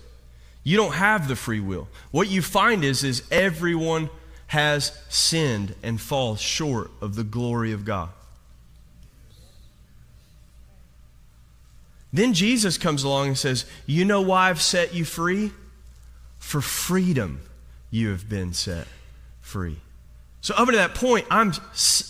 You 0.62 0.76
don't 0.76 0.92
have 0.92 1.26
the 1.26 1.34
free 1.34 1.58
will. 1.58 1.88
What 2.12 2.28
you 2.30 2.42
find 2.42 2.84
is, 2.84 3.02
is 3.02 3.24
everyone 3.32 4.08
has 4.46 4.96
sinned 5.08 5.74
and 5.82 6.00
falls 6.00 6.40
short 6.40 6.92
of 7.00 7.16
the 7.16 7.24
glory 7.24 7.72
of 7.72 7.84
God. 7.84 8.10
Then 12.12 12.34
Jesus 12.34 12.78
comes 12.78 13.02
along 13.02 13.26
and 13.26 13.38
says, 13.38 13.66
You 13.84 14.04
know 14.04 14.20
why 14.20 14.48
I've 14.48 14.62
set 14.62 14.94
you 14.94 15.04
free? 15.04 15.50
For 16.38 16.60
freedom 16.60 17.40
you 17.90 18.10
have 18.10 18.28
been 18.28 18.52
set 18.52 18.86
free. 19.40 19.78
So 20.42 20.54
up 20.54 20.68
to 20.68 20.76
that 20.76 20.94
point, 20.94 21.26
I'm, 21.30 21.52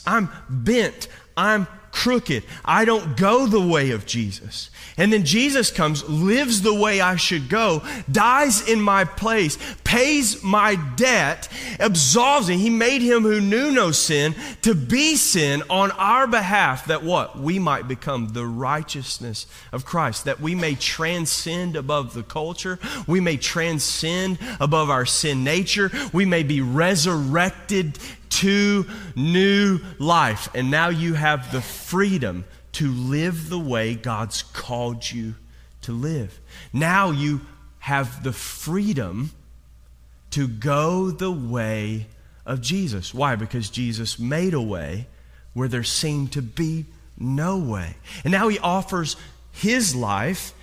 I'm 0.06 0.28
bent. 0.48 1.06
I'm 1.36 1.68
crooked. 1.92 2.42
I 2.64 2.84
don't 2.86 3.16
go 3.16 3.46
the 3.46 3.60
way 3.60 3.90
of 3.90 4.06
Jesus. 4.06 4.70
And 4.96 5.12
then 5.12 5.24
Jesus 5.24 5.70
comes, 5.70 6.06
lives 6.08 6.62
the 6.62 6.74
way 6.74 7.00
I 7.00 7.16
should 7.16 7.48
go, 7.48 7.82
dies 8.10 8.66
in 8.68 8.80
my 8.80 9.04
place, 9.04 9.58
pays 9.84 10.42
my 10.42 10.74
debt, 10.96 11.48
absolves 11.78 12.48
me. 12.48 12.56
He 12.58 12.70
made 12.70 13.02
him 13.02 13.22
who 13.22 13.40
knew 13.40 13.70
no 13.70 13.90
sin 13.90 14.34
to 14.62 14.74
be 14.74 15.16
sin 15.16 15.62
on 15.70 15.90
our 15.92 16.26
behalf 16.26 16.86
that 16.86 17.02
what? 17.02 17.38
We 17.38 17.58
might 17.58 17.88
become 17.88 18.28
the 18.28 18.46
righteousness 18.46 19.46
of 19.70 19.84
Christ, 19.84 20.24
that 20.24 20.40
we 20.40 20.54
may 20.54 20.74
transcend 20.74 21.76
above 21.76 22.14
the 22.14 22.22
culture, 22.22 22.78
we 23.06 23.20
may 23.20 23.36
transcend 23.36 24.38
above 24.60 24.90
our 24.90 25.06
sin 25.06 25.44
nature, 25.44 25.90
we 26.12 26.24
may 26.24 26.42
be 26.42 26.60
resurrected 26.60 27.98
to 28.32 28.86
new 29.14 29.80
life. 29.98 30.48
And 30.54 30.70
now 30.70 30.88
you 30.88 31.14
have 31.14 31.52
the 31.52 31.60
freedom 31.60 32.44
to 32.72 32.90
live 32.90 33.48
the 33.48 33.58
way 33.58 33.94
God's 33.94 34.42
called 34.42 35.10
you 35.10 35.34
to 35.82 35.92
live. 35.92 36.40
Now 36.72 37.10
you 37.10 37.42
have 37.80 38.22
the 38.22 38.32
freedom 38.32 39.32
to 40.30 40.48
go 40.48 41.10
the 41.10 41.30
way 41.30 42.06
of 42.46 42.60
Jesus. 42.62 43.12
Why? 43.12 43.36
Because 43.36 43.68
Jesus 43.68 44.18
made 44.18 44.54
a 44.54 44.60
way 44.60 45.06
where 45.52 45.68
there 45.68 45.84
seemed 45.84 46.32
to 46.32 46.42
be 46.42 46.86
no 47.18 47.58
way. 47.58 47.96
And 48.24 48.32
now 48.32 48.48
he 48.48 48.58
offers 48.58 49.16
his 49.50 49.94
life 49.94 50.54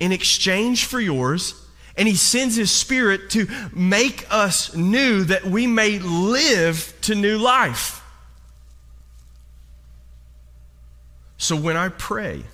in 0.00 0.10
exchange 0.10 0.84
for 0.86 1.00
yours 1.00 1.54
and 1.98 2.08
He 2.08 2.14
sends 2.14 2.56
His 2.56 2.70
Spirit 2.70 3.28
to 3.30 3.46
make 3.74 4.26
us 4.30 4.74
new 4.74 5.24
that 5.24 5.44
we 5.44 5.66
may 5.66 5.98
live 5.98 6.94
to 7.02 7.14
new 7.14 7.36
life. 7.36 8.02
So 11.36 11.56
when 11.56 11.76
I 11.76 11.88
pray, 11.88 12.44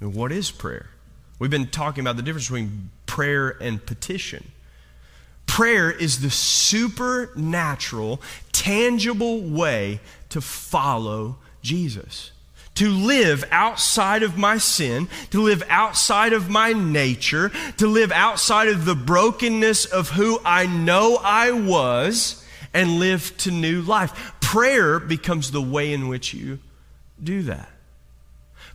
what 0.00 0.32
is 0.32 0.50
prayer? 0.50 0.90
We've 1.38 1.50
been 1.50 1.68
talking 1.68 2.02
about 2.02 2.16
the 2.16 2.22
difference 2.22 2.46
between 2.46 2.90
prayer 3.06 3.56
and 3.60 3.84
petition. 3.84 4.50
Prayer 5.46 5.90
is 5.90 6.20
the 6.20 6.30
supernatural, 6.30 8.20
tangible 8.52 9.42
way 9.42 10.00
to 10.30 10.40
follow 10.40 11.36
Jesus 11.62 12.32
to 12.74 12.88
live 12.88 13.44
outside 13.50 14.22
of 14.22 14.36
my 14.36 14.58
sin, 14.58 15.08
to 15.30 15.40
live 15.40 15.62
outside 15.68 16.32
of 16.32 16.50
my 16.50 16.72
nature, 16.72 17.50
to 17.76 17.86
live 17.86 18.10
outside 18.10 18.68
of 18.68 18.84
the 18.84 18.94
brokenness 18.94 19.84
of 19.84 20.10
who 20.10 20.40
I 20.44 20.66
know 20.66 21.18
I 21.22 21.52
was, 21.52 22.44
and 22.72 22.98
live 22.98 23.36
to 23.38 23.50
new 23.50 23.82
life. 23.82 24.32
Prayer 24.40 24.98
becomes 24.98 25.52
the 25.52 25.62
way 25.62 25.92
in 25.92 26.08
which 26.08 26.34
you 26.34 26.58
do 27.22 27.42
that. 27.42 27.68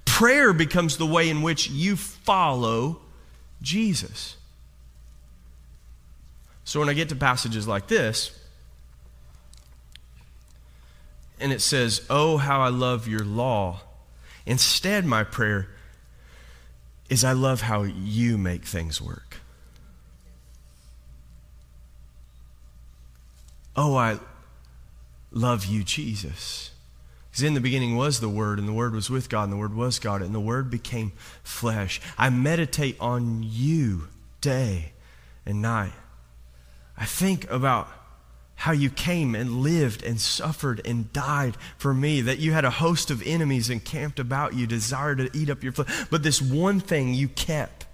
Prayer 0.05 0.53
becomes 0.53 0.97
the 0.97 1.05
way 1.05 1.29
in 1.29 1.41
which 1.41 1.69
you 1.69 1.95
follow 1.97 3.01
Jesus. 3.61 4.37
So 6.63 6.79
when 6.79 6.87
I 6.87 6.93
get 6.93 7.09
to 7.09 7.15
passages 7.15 7.67
like 7.67 7.87
this, 7.87 8.31
and 11.39 11.51
it 11.51 11.61
says, 11.61 12.05
Oh, 12.09 12.37
how 12.37 12.61
I 12.61 12.69
love 12.69 13.07
your 13.07 13.23
law 13.23 13.81
Instead, 14.49 15.05
my 15.05 15.23
prayer 15.23 15.67
is 17.07 17.23
I 17.23 17.33
love 17.33 17.61
how 17.61 17.83
you 17.83 18.35
make 18.35 18.65
things 18.65 18.99
work. 18.99 19.37
Oh, 23.75 23.95
I 23.95 24.17
love 25.31 25.67
you, 25.67 25.83
Jesus. 25.83 26.71
Because 27.29 27.43
in 27.43 27.53
the 27.53 27.61
beginning 27.61 27.95
was 27.95 28.21
the 28.21 28.27
Word, 28.27 28.57
and 28.57 28.67
the 28.67 28.73
Word 28.73 28.95
was 28.95 29.07
with 29.07 29.29
God, 29.29 29.43
and 29.43 29.53
the 29.53 29.57
Word 29.57 29.75
was 29.75 29.99
God, 29.99 30.23
and 30.23 30.33
the 30.33 30.39
Word 30.39 30.71
became 30.71 31.11
flesh. 31.43 32.01
I 32.17 32.31
meditate 32.31 32.97
on 32.99 33.43
you 33.43 34.07
day 34.41 34.93
and 35.45 35.61
night. 35.61 35.93
I 36.97 37.05
think 37.05 37.47
about 37.51 37.87
how 38.59 38.73
you 38.73 38.89
came 38.89 39.35
and 39.35 39.61
lived 39.61 40.03
and 40.03 40.19
suffered 40.19 40.81
and 40.83 41.13
died 41.13 41.55
for 41.77 41.93
me, 41.93 42.19
that 42.19 42.39
you 42.39 42.51
had 42.51 42.65
a 42.65 42.69
host 42.69 43.09
of 43.09 43.25
enemies 43.25 43.69
encamped 43.69 44.19
about 44.19 44.53
you, 44.53 44.67
desired 44.67 45.17
to 45.17 45.29
eat 45.33 45.49
up 45.49 45.63
your 45.63 45.71
flesh. 45.71 45.87
But 46.11 46.23
this 46.23 46.41
one 46.41 46.81
thing 46.81 47.13
you 47.13 47.29
kept 47.29 47.85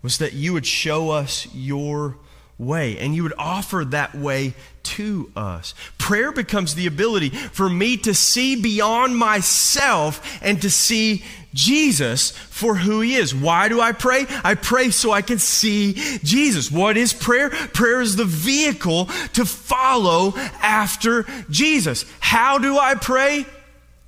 was 0.00 0.18
that 0.18 0.32
you 0.32 0.52
would 0.52 0.64
show 0.64 1.10
us 1.10 1.48
your 1.52 2.18
way, 2.62 2.98
and 2.98 3.14
you 3.14 3.22
would 3.22 3.34
offer 3.38 3.84
that 3.86 4.14
way 4.14 4.54
to 4.82 5.30
us. 5.36 5.74
Prayer 5.98 6.32
becomes 6.32 6.74
the 6.74 6.86
ability 6.86 7.30
for 7.30 7.68
me 7.68 7.96
to 7.98 8.14
see 8.14 8.60
beyond 8.60 9.16
myself 9.16 10.38
and 10.42 10.60
to 10.62 10.70
see 10.70 11.24
Jesus 11.54 12.30
for 12.30 12.76
who 12.76 13.00
he 13.00 13.14
is. 13.14 13.34
Why 13.34 13.68
do 13.68 13.80
I 13.80 13.92
pray? 13.92 14.26
I 14.42 14.54
pray 14.54 14.90
so 14.90 15.12
I 15.12 15.22
can 15.22 15.38
see 15.38 15.94
Jesus. 16.22 16.70
What 16.70 16.96
is 16.96 17.12
prayer? 17.12 17.50
Prayer 17.50 18.00
is 18.00 18.16
the 18.16 18.24
vehicle 18.24 19.06
to 19.34 19.44
follow 19.44 20.34
after 20.62 21.24
Jesus. 21.50 22.04
How 22.20 22.58
do 22.58 22.78
I 22.78 22.94
pray? 22.94 23.46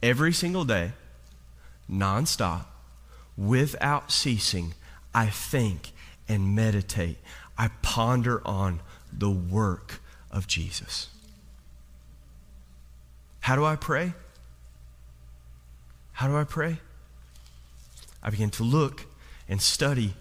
Every 0.02 0.32
single 0.32 0.64
day, 0.64 0.92
nonstop, 1.90 2.66
without 3.36 4.12
ceasing, 4.12 4.74
I 5.14 5.26
think 5.26 5.92
and 6.28 6.54
meditate. 6.54 7.18
I 7.56 7.68
ponder 7.82 8.42
on 8.46 8.80
the 9.12 9.30
work 9.30 10.00
of 10.30 10.46
Jesus. 10.46 11.08
How 13.40 13.56
do 13.56 13.64
I 13.64 13.76
pray? 13.76 14.14
How 16.12 16.28
do 16.28 16.36
I 16.36 16.44
pray? 16.44 16.78
I 18.22 18.30
begin 18.30 18.50
to 18.50 18.62
look 18.62 19.04
and 19.48 19.60
study. 19.60 20.14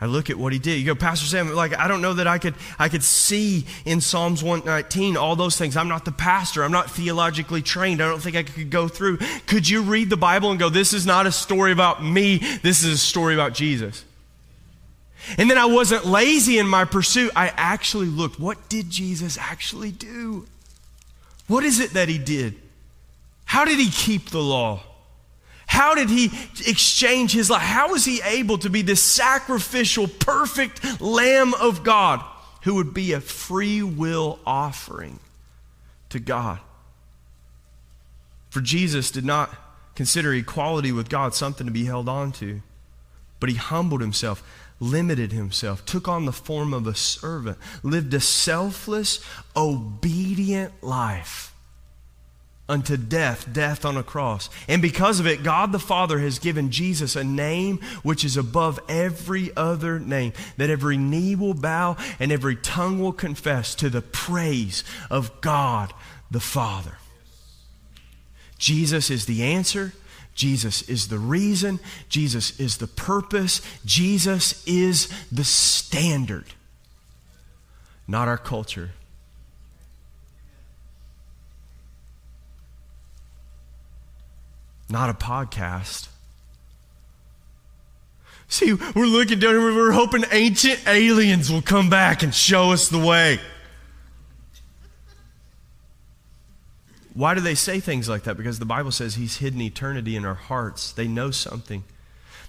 I 0.00 0.06
look 0.06 0.30
at 0.30 0.36
what 0.36 0.52
he 0.52 0.60
did. 0.60 0.78
You 0.78 0.86
go, 0.86 0.94
Pastor 0.94 1.26
Sam, 1.26 1.54
like 1.54 1.76
I 1.76 1.88
don't 1.88 2.02
know 2.02 2.14
that 2.14 2.26
I 2.28 2.38
could 2.38 2.54
I 2.78 2.88
could 2.88 3.02
see 3.02 3.66
in 3.84 4.00
Psalms 4.00 4.44
119 4.44 5.16
all 5.16 5.34
those 5.34 5.56
things. 5.56 5.76
I'm 5.76 5.88
not 5.88 6.04
the 6.04 6.12
pastor. 6.12 6.62
I'm 6.62 6.70
not 6.70 6.90
theologically 6.90 7.62
trained. 7.62 8.00
I 8.00 8.08
don't 8.08 8.20
think 8.20 8.36
I 8.36 8.44
could 8.44 8.70
go 8.70 8.86
through. 8.86 9.18
Could 9.46 9.68
you 9.68 9.82
read 9.82 10.10
the 10.10 10.16
Bible 10.16 10.50
and 10.50 10.60
go, 10.60 10.68
this 10.68 10.92
is 10.92 11.04
not 11.04 11.26
a 11.26 11.32
story 11.32 11.72
about 11.72 12.04
me. 12.04 12.38
This 12.62 12.84
is 12.84 12.94
a 12.94 12.98
story 12.98 13.34
about 13.34 13.54
Jesus? 13.54 14.04
And 15.36 15.50
then 15.50 15.58
I 15.58 15.66
wasn't 15.66 16.06
lazy 16.06 16.58
in 16.58 16.66
my 16.66 16.84
pursuit. 16.84 17.32
I 17.34 17.52
actually 17.56 18.06
looked. 18.06 18.38
What 18.38 18.68
did 18.68 18.90
Jesus 18.90 19.36
actually 19.38 19.90
do? 19.90 20.46
What 21.46 21.64
is 21.64 21.80
it 21.80 21.90
that 21.92 22.08
he 22.08 22.18
did? 22.18 22.54
How 23.44 23.64
did 23.64 23.78
he 23.78 23.90
keep 23.90 24.30
the 24.30 24.40
law? 24.42 24.82
How 25.66 25.94
did 25.94 26.08
he 26.08 26.30
exchange 26.66 27.32
his 27.32 27.50
life? 27.50 27.62
How 27.62 27.90
was 27.90 28.04
he 28.04 28.20
able 28.22 28.58
to 28.58 28.70
be 28.70 28.82
this 28.82 29.02
sacrificial, 29.02 30.08
perfect 30.08 31.00
Lamb 31.00 31.54
of 31.54 31.84
God 31.84 32.24
who 32.62 32.74
would 32.76 32.94
be 32.94 33.12
a 33.12 33.20
free 33.20 33.82
will 33.82 34.38
offering 34.46 35.20
to 36.08 36.18
God? 36.18 36.58
For 38.50 38.60
Jesus 38.60 39.10
did 39.10 39.24
not 39.24 39.54
consider 39.94 40.32
equality 40.32 40.90
with 40.90 41.08
God 41.08 41.34
something 41.34 41.66
to 41.66 41.72
be 41.72 41.84
held 41.84 42.08
on 42.08 42.32
to, 42.32 42.62
but 43.38 43.50
he 43.50 43.56
humbled 43.56 44.00
himself 44.00 44.42
limited 44.80 45.32
himself, 45.32 45.84
took 45.84 46.08
on 46.08 46.24
the 46.24 46.32
form 46.32 46.72
of 46.72 46.86
a 46.86 46.94
servant, 46.94 47.58
lived 47.82 48.14
a 48.14 48.20
selfless, 48.20 49.24
obedient 49.56 50.82
life 50.82 51.52
unto 52.68 52.96
death, 52.96 53.50
death 53.50 53.84
on 53.84 53.96
a 53.96 54.02
cross. 54.02 54.50
And 54.68 54.82
because 54.82 55.20
of 55.20 55.26
it, 55.26 55.42
God 55.42 55.72
the 55.72 55.78
Father 55.78 56.18
has 56.18 56.38
given 56.38 56.70
Jesus 56.70 57.16
a 57.16 57.24
name 57.24 57.78
which 58.02 58.24
is 58.24 58.36
above 58.36 58.78
every 58.88 59.50
other 59.56 59.98
name, 59.98 60.34
that 60.58 60.68
every 60.68 60.98
knee 60.98 61.34
will 61.34 61.54
bow 61.54 61.96
and 62.20 62.30
every 62.30 62.56
tongue 62.56 63.00
will 63.00 63.12
confess 63.12 63.74
to 63.76 63.88
the 63.88 64.02
praise 64.02 64.84
of 65.10 65.40
God 65.40 65.94
the 66.30 66.40
Father. 66.40 66.98
Jesus 68.58 69.08
is 69.08 69.26
the 69.26 69.42
answer. 69.42 69.94
Jesus 70.38 70.82
is 70.82 71.08
the 71.08 71.18
reason, 71.18 71.80
Jesus 72.08 72.60
is 72.60 72.76
the 72.76 72.86
purpose, 72.86 73.60
Jesus 73.84 74.64
is 74.68 75.08
the 75.32 75.42
standard, 75.42 76.44
not 78.06 78.28
our 78.28 78.38
culture. 78.38 78.92
Not 84.88 85.10
a 85.10 85.12
podcast. 85.12 86.06
See, 88.46 88.72
we're 88.72 89.06
looking 89.06 89.40
down 89.40 89.54
here, 89.54 89.74
we're 89.74 89.90
hoping 89.90 90.22
ancient 90.30 90.86
aliens 90.86 91.50
will 91.50 91.62
come 91.62 91.90
back 91.90 92.22
and 92.22 92.32
show 92.32 92.70
us 92.70 92.88
the 92.88 92.98
way. 92.98 93.40
Why 97.18 97.34
do 97.34 97.40
they 97.40 97.56
say 97.56 97.80
things 97.80 98.08
like 98.08 98.22
that? 98.22 98.36
Because 98.36 98.60
the 98.60 98.64
Bible 98.64 98.92
says 98.92 99.16
He's 99.16 99.38
hidden 99.38 99.60
eternity 99.60 100.14
in 100.14 100.24
our 100.24 100.36
hearts. 100.36 100.92
They 100.92 101.08
know 101.08 101.32
something 101.32 101.82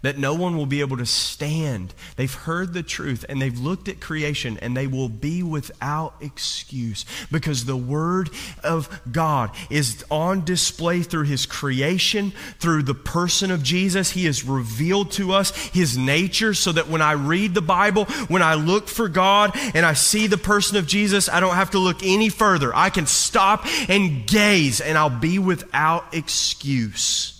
that 0.01 0.17
no 0.17 0.33
one 0.33 0.55
will 0.57 0.65
be 0.65 0.81
able 0.81 0.97
to 0.97 1.05
stand. 1.05 1.93
They've 2.15 2.33
heard 2.33 2.73
the 2.73 2.83
truth 2.83 3.25
and 3.27 3.41
they've 3.41 3.57
looked 3.57 3.87
at 3.87 3.99
creation 3.99 4.57
and 4.61 4.75
they 4.75 4.87
will 4.87 5.09
be 5.09 5.43
without 5.43 6.15
excuse 6.21 7.05
because 7.31 7.65
the 7.65 7.77
Word 7.77 8.29
of 8.63 9.01
God 9.11 9.51
is 9.69 10.05
on 10.09 10.45
display 10.45 11.01
through 11.01 11.25
His 11.25 11.45
creation, 11.45 12.31
through 12.59 12.83
the 12.83 12.93
person 12.93 13.51
of 13.51 13.63
Jesus. 13.63 14.11
He 14.11 14.25
has 14.25 14.43
revealed 14.43 15.11
to 15.13 15.33
us 15.33 15.55
His 15.69 15.97
nature 15.97 16.53
so 16.53 16.71
that 16.71 16.87
when 16.87 17.01
I 17.01 17.13
read 17.13 17.53
the 17.53 17.61
Bible, 17.61 18.05
when 18.27 18.41
I 18.41 18.55
look 18.55 18.87
for 18.87 19.09
God 19.09 19.51
and 19.73 19.85
I 19.85 19.93
see 19.93 20.27
the 20.27 20.37
person 20.37 20.77
of 20.77 20.87
Jesus, 20.87 21.29
I 21.29 21.39
don't 21.39 21.55
have 21.55 21.71
to 21.71 21.79
look 21.79 22.03
any 22.03 22.29
further. 22.29 22.75
I 22.75 22.89
can 22.89 23.05
stop 23.05 23.65
and 23.89 24.25
gaze 24.27 24.81
and 24.81 24.97
I'll 24.97 25.09
be 25.09 25.39
without 25.39 26.13
excuse. 26.13 27.35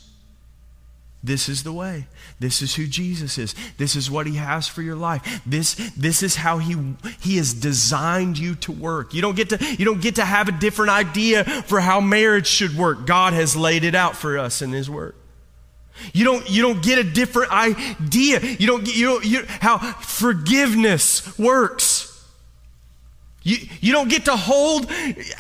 This 1.24 1.50
is 1.50 1.64
the 1.64 1.74
way. 1.74 2.08
This 2.40 2.62
is 2.62 2.76
who 2.76 2.88
Jesus 2.88 3.38
is. 3.38 3.54
This 3.78 3.98
is 3.98 4.10
what 4.10 4.26
he 4.26 4.36
has 4.36 4.68
for 4.68 4.82
your 4.82 4.96
life. 4.96 5.42
This, 5.46 5.76
this 5.98 6.24
is 6.24 6.38
how 6.38 6.60
he, 6.60 6.96
he 7.20 7.36
has 7.36 7.54
designed 7.54 8.38
you 8.38 8.56
to 8.56 8.72
work. 8.72 9.14
You 9.14 9.22
don't, 9.22 9.36
get 9.36 9.50
to, 9.50 9.76
you 9.78 9.84
don't 9.84 10.02
get 10.02 10.16
to 10.16 10.26
have 10.26 10.48
a 10.48 10.54
different 10.54 10.92
idea 10.92 11.44
for 11.44 11.82
how 11.82 12.00
marriage 12.00 12.48
should 12.48 12.78
work. 12.78 13.06
God 13.06 13.34
has 13.34 13.58
laid 13.58 13.84
it 13.84 13.94
out 13.94 14.16
for 14.16 14.38
us 14.38 14.62
in 14.62 14.72
his 14.72 14.90
word. 14.90 15.16
You 16.14 16.24
don't, 16.24 16.50
you 16.50 16.62
don't 16.62 16.82
get 16.82 16.98
a 16.98 17.04
different 17.04 17.52
idea. 17.52 18.40
You 18.40 18.68
don't 18.68 18.86
get 18.86 18.96
you 18.96 19.06
don't, 19.06 19.26
you, 19.26 19.46
how 19.60 19.78
forgiveness 19.78 21.38
works. 21.38 21.89
You, 23.42 23.58
you 23.80 23.94
don't 23.94 24.10
get 24.10 24.26
to 24.26 24.36
hold 24.36 24.92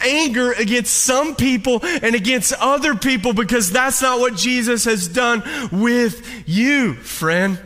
anger 0.02 0.54
against 0.54 0.94
some 0.94 1.36
people 1.36 1.80
and 1.84 2.16
against 2.16 2.54
other 2.54 2.96
people 2.96 3.34
because 3.34 3.72
that's 3.72 4.02
not 4.02 4.20
what 4.20 4.36
Jesus 4.36 4.86
has 4.86 5.08
done 5.08 5.44
with 5.72 6.44
you, 6.48 6.94
friend. 6.96 7.60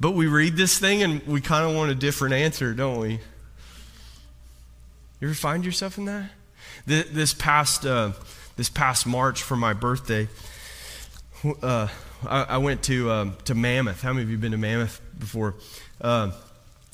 But 0.00 0.12
we 0.12 0.26
read 0.26 0.56
this 0.56 0.78
thing 0.78 1.02
and 1.02 1.24
we 1.28 1.40
kind 1.40 1.68
of 1.68 1.76
want 1.76 1.92
a 1.92 1.94
different 1.94 2.34
answer, 2.34 2.74
don't 2.74 2.98
we? 2.98 3.20
You 5.20 5.28
ever 5.28 5.34
find 5.34 5.64
yourself 5.64 5.98
in 5.98 6.06
that? 6.06 6.30
This 6.86 7.32
past, 7.32 7.86
uh, 7.86 8.10
this 8.56 8.68
past 8.68 9.06
March 9.06 9.42
for 9.42 9.54
my 9.54 9.72
birthday, 9.74 10.28
uh, 11.62 11.86
I, 12.28 12.42
I, 12.42 12.58
went 12.58 12.82
to, 12.84 13.10
um, 13.10 13.36
to 13.44 13.54
Mammoth. 13.54 14.02
How 14.02 14.12
many 14.12 14.22
of 14.22 14.30
you 14.30 14.38
been 14.38 14.52
to 14.52 14.58
Mammoth 14.58 15.00
before? 15.18 15.54
Uh, 16.00 16.30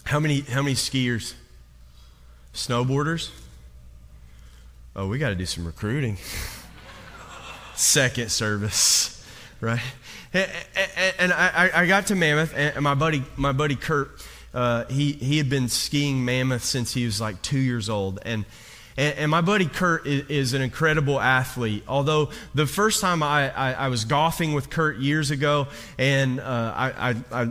how, 0.05 0.21
many, 0.21 0.41
how 0.41 0.63
many 0.63 0.75
skiers? 0.75 1.35
Snowboarders? 2.55 3.31
Oh, 4.97 5.07
we 5.07 5.19
got 5.19 5.29
to 5.29 5.35
do 5.35 5.47
some 5.47 5.65
recruiting. 5.65 6.17
Second 7.75 8.31
service, 8.31 9.25
right? 9.61 9.81
And, 10.33 11.33
I, 11.33 11.71
I, 11.75 11.87
got 11.87 12.09
to 12.09 12.15
Mammoth, 12.15 12.53
and 12.55 12.83
my 12.83 12.95
buddy, 12.95 13.23
my 13.37 13.53
buddy 13.53 13.77
Kurt, 13.77 14.11
uh, 14.53 14.85
he, 14.87 15.13
he 15.13 15.39
had 15.39 15.49
been 15.49 15.69
skiing 15.69 16.25
Mammoth 16.25 16.65
since 16.65 16.93
he 16.93 17.05
was 17.05 17.21
like 17.21 17.41
two 17.43 17.59
years 17.59 17.89
old. 17.89 18.19
And 18.25 18.45
and, 18.99 19.17
and 19.17 19.31
my 19.31 19.41
buddy 19.41 19.67
Kurt 19.67 20.07
is, 20.07 20.29
is, 20.29 20.55
an 20.55 20.61
incredible 20.61 21.21
athlete. 21.21 21.85
Although 21.87 22.31
the 22.53 22.67
first 22.67 23.01
time 23.01 23.23
I, 23.23 23.51
I, 23.51 23.73
I 23.73 23.89
was 23.89 24.05
golfing 24.05 24.53
with 24.53 24.69
Kurt 24.69 24.99
years 24.99 25.31
ago, 25.31 25.69
and 25.97 26.41
uh, 26.41 26.73
I, 26.77 27.17
I 27.31 27.49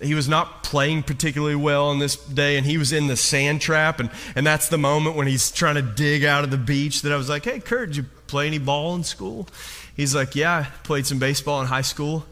he 0.00 0.14
was 0.14 0.28
not 0.28 0.62
playing 0.62 1.04
particularly 1.04 1.56
well 1.56 1.88
on 1.88 1.98
this 1.98 2.16
day 2.16 2.56
and 2.56 2.66
he 2.66 2.78
was 2.78 2.92
in 2.92 3.06
the 3.06 3.16
sand 3.16 3.60
trap 3.60 4.00
and, 4.00 4.10
and 4.36 4.46
that's 4.46 4.68
the 4.68 4.78
moment 4.78 5.16
when 5.16 5.26
he's 5.26 5.50
trying 5.50 5.74
to 5.74 5.82
dig 5.82 6.24
out 6.24 6.44
of 6.44 6.52
the 6.52 6.56
beach 6.56 7.02
that 7.02 7.10
i 7.10 7.16
was 7.16 7.28
like 7.28 7.44
hey 7.44 7.58
kurt 7.58 7.88
did 7.88 7.96
you 7.96 8.04
play 8.28 8.46
any 8.46 8.58
ball 8.58 8.94
in 8.94 9.02
school 9.02 9.48
he's 9.96 10.14
like 10.14 10.36
yeah 10.36 10.54
i 10.54 10.62
played 10.84 11.04
some 11.04 11.18
baseball 11.18 11.60
in 11.60 11.66
high 11.66 11.80
school 11.80 12.24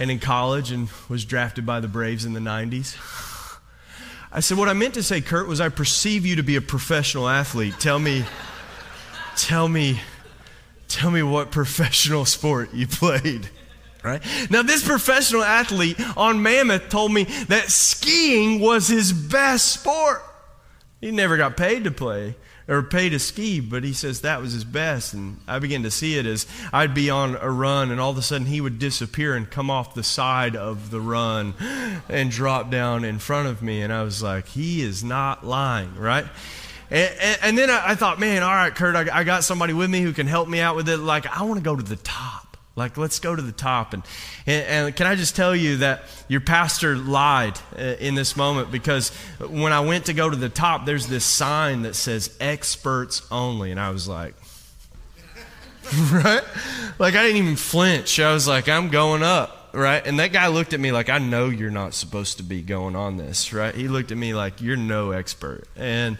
and 0.00 0.10
in 0.10 0.18
college 0.18 0.72
and 0.72 0.88
was 1.08 1.24
drafted 1.24 1.64
by 1.64 1.78
the 1.78 1.86
braves 1.86 2.24
in 2.24 2.32
the 2.32 2.40
90s 2.40 3.28
I 4.32 4.40
said, 4.40 4.56
What 4.56 4.68
I 4.68 4.72
meant 4.72 4.94
to 4.94 5.02
say, 5.02 5.20
Kurt, 5.20 5.46
was 5.46 5.60
I 5.60 5.68
perceive 5.68 6.24
you 6.24 6.36
to 6.36 6.42
be 6.42 6.56
a 6.56 6.62
professional 6.62 7.28
athlete. 7.28 7.74
Tell 7.78 7.98
me, 7.98 8.24
tell 9.36 9.68
me, 9.68 10.00
tell 10.88 11.10
me 11.10 11.22
what 11.22 11.50
professional 11.50 12.24
sport 12.24 12.72
you 12.72 12.86
played. 12.86 13.48
Right? 14.02 14.22
Now, 14.50 14.62
this 14.62 14.84
professional 14.84 15.44
athlete 15.44 15.96
on 16.16 16.42
Mammoth 16.42 16.88
told 16.88 17.12
me 17.12 17.24
that 17.48 17.70
skiing 17.70 18.58
was 18.58 18.88
his 18.88 19.12
best 19.12 19.72
sport. 19.72 20.22
He 21.02 21.10
never 21.10 21.36
got 21.36 21.56
paid 21.56 21.82
to 21.82 21.90
play 21.90 22.36
or 22.68 22.80
pay 22.80 23.08
to 23.08 23.18
ski, 23.18 23.58
but 23.58 23.82
he 23.82 23.92
says 23.92 24.20
that 24.20 24.40
was 24.40 24.52
his 24.52 24.62
best. 24.62 25.14
And 25.14 25.38
I 25.48 25.58
began 25.58 25.82
to 25.82 25.90
see 25.90 26.16
it 26.16 26.26
as 26.26 26.46
I'd 26.72 26.94
be 26.94 27.10
on 27.10 27.36
a 27.40 27.50
run, 27.50 27.90
and 27.90 28.00
all 28.00 28.12
of 28.12 28.18
a 28.18 28.22
sudden 28.22 28.46
he 28.46 28.60
would 28.60 28.78
disappear 28.78 29.34
and 29.34 29.50
come 29.50 29.68
off 29.68 29.94
the 29.94 30.04
side 30.04 30.54
of 30.54 30.92
the 30.92 31.00
run 31.00 31.54
and 32.08 32.30
drop 32.30 32.70
down 32.70 33.04
in 33.04 33.18
front 33.18 33.48
of 33.48 33.62
me. 33.62 33.82
And 33.82 33.92
I 33.92 34.04
was 34.04 34.22
like, 34.22 34.46
he 34.46 34.80
is 34.80 35.02
not 35.02 35.44
lying, 35.44 35.96
right? 35.96 36.26
And, 36.88 37.12
and, 37.20 37.38
and 37.42 37.58
then 37.58 37.68
I, 37.68 37.90
I, 37.90 37.94
thought, 37.96 38.20
man, 38.20 38.44
all 38.44 38.54
right, 38.54 38.72
Kurt, 38.72 38.94
I, 38.94 39.20
I 39.20 39.24
got 39.24 39.42
somebody 39.42 39.72
with 39.72 39.90
me 39.90 40.02
who 40.02 40.12
can 40.12 40.28
help 40.28 40.48
me 40.48 40.60
out 40.60 40.76
with 40.76 40.88
it. 40.88 40.98
Like, 40.98 41.26
I 41.26 41.42
want 41.42 41.58
to 41.58 41.64
go 41.64 41.74
to 41.74 41.82
the 41.82 41.96
top. 41.96 42.51
Like, 42.74 42.96
let's 42.96 43.18
go 43.18 43.36
to 43.36 43.42
the 43.42 43.52
top. 43.52 43.92
And, 43.92 44.02
and, 44.46 44.66
and, 44.66 44.96
can 44.96 45.06
I 45.06 45.14
just 45.14 45.36
tell 45.36 45.54
you 45.54 45.78
that 45.78 46.04
your 46.28 46.40
pastor 46.40 46.96
lied 46.96 47.58
uh, 47.78 47.82
in 48.00 48.14
this 48.14 48.34
moment 48.34 48.70
because 48.70 49.10
when 49.46 49.74
I 49.74 49.80
went 49.80 50.06
to 50.06 50.14
go 50.14 50.30
to 50.30 50.36
the 50.36 50.48
top, 50.48 50.86
there's 50.86 51.06
this 51.06 51.24
sign 51.24 51.82
that 51.82 51.94
says 51.94 52.34
experts 52.40 53.26
only. 53.30 53.72
And 53.72 53.78
I 53.78 53.90
was 53.90 54.08
like, 54.08 54.34
right? 56.12 56.42
Like, 56.98 57.14
I 57.14 57.22
didn't 57.22 57.36
even 57.36 57.56
flinch. 57.56 58.18
I 58.18 58.32
was 58.32 58.48
like, 58.48 58.70
I'm 58.70 58.88
going 58.88 59.22
up, 59.22 59.70
right? 59.74 60.04
And 60.06 60.18
that 60.18 60.32
guy 60.32 60.46
looked 60.46 60.72
at 60.72 60.80
me 60.80 60.92
like, 60.92 61.10
I 61.10 61.18
know 61.18 61.50
you're 61.50 61.70
not 61.70 61.92
supposed 61.92 62.38
to 62.38 62.42
be 62.42 62.62
going 62.62 62.96
on 62.96 63.18
this, 63.18 63.52
right? 63.52 63.74
He 63.74 63.88
looked 63.88 64.12
at 64.12 64.16
me 64.16 64.32
like, 64.32 64.62
you're 64.62 64.76
no 64.76 65.10
expert. 65.10 65.64
And, 65.76 66.16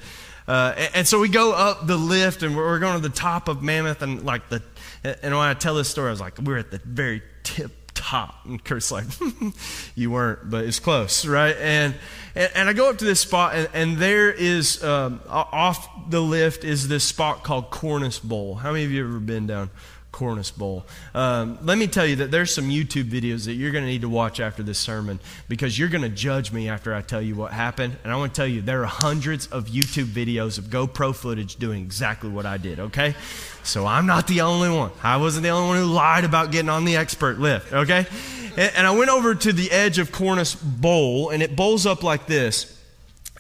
uh, 0.47 0.75
and, 0.77 0.91
and 0.97 1.09
so 1.09 1.19
we 1.19 1.31
go 1.31 1.53
up 1.53 1.87
the 1.87 1.97
lift 1.97 2.43
and 2.43 2.55
we're 2.55 2.79
going 2.79 3.01
to 3.01 3.09
the 3.09 3.15
top 3.15 3.49
of 3.49 3.63
Mammoth 3.63 4.03
and 4.03 4.23
like 4.25 4.51
the 4.51 4.61
and 5.05 5.37
when 5.37 5.47
I 5.47 5.55
tell 5.55 5.75
this 5.75 5.89
story, 5.89 6.09
I 6.09 6.11
was 6.11 6.21
like, 6.21 6.39
we're 6.39 6.59
at 6.59 6.71
the 6.71 6.81
very 6.85 7.23
tip 7.43 7.73
top. 7.95 8.45
And 8.45 8.63
Kurt's 8.63 8.91
like, 8.91 9.05
you 9.95 10.11
weren't, 10.11 10.51
but 10.51 10.65
it's 10.65 10.79
close, 10.79 11.27
right? 11.27 11.57
And, 11.57 11.95
and, 12.35 12.51
and 12.55 12.69
I 12.69 12.73
go 12.73 12.91
up 12.91 12.99
to 12.99 13.05
this 13.05 13.21
spot, 13.21 13.55
and, 13.55 13.69
and 13.75 13.97
there 13.99 14.31
is, 14.31 14.83
um, 14.83 15.21
off 15.29 15.89
the 16.11 16.21
lift 16.21 16.65
is 16.65 16.89
this 16.89 17.05
spot 17.05 17.43
called 17.43 17.71
Cornice 17.71 18.19
Bowl. 18.19 18.57
How 18.57 18.73
many 18.73 18.85
of 18.85 18.91
you 18.91 19.03
have 19.03 19.11
ever 19.11 19.21
been 19.21 19.47
down 19.47 19.71
Cornice 20.13 20.51
Bowl. 20.57 20.85
Um, 21.15 21.59
let 21.63 21.79
me 21.79 21.87
tell 21.87 22.07
you 22.07 22.17
that 22.17 22.31
there's 22.31 22.55
some 22.55 22.69
YouTube 22.69 23.05
videos 23.05 23.47
that 23.47 23.55
you're 23.55 23.73
going 23.73 23.85
to 23.85 23.91
need 23.91 24.03
to 24.03 24.09
watch 24.09 24.39
after 24.39 24.63
this 24.63 24.79
sermon 24.79 25.19
because 25.49 25.79
you're 25.79 25.89
going 25.89 26.03
to 26.03 26.09
judge 26.09 26.53
me 26.53 26.69
after 26.69 26.95
I 26.95 27.01
tell 27.01 27.23
you 27.23 27.35
what 27.35 27.53
happened. 27.53 27.97
And 28.05 28.13
I 28.13 28.17
want 28.17 28.35
to 28.35 28.39
tell 28.39 28.47
you 28.47 28.61
there 28.61 28.83
are 28.83 28.87
hundreds 28.87 29.47
of 29.49 29.67
YouTube 29.67 30.07
videos 30.07 30.59
of 30.59 30.67
GoPro 30.67 31.15
footage 31.15 31.57
doing 31.57 31.83
exactly 31.83 32.31
what 32.31 32.47
I 32.47 32.59
did, 32.59 32.79
okay? 32.79 33.15
So 33.65 33.87
I'm 33.87 34.07
not 34.07 34.27
the 34.27 34.43
only 34.43 34.71
one. 34.71 34.91
I 35.03 35.17
wasn't 35.17 35.45
the 35.45 35.49
only 35.49 35.69
one 35.69 35.79
who 35.79 35.87
lied 35.87 36.25
about 36.25 36.53
getting 36.53 36.69
on 36.69 36.85
the 36.85 36.97
expert 36.97 37.39
lift, 37.39 37.73
okay? 37.73 38.07
And, 38.57 38.73
and 38.77 38.87
I 38.87 38.91
went 38.91 39.11
over 39.11 39.35
to 39.35 39.53
the 39.53 39.71
edge 39.71 39.99
of 39.99 40.13
Cornice 40.13 40.55
Bowl, 40.55 41.31
and 41.31 41.43
it 41.43 41.57
bowls 41.57 41.87
up 41.87 42.03
like 42.03 42.27
this. 42.27 42.82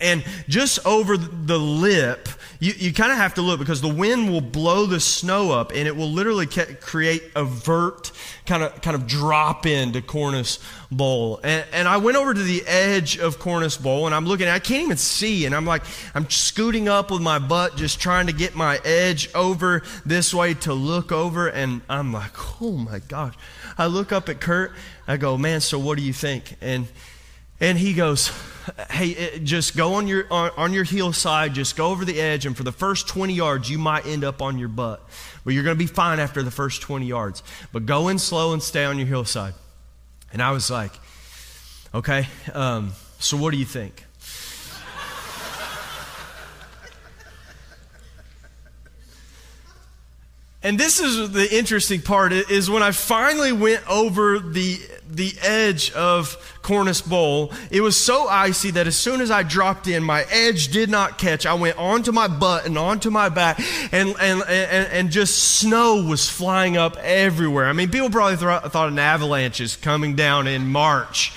And 0.02 0.24
just 0.48 0.84
over 0.84 1.16
the 1.16 1.58
lip, 1.58 2.28
you, 2.58 2.72
you 2.76 2.92
kind 2.92 3.10
of 3.10 3.18
have 3.18 3.34
to 3.34 3.42
look 3.42 3.58
because 3.58 3.80
the 3.80 3.92
wind 3.92 4.30
will 4.30 4.40
blow 4.40 4.86
the 4.86 5.00
snow 5.00 5.50
up 5.50 5.72
and 5.72 5.88
it 5.88 5.96
will 5.96 6.10
literally 6.10 6.46
create 6.46 7.24
a 7.34 7.44
vert 7.44 8.12
kind 8.46 8.62
of 8.62 8.80
kind 8.82 8.94
of 8.94 9.06
drop 9.06 9.66
into 9.66 10.00
Cornice 10.00 10.58
Bowl. 10.90 11.40
And, 11.42 11.64
and 11.72 11.88
I 11.88 11.96
went 11.96 12.16
over 12.16 12.34
to 12.34 12.42
the 12.42 12.62
edge 12.66 13.18
of 13.18 13.38
Cornice 13.38 13.76
Bowl 13.76 14.06
and 14.06 14.14
I'm 14.14 14.26
looking, 14.26 14.46
I 14.48 14.58
can't 14.58 14.84
even 14.84 14.96
see. 14.96 15.46
And 15.46 15.54
I'm 15.54 15.66
like, 15.66 15.82
I'm 16.14 16.28
scooting 16.30 16.88
up 16.88 17.10
with 17.10 17.22
my 17.22 17.38
butt, 17.38 17.76
just 17.76 18.00
trying 18.00 18.26
to 18.26 18.32
get 18.32 18.54
my 18.54 18.78
edge 18.84 19.32
over 19.34 19.82
this 20.04 20.32
way 20.34 20.54
to 20.54 20.72
look 20.72 21.10
over. 21.12 21.48
And 21.48 21.80
I'm 21.88 22.12
like, 22.12 22.62
oh 22.62 22.72
my 22.72 23.00
gosh. 23.00 23.34
I 23.78 23.86
look 23.86 24.12
up 24.12 24.28
at 24.28 24.40
Kurt. 24.40 24.72
I 25.08 25.16
go, 25.16 25.36
man, 25.36 25.60
so 25.60 25.78
what 25.78 25.98
do 25.98 26.04
you 26.04 26.12
think? 26.12 26.56
And 26.60 26.86
and 27.60 27.78
he 27.78 27.94
goes, 27.94 28.32
hey, 28.90 29.14
eh, 29.14 29.38
just 29.42 29.76
go 29.76 29.94
on 29.94 30.06
your, 30.06 30.26
on, 30.32 30.50
on 30.56 30.72
your 30.72 30.84
hillside, 30.84 31.54
just 31.54 31.76
go 31.76 31.90
over 31.90 32.04
the 32.04 32.20
edge, 32.20 32.46
and 32.46 32.56
for 32.56 32.64
the 32.64 32.72
first 32.72 33.08
20 33.08 33.32
yards, 33.32 33.70
you 33.70 33.78
might 33.78 34.06
end 34.06 34.24
up 34.24 34.42
on 34.42 34.58
your 34.58 34.68
butt. 34.68 35.02
But 35.44 35.54
you're 35.54 35.64
going 35.64 35.76
to 35.76 35.78
be 35.78 35.86
fine 35.86 36.20
after 36.20 36.42
the 36.42 36.50
first 36.50 36.82
20 36.82 37.06
yards. 37.06 37.42
But 37.72 37.86
go 37.86 38.08
in 38.08 38.18
slow 38.18 38.52
and 38.52 38.62
stay 38.62 38.84
on 38.84 38.98
your 38.98 39.06
hillside. 39.06 39.54
And 40.32 40.42
I 40.42 40.52
was 40.52 40.70
like, 40.70 40.92
okay, 41.94 42.26
um, 42.54 42.92
so 43.18 43.36
what 43.36 43.52
do 43.52 43.58
you 43.58 43.64
think? 43.64 44.04
And 50.64 50.78
this 50.78 51.00
is 51.00 51.32
the 51.32 51.52
interesting 51.52 52.00
part 52.02 52.32
is 52.32 52.70
when 52.70 52.84
I 52.84 52.92
finally 52.92 53.52
went 53.52 53.88
over 53.90 54.38
the 54.38 54.78
the 55.14 55.34
edge 55.42 55.92
of 55.92 56.36
Cornice 56.62 57.06
Bowl. 57.06 57.52
It 57.70 57.80
was 57.80 57.96
so 57.96 58.28
icy 58.28 58.70
that 58.72 58.86
as 58.86 58.96
soon 58.96 59.20
as 59.20 59.30
I 59.30 59.42
dropped 59.42 59.86
in, 59.86 60.02
my 60.02 60.24
edge 60.30 60.68
did 60.68 60.88
not 60.90 61.18
catch. 61.18 61.44
I 61.44 61.54
went 61.54 61.78
onto 61.78 62.12
my 62.12 62.28
butt 62.28 62.66
and 62.66 62.78
onto 62.78 63.10
my 63.10 63.28
back, 63.28 63.60
and 63.92 64.14
and 64.20 64.42
and, 64.42 64.88
and 64.92 65.10
just 65.10 65.58
snow 65.58 66.02
was 66.02 66.28
flying 66.28 66.76
up 66.76 66.96
everywhere. 66.96 67.66
I 67.66 67.72
mean, 67.72 67.90
people 67.90 68.10
probably 68.10 68.36
th- 68.36 68.72
thought 68.72 68.88
an 68.88 68.98
avalanche 68.98 69.60
is 69.60 69.76
coming 69.76 70.14
down 70.14 70.46
in 70.46 70.68
March 70.68 71.32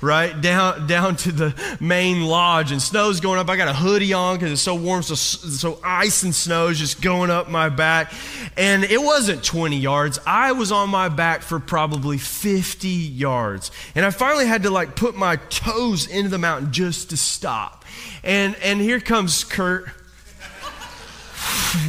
right 0.00 0.40
down 0.40 0.86
down 0.86 1.16
to 1.16 1.32
the 1.32 1.76
main 1.80 2.22
lodge, 2.22 2.72
and 2.72 2.80
snow's 2.80 3.20
going 3.20 3.38
up. 3.38 3.48
I 3.48 3.56
got 3.56 3.68
a 3.68 3.72
hoodie 3.72 4.12
on 4.12 4.36
because 4.36 4.52
it's 4.52 4.62
so 4.62 4.74
warm, 4.74 5.02
so 5.02 5.14
so 5.14 5.78
ice 5.84 6.22
and 6.22 6.34
snow 6.34 6.68
is 6.68 6.78
just 6.78 7.02
going 7.02 7.30
up 7.30 7.48
my 7.48 7.68
back, 7.68 8.12
and 8.56 8.84
it 8.84 9.00
wasn't 9.00 9.44
20 9.44 9.76
yards. 9.76 10.18
I 10.26 10.52
was 10.52 10.72
on 10.72 10.90
my 10.90 11.08
back 11.08 11.42
for 11.42 11.60
probably 11.60 12.18
50 12.18 12.88
yards, 12.88 13.70
and 13.94 14.04
I 14.04 14.10
finally 14.10 14.46
had 14.46 14.62
to 14.64 14.70
like 14.70 14.96
put 14.96 15.16
my 15.16 15.36
toes 15.36 16.06
into 16.06 16.30
the 16.30 16.38
mountain 16.38 16.72
just 16.72 17.10
to 17.10 17.16
stop. 17.16 17.84
And 18.22 18.56
and 18.62 18.80
here 18.80 19.00
comes 19.00 19.44
Kurt, 19.44 19.86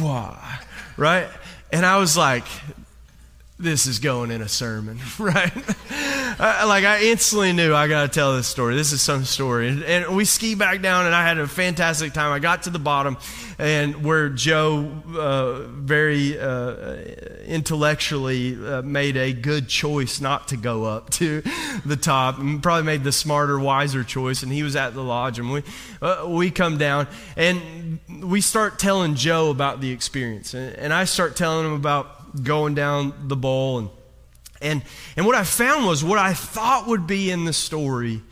right? 0.96 1.28
And 1.72 1.86
I 1.86 1.96
was 1.96 2.18
like, 2.18 2.44
this 3.62 3.86
is 3.86 4.00
going 4.00 4.30
in 4.30 4.42
a 4.42 4.48
sermon, 4.48 4.98
right? 5.18 5.52
I, 6.38 6.64
like 6.64 6.84
I 6.84 7.04
instantly 7.04 7.52
knew 7.52 7.74
I 7.74 7.86
got 7.88 8.02
to 8.02 8.08
tell 8.08 8.36
this 8.36 8.48
story. 8.48 8.74
This 8.74 8.92
is 8.92 9.00
some 9.00 9.24
story, 9.24 9.68
and, 9.68 9.82
and, 9.84 10.16
we 10.16 10.24
ski 10.24 10.54
back 10.54 10.82
down, 10.82 11.06
and 11.06 11.14
I 11.14 11.26
had 11.26 11.38
a 11.38 11.46
fantastic 11.46 12.12
time. 12.12 12.32
I 12.32 12.38
got 12.38 12.64
to 12.64 12.70
the 12.70 12.78
bottom, 12.78 13.16
and 13.58 14.04
where 14.04 14.28
Joe 14.28 14.90
uh, 15.16 15.62
very 15.68 16.38
uh, 16.38 16.96
intellectually 17.46 18.56
uh, 18.64 18.82
made 18.82 19.16
a 19.16 19.32
good 19.32 19.68
choice 19.68 20.20
not 20.20 20.48
to 20.48 20.56
go 20.56 20.84
up 20.84 21.10
to 21.10 21.42
the 21.86 21.96
top, 21.96 22.38
and 22.38 22.62
probably 22.62 22.84
made 22.84 23.04
the 23.04 23.12
smarter, 23.12 23.58
wiser 23.58 24.02
choice. 24.02 24.42
And 24.42 24.52
he 24.52 24.62
was 24.62 24.74
at 24.74 24.94
the 24.94 25.02
lodge, 25.02 25.38
and 25.38 25.52
we 25.52 25.62
uh, 26.00 26.26
we 26.28 26.50
come 26.50 26.78
down, 26.78 27.06
and 27.36 28.00
we 28.22 28.40
start 28.40 28.78
telling 28.78 29.14
Joe 29.14 29.50
about 29.50 29.80
the 29.80 29.92
experience, 29.92 30.54
and, 30.54 30.74
and 30.76 30.92
I 30.92 31.04
start 31.04 31.36
telling 31.36 31.66
him 31.66 31.74
about 31.74 32.21
going 32.40 32.74
down 32.74 33.28
the 33.28 33.36
bowl. 33.36 33.78
And, 33.78 33.90
and, 34.60 34.82
and 35.16 35.26
what 35.26 35.34
I 35.34 35.44
found 35.44 35.86
was 35.86 36.04
what 36.04 36.18
I 36.18 36.34
thought 36.34 36.86
would 36.86 37.06
be 37.06 37.30
in 37.30 37.44
the 37.44 37.52
story 37.52 38.22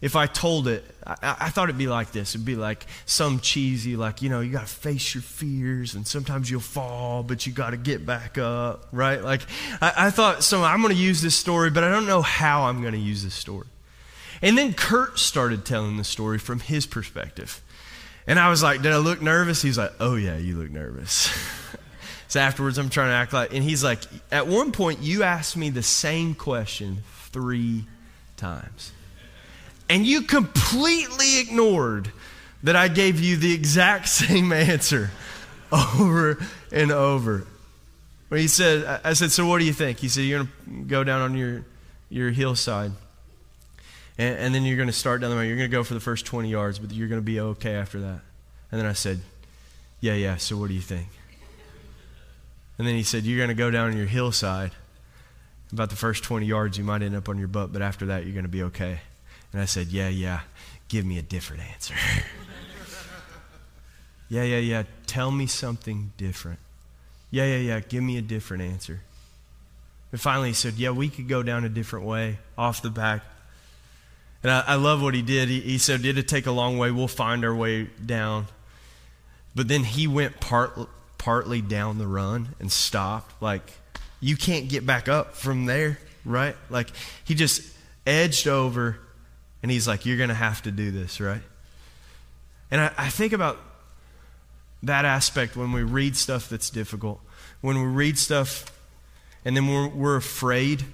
if 0.00 0.16
I 0.16 0.26
told 0.26 0.68
it. 0.68 0.84
I, 1.06 1.36
I 1.40 1.48
thought 1.50 1.68
it'd 1.68 1.78
be 1.78 1.86
like 1.86 2.12
this. 2.12 2.34
It'd 2.34 2.44
be 2.44 2.56
like 2.56 2.86
some 3.06 3.40
cheesy, 3.40 3.96
like, 3.96 4.22
you 4.22 4.28
know, 4.28 4.40
you 4.40 4.52
got 4.52 4.66
to 4.66 4.72
face 4.72 5.14
your 5.14 5.22
fears 5.22 5.94
and 5.94 6.06
sometimes 6.06 6.50
you'll 6.50 6.60
fall, 6.60 7.22
but 7.22 7.46
you 7.46 7.52
got 7.52 7.70
to 7.70 7.76
get 7.76 8.04
back 8.04 8.38
up, 8.38 8.88
right? 8.92 9.22
Like, 9.22 9.42
I, 9.80 9.92
I 9.96 10.10
thought, 10.10 10.42
so 10.42 10.62
I'm 10.62 10.82
going 10.82 10.94
to 10.94 11.00
use 11.00 11.22
this 11.22 11.34
story, 11.34 11.70
but 11.70 11.84
I 11.84 11.90
don't 11.90 12.06
know 12.06 12.22
how 12.22 12.64
I'm 12.64 12.80
going 12.80 12.94
to 12.94 12.98
use 12.98 13.22
this 13.22 13.34
story. 13.34 13.66
And 14.42 14.58
then 14.58 14.74
Kurt 14.74 15.18
started 15.18 15.64
telling 15.64 15.96
the 15.96 16.04
story 16.04 16.38
from 16.38 16.60
his 16.60 16.86
perspective. 16.86 17.62
And 18.26 18.38
I 18.38 18.50
was 18.50 18.62
like, 18.62 18.82
Did 18.82 18.92
I 18.92 18.98
look 18.98 19.22
nervous? 19.22 19.62
He's 19.62 19.78
like, 19.78 19.92
Oh, 20.00 20.16
yeah, 20.16 20.36
you 20.36 20.56
look 20.56 20.70
nervous. 20.70 21.30
So 22.34 22.40
afterwards, 22.40 22.78
I'm 22.78 22.90
trying 22.90 23.10
to 23.10 23.14
act 23.14 23.32
like, 23.32 23.54
and 23.54 23.62
he's 23.62 23.84
like, 23.84 24.00
at 24.32 24.48
one 24.48 24.72
point, 24.72 24.98
you 24.98 25.22
asked 25.22 25.56
me 25.56 25.70
the 25.70 25.84
same 25.84 26.34
question 26.34 27.04
three 27.30 27.84
times. 28.36 28.90
And 29.88 30.04
you 30.04 30.22
completely 30.22 31.38
ignored 31.38 32.10
that 32.64 32.74
I 32.74 32.88
gave 32.88 33.20
you 33.20 33.36
the 33.36 33.54
exact 33.54 34.08
same 34.08 34.52
answer 34.52 35.12
over 35.70 36.44
and 36.72 36.90
over. 36.90 37.46
When 38.30 38.40
he 38.40 38.48
said, 38.48 39.00
I 39.04 39.12
said, 39.12 39.30
so 39.30 39.46
what 39.46 39.60
do 39.60 39.64
you 39.64 39.72
think? 39.72 40.00
He 40.00 40.08
said, 40.08 40.22
you're 40.22 40.40
going 40.40 40.50
to 40.66 40.88
go 40.88 41.04
down 41.04 41.20
on 41.20 41.36
your, 41.36 41.64
your 42.08 42.32
hillside. 42.32 42.90
And, 44.18 44.38
and 44.38 44.52
then 44.52 44.64
you're 44.64 44.76
going 44.76 44.88
to 44.88 44.92
start 44.92 45.20
down 45.20 45.30
the 45.30 45.36
way. 45.36 45.46
You're 45.46 45.56
going 45.56 45.70
to 45.70 45.76
go 45.76 45.84
for 45.84 45.94
the 45.94 46.00
first 46.00 46.26
20 46.26 46.48
yards, 46.48 46.80
but 46.80 46.90
you're 46.90 47.06
going 47.06 47.20
to 47.20 47.24
be 47.24 47.38
okay 47.38 47.76
after 47.76 48.00
that. 48.00 48.22
And 48.72 48.80
then 48.80 48.86
I 48.86 48.92
said, 48.92 49.20
yeah, 50.00 50.14
yeah, 50.14 50.34
so 50.34 50.56
what 50.56 50.66
do 50.66 50.74
you 50.74 50.80
think? 50.80 51.06
And 52.78 52.86
then 52.86 52.94
he 52.94 53.02
said, 53.02 53.24
You're 53.24 53.38
going 53.38 53.48
to 53.48 53.54
go 53.54 53.70
down 53.70 53.96
your 53.96 54.06
hillside. 54.06 54.72
About 55.72 55.90
the 55.90 55.96
first 55.96 56.22
20 56.22 56.46
yards, 56.46 56.78
you 56.78 56.84
might 56.84 57.02
end 57.02 57.16
up 57.16 57.28
on 57.28 57.38
your 57.38 57.48
butt, 57.48 57.72
but 57.72 57.82
after 57.82 58.06
that, 58.06 58.24
you're 58.24 58.32
going 58.32 58.44
to 58.44 58.50
be 58.50 58.62
okay. 58.64 59.00
And 59.52 59.60
I 59.60 59.64
said, 59.64 59.88
Yeah, 59.88 60.08
yeah, 60.08 60.40
give 60.88 61.04
me 61.04 61.18
a 61.18 61.22
different 61.22 61.62
answer. 61.62 61.94
yeah, 64.28 64.42
yeah, 64.42 64.58
yeah, 64.58 64.82
tell 65.06 65.30
me 65.30 65.46
something 65.46 66.12
different. 66.16 66.58
Yeah, 67.30 67.46
yeah, 67.46 67.58
yeah, 67.58 67.80
give 67.80 68.02
me 68.02 68.18
a 68.18 68.22
different 68.22 68.62
answer. 68.62 69.00
And 70.12 70.20
finally, 70.20 70.48
he 70.48 70.54
said, 70.54 70.74
Yeah, 70.74 70.90
we 70.90 71.08
could 71.08 71.28
go 71.28 71.42
down 71.42 71.64
a 71.64 71.68
different 71.68 72.06
way 72.06 72.38
off 72.56 72.82
the 72.82 72.90
back. 72.90 73.22
And 74.42 74.52
I, 74.52 74.64
I 74.66 74.74
love 74.74 75.02
what 75.02 75.14
he 75.14 75.22
did. 75.22 75.48
He, 75.48 75.60
he 75.60 75.78
said, 75.78 76.02
Did 76.02 76.18
It'll 76.18 76.28
take 76.28 76.46
a 76.46 76.52
long 76.52 76.78
way. 76.78 76.90
We'll 76.90 77.08
find 77.08 77.44
our 77.44 77.54
way 77.54 77.88
down 78.04 78.46
but 79.54 79.68
then 79.68 79.84
he 79.84 80.06
went 80.06 80.40
part, 80.40 80.76
partly 81.24 81.62
down 81.62 81.96
the 81.96 82.06
run 82.06 82.54
and 82.60 82.70
stopped. 82.70 83.40
Like, 83.40 83.62
you 84.20 84.36
can't 84.36 84.68
get 84.68 84.84
back 84.84 85.08
up 85.08 85.34
from 85.34 85.64
there, 85.64 85.98
right? 86.24 86.54
Like, 86.68 86.90
he 87.24 87.34
just 87.34 87.62
edged 88.06 88.46
over 88.46 88.98
and 89.62 89.70
he's 89.70 89.88
like, 89.88 90.04
You're 90.04 90.18
going 90.18 90.28
to 90.28 90.34
have 90.34 90.60
to 90.62 90.70
do 90.70 90.90
this, 90.90 91.20
right? 91.20 91.40
And 92.70 92.80
I, 92.80 92.92
I 92.98 93.08
think 93.08 93.32
about 93.32 93.58
that 94.82 95.06
aspect 95.06 95.56
when 95.56 95.72
we 95.72 95.82
read 95.82 96.14
stuff 96.14 96.50
that's 96.50 96.68
difficult, 96.68 97.20
when 97.62 97.80
we 97.80 97.86
read 97.86 98.18
stuff 98.18 98.70
and 99.46 99.56
then 99.56 99.66
we're, 99.66 99.88
we're 99.88 100.16
afraid. 100.16 100.84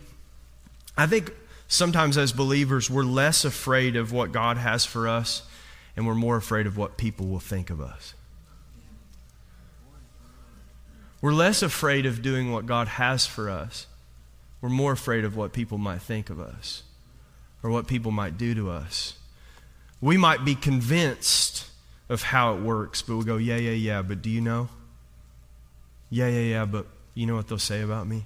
I 0.96 1.08
think 1.08 1.32
sometimes 1.66 2.16
as 2.16 2.32
believers, 2.32 2.88
we're 2.88 3.02
less 3.02 3.44
afraid 3.44 3.96
of 3.96 4.12
what 4.12 4.30
God 4.30 4.58
has 4.58 4.84
for 4.84 5.08
us 5.08 5.42
and 5.96 6.06
we're 6.06 6.14
more 6.14 6.36
afraid 6.36 6.68
of 6.68 6.76
what 6.76 6.96
people 6.96 7.26
will 7.26 7.40
think 7.40 7.68
of 7.68 7.80
us. 7.80 8.14
We're 11.20 11.32
less 11.32 11.62
afraid 11.62 12.06
of 12.06 12.22
doing 12.22 12.50
what 12.50 12.66
God 12.66 12.88
has 12.88 13.26
for 13.26 13.50
us. 13.50 13.86
We're 14.60 14.68
more 14.68 14.92
afraid 14.92 15.24
of 15.24 15.36
what 15.36 15.52
people 15.52 15.78
might 15.78 16.02
think 16.02 16.30
of 16.30 16.40
us 16.40 16.82
or 17.62 17.70
what 17.70 17.86
people 17.86 18.10
might 18.10 18.38
do 18.38 18.54
to 18.54 18.70
us. 18.70 19.14
We 20.00 20.16
might 20.16 20.44
be 20.44 20.54
convinced 20.54 21.68
of 22.08 22.22
how 22.22 22.54
it 22.54 22.62
works, 22.62 23.02
but 23.02 23.16
we 23.16 23.24
go, 23.24 23.36
yeah, 23.36 23.56
yeah, 23.56 23.72
yeah, 23.72 24.02
but 24.02 24.22
do 24.22 24.30
you 24.30 24.40
know? 24.40 24.68
Yeah, 26.08 26.28
yeah, 26.28 26.40
yeah, 26.40 26.64
but 26.64 26.86
you 27.14 27.26
know 27.26 27.36
what 27.36 27.48
they'll 27.48 27.58
say 27.58 27.82
about 27.82 28.06
me? 28.06 28.24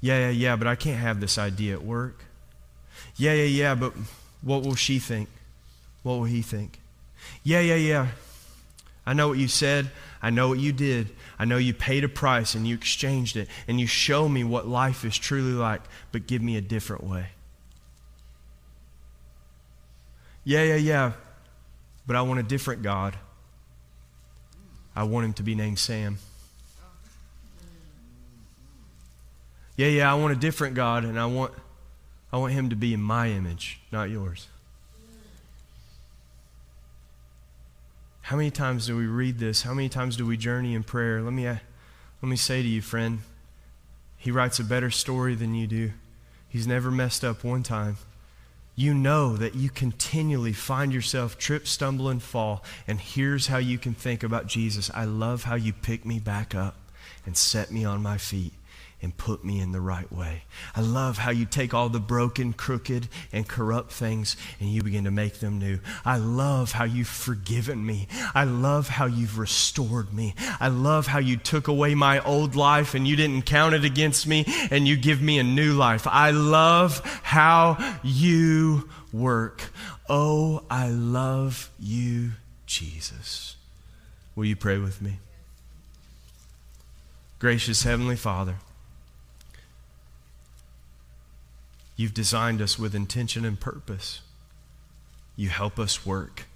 Yeah, 0.00 0.18
yeah, 0.18 0.30
yeah, 0.30 0.56
but 0.56 0.66
I 0.66 0.74
can't 0.74 0.98
have 0.98 1.20
this 1.20 1.38
idea 1.38 1.74
at 1.74 1.82
work. 1.82 2.24
Yeah, 3.16 3.32
yeah, 3.32 3.44
yeah, 3.44 3.74
but 3.74 3.92
what 4.42 4.62
will 4.62 4.74
she 4.74 4.98
think? 4.98 5.28
What 6.02 6.14
will 6.14 6.24
he 6.24 6.42
think? 6.42 6.80
Yeah, 7.42 7.60
yeah, 7.60 7.76
yeah. 7.76 8.08
I 9.06 9.12
know 9.12 9.28
what 9.28 9.38
you 9.38 9.48
said. 9.48 9.90
I 10.22 10.30
know 10.30 10.48
what 10.48 10.58
you 10.58 10.72
did. 10.72 11.10
I 11.40 11.46
know 11.46 11.56
you 11.56 11.72
paid 11.72 12.04
a 12.04 12.08
price 12.08 12.54
and 12.54 12.68
you 12.68 12.74
exchanged 12.74 13.34
it 13.34 13.48
and 13.66 13.80
you 13.80 13.86
show 13.86 14.28
me 14.28 14.44
what 14.44 14.68
life 14.68 15.06
is 15.06 15.16
truly 15.16 15.54
like, 15.54 15.80
but 16.12 16.26
give 16.26 16.42
me 16.42 16.58
a 16.58 16.60
different 16.60 17.02
way. 17.02 17.28
Yeah, 20.44 20.64
yeah, 20.64 20.74
yeah, 20.74 21.12
but 22.06 22.14
I 22.14 22.20
want 22.20 22.40
a 22.40 22.42
different 22.42 22.82
God. 22.82 23.16
I 24.94 25.04
want 25.04 25.24
him 25.24 25.32
to 25.32 25.42
be 25.42 25.54
named 25.54 25.78
Sam. 25.78 26.18
Yeah, 29.78 29.86
yeah, 29.86 30.12
I 30.12 30.16
want 30.16 30.34
a 30.34 30.36
different 30.38 30.74
God 30.74 31.04
and 31.04 31.18
I 31.18 31.24
want 31.24 31.54
I 32.30 32.36
want 32.36 32.52
him 32.52 32.68
to 32.68 32.76
be 32.76 32.92
in 32.92 33.00
my 33.00 33.30
image, 33.30 33.80
not 33.90 34.10
yours. 34.10 34.46
How 38.30 38.36
many 38.36 38.52
times 38.52 38.86
do 38.86 38.96
we 38.96 39.08
read 39.08 39.40
this? 39.40 39.62
How 39.62 39.74
many 39.74 39.88
times 39.88 40.16
do 40.16 40.24
we 40.24 40.36
journey 40.36 40.76
in 40.76 40.84
prayer? 40.84 41.20
Let 41.20 41.32
me, 41.32 41.48
uh, 41.48 41.56
let 42.22 42.28
me 42.28 42.36
say 42.36 42.62
to 42.62 42.68
you, 42.68 42.80
friend, 42.80 43.22
he 44.16 44.30
writes 44.30 44.60
a 44.60 44.64
better 44.64 44.88
story 44.88 45.34
than 45.34 45.52
you 45.52 45.66
do. 45.66 45.90
He's 46.48 46.64
never 46.64 46.92
messed 46.92 47.24
up 47.24 47.42
one 47.42 47.64
time. 47.64 47.96
You 48.76 48.94
know 48.94 49.36
that 49.36 49.56
you 49.56 49.68
continually 49.68 50.52
find 50.52 50.92
yourself 50.92 51.38
trip, 51.38 51.66
stumble, 51.66 52.08
and 52.08 52.22
fall. 52.22 52.62
And 52.86 53.00
here's 53.00 53.48
how 53.48 53.58
you 53.58 53.78
can 53.78 53.94
think 53.94 54.22
about 54.22 54.46
Jesus 54.46 54.92
I 54.94 55.06
love 55.06 55.42
how 55.42 55.56
you 55.56 55.72
pick 55.72 56.06
me 56.06 56.20
back 56.20 56.54
up 56.54 56.76
and 57.26 57.36
set 57.36 57.72
me 57.72 57.84
on 57.84 58.00
my 58.00 58.16
feet 58.16 58.52
and 59.02 59.16
put 59.16 59.44
me 59.44 59.60
in 59.60 59.72
the 59.72 59.80
right 59.80 60.10
way. 60.12 60.42
I 60.74 60.80
love 60.80 61.18
how 61.18 61.30
you 61.30 61.46
take 61.46 61.72
all 61.72 61.88
the 61.88 62.00
broken, 62.00 62.52
crooked, 62.52 63.08
and 63.32 63.48
corrupt 63.48 63.92
things 63.92 64.36
and 64.60 64.68
you 64.70 64.82
begin 64.82 65.04
to 65.04 65.10
make 65.10 65.40
them 65.40 65.58
new. 65.58 65.78
I 66.04 66.18
love 66.18 66.72
how 66.72 66.84
you've 66.84 67.08
forgiven 67.08 67.84
me. 67.84 68.08
I 68.34 68.44
love 68.44 68.88
how 68.88 69.06
you've 69.06 69.38
restored 69.38 70.12
me. 70.12 70.34
I 70.60 70.68
love 70.68 71.06
how 71.06 71.18
you 71.18 71.36
took 71.36 71.68
away 71.68 71.94
my 71.94 72.20
old 72.20 72.56
life 72.56 72.94
and 72.94 73.06
you 73.06 73.16
didn't 73.16 73.42
count 73.42 73.74
it 73.74 73.84
against 73.84 74.26
me 74.26 74.44
and 74.70 74.86
you 74.86 74.96
give 74.96 75.22
me 75.22 75.38
a 75.38 75.44
new 75.44 75.74
life. 75.74 76.06
I 76.06 76.30
love 76.30 77.00
how 77.22 77.98
you 78.02 78.88
work. 79.12 79.70
Oh, 80.08 80.62
I 80.70 80.88
love 80.88 81.70
you, 81.78 82.32
Jesus. 82.66 83.56
Will 84.34 84.44
you 84.44 84.56
pray 84.56 84.78
with 84.78 85.00
me? 85.00 85.18
Gracious 87.38 87.82
Heavenly 87.84 88.16
Father, 88.16 88.56
You've 92.00 92.14
designed 92.14 92.62
us 92.62 92.78
with 92.78 92.94
intention 92.94 93.44
and 93.44 93.60
purpose. 93.60 94.22
You 95.36 95.50
help 95.50 95.78
us 95.78 96.06
work. 96.06 96.46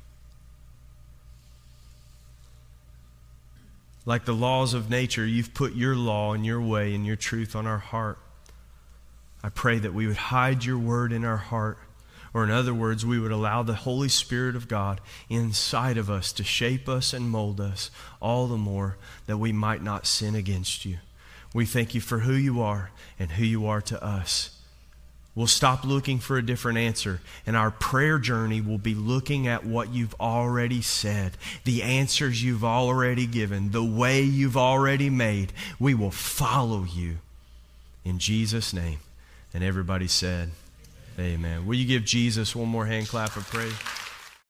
Like 4.06 4.24
the 4.24 4.32
laws 4.32 4.72
of 4.72 4.88
nature, 4.88 5.26
you've 5.26 5.52
put 5.52 5.74
your 5.74 5.96
law 5.96 6.32
and 6.32 6.46
your 6.46 6.62
way 6.62 6.94
and 6.94 7.04
your 7.04 7.16
truth 7.16 7.54
on 7.54 7.66
our 7.66 7.76
heart. 7.76 8.16
I 9.42 9.50
pray 9.50 9.78
that 9.80 9.92
we 9.92 10.06
would 10.06 10.16
hide 10.16 10.64
your 10.64 10.78
word 10.78 11.12
in 11.12 11.26
our 11.26 11.36
heart, 11.36 11.76
or 12.32 12.42
in 12.42 12.50
other 12.50 12.72
words, 12.72 13.04
we 13.04 13.18
would 13.18 13.30
allow 13.30 13.62
the 13.62 13.74
Holy 13.74 14.08
Spirit 14.08 14.56
of 14.56 14.66
God 14.66 14.98
inside 15.28 15.98
of 15.98 16.08
us 16.08 16.32
to 16.32 16.42
shape 16.42 16.88
us 16.88 17.12
and 17.12 17.28
mold 17.28 17.60
us 17.60 17.90
all 18.18 18.46
the 18.46 18.56
more 18.56 18.96
that 19.26 19.36
we 19.36 19.52
might 19.52 19.82
not 19.82 20.06
sin 20.06 20.34
against 20.34 20.86
you. 20.86 21.00
We 21.52 21.66
thank 21.66 21.94
you 21.94 22.00
for 22.00 22.20
who 22.20 22.32
you 22.32 22.62
are 22.62 22.92
and 23.18 23.32
who 23.32 23.44
you 23.44 23.66
are 23.66 23.82
to 23.82 24.02
us. 24.02 24.48
We'll 25.34 25.48
stop 25.48 25.84
looking 25.84 26.20
for 26.20 26.36
a 26.36 26.46
different 26.46 26.78
answer, 26.78 27.20
and 27.44 27.56
our 27.56 27.72
prayer 27.72 28.20
journey 28.20 28.60
will 28.60 28.78
be 28.78 28.94
looking 28.94 29.48
at 29.48 29.64
what 29.64 29.92
you've 29.92 30.14
already 30.20 30.80
said, 30.80 31.32
the 31.64 31.82
answers 31.82 32.42
you've 32.42 32.62
already 32.62 33.26
given, 33.26 33.72
the 33.72 33.82
way 33.82 34.22
you've 34.22 34.56
already 34.56 35.10
made. 35.10 35.52
We 35.80 35.92
will 35.92 36.12
follow 36.12 36.84
you 36.84 37.16
in 38.04 38.20
Jesus' 38.20 38.72
name. 38.72 38.98
And 39.52 39.64
everybody 39.64 40.06
said, 40.06 40.50
Amen. 41.18 41.66
Will 41.66 41.76
you 41.76 41.86
give 41.86 42.04
Jesus 42.04 42.54
one 42.54 42.68
more 42.68 42.86
hand 42.86 43.08
clap 43.08 43.36
of 43.36 43.46
praise? 43.48 43.74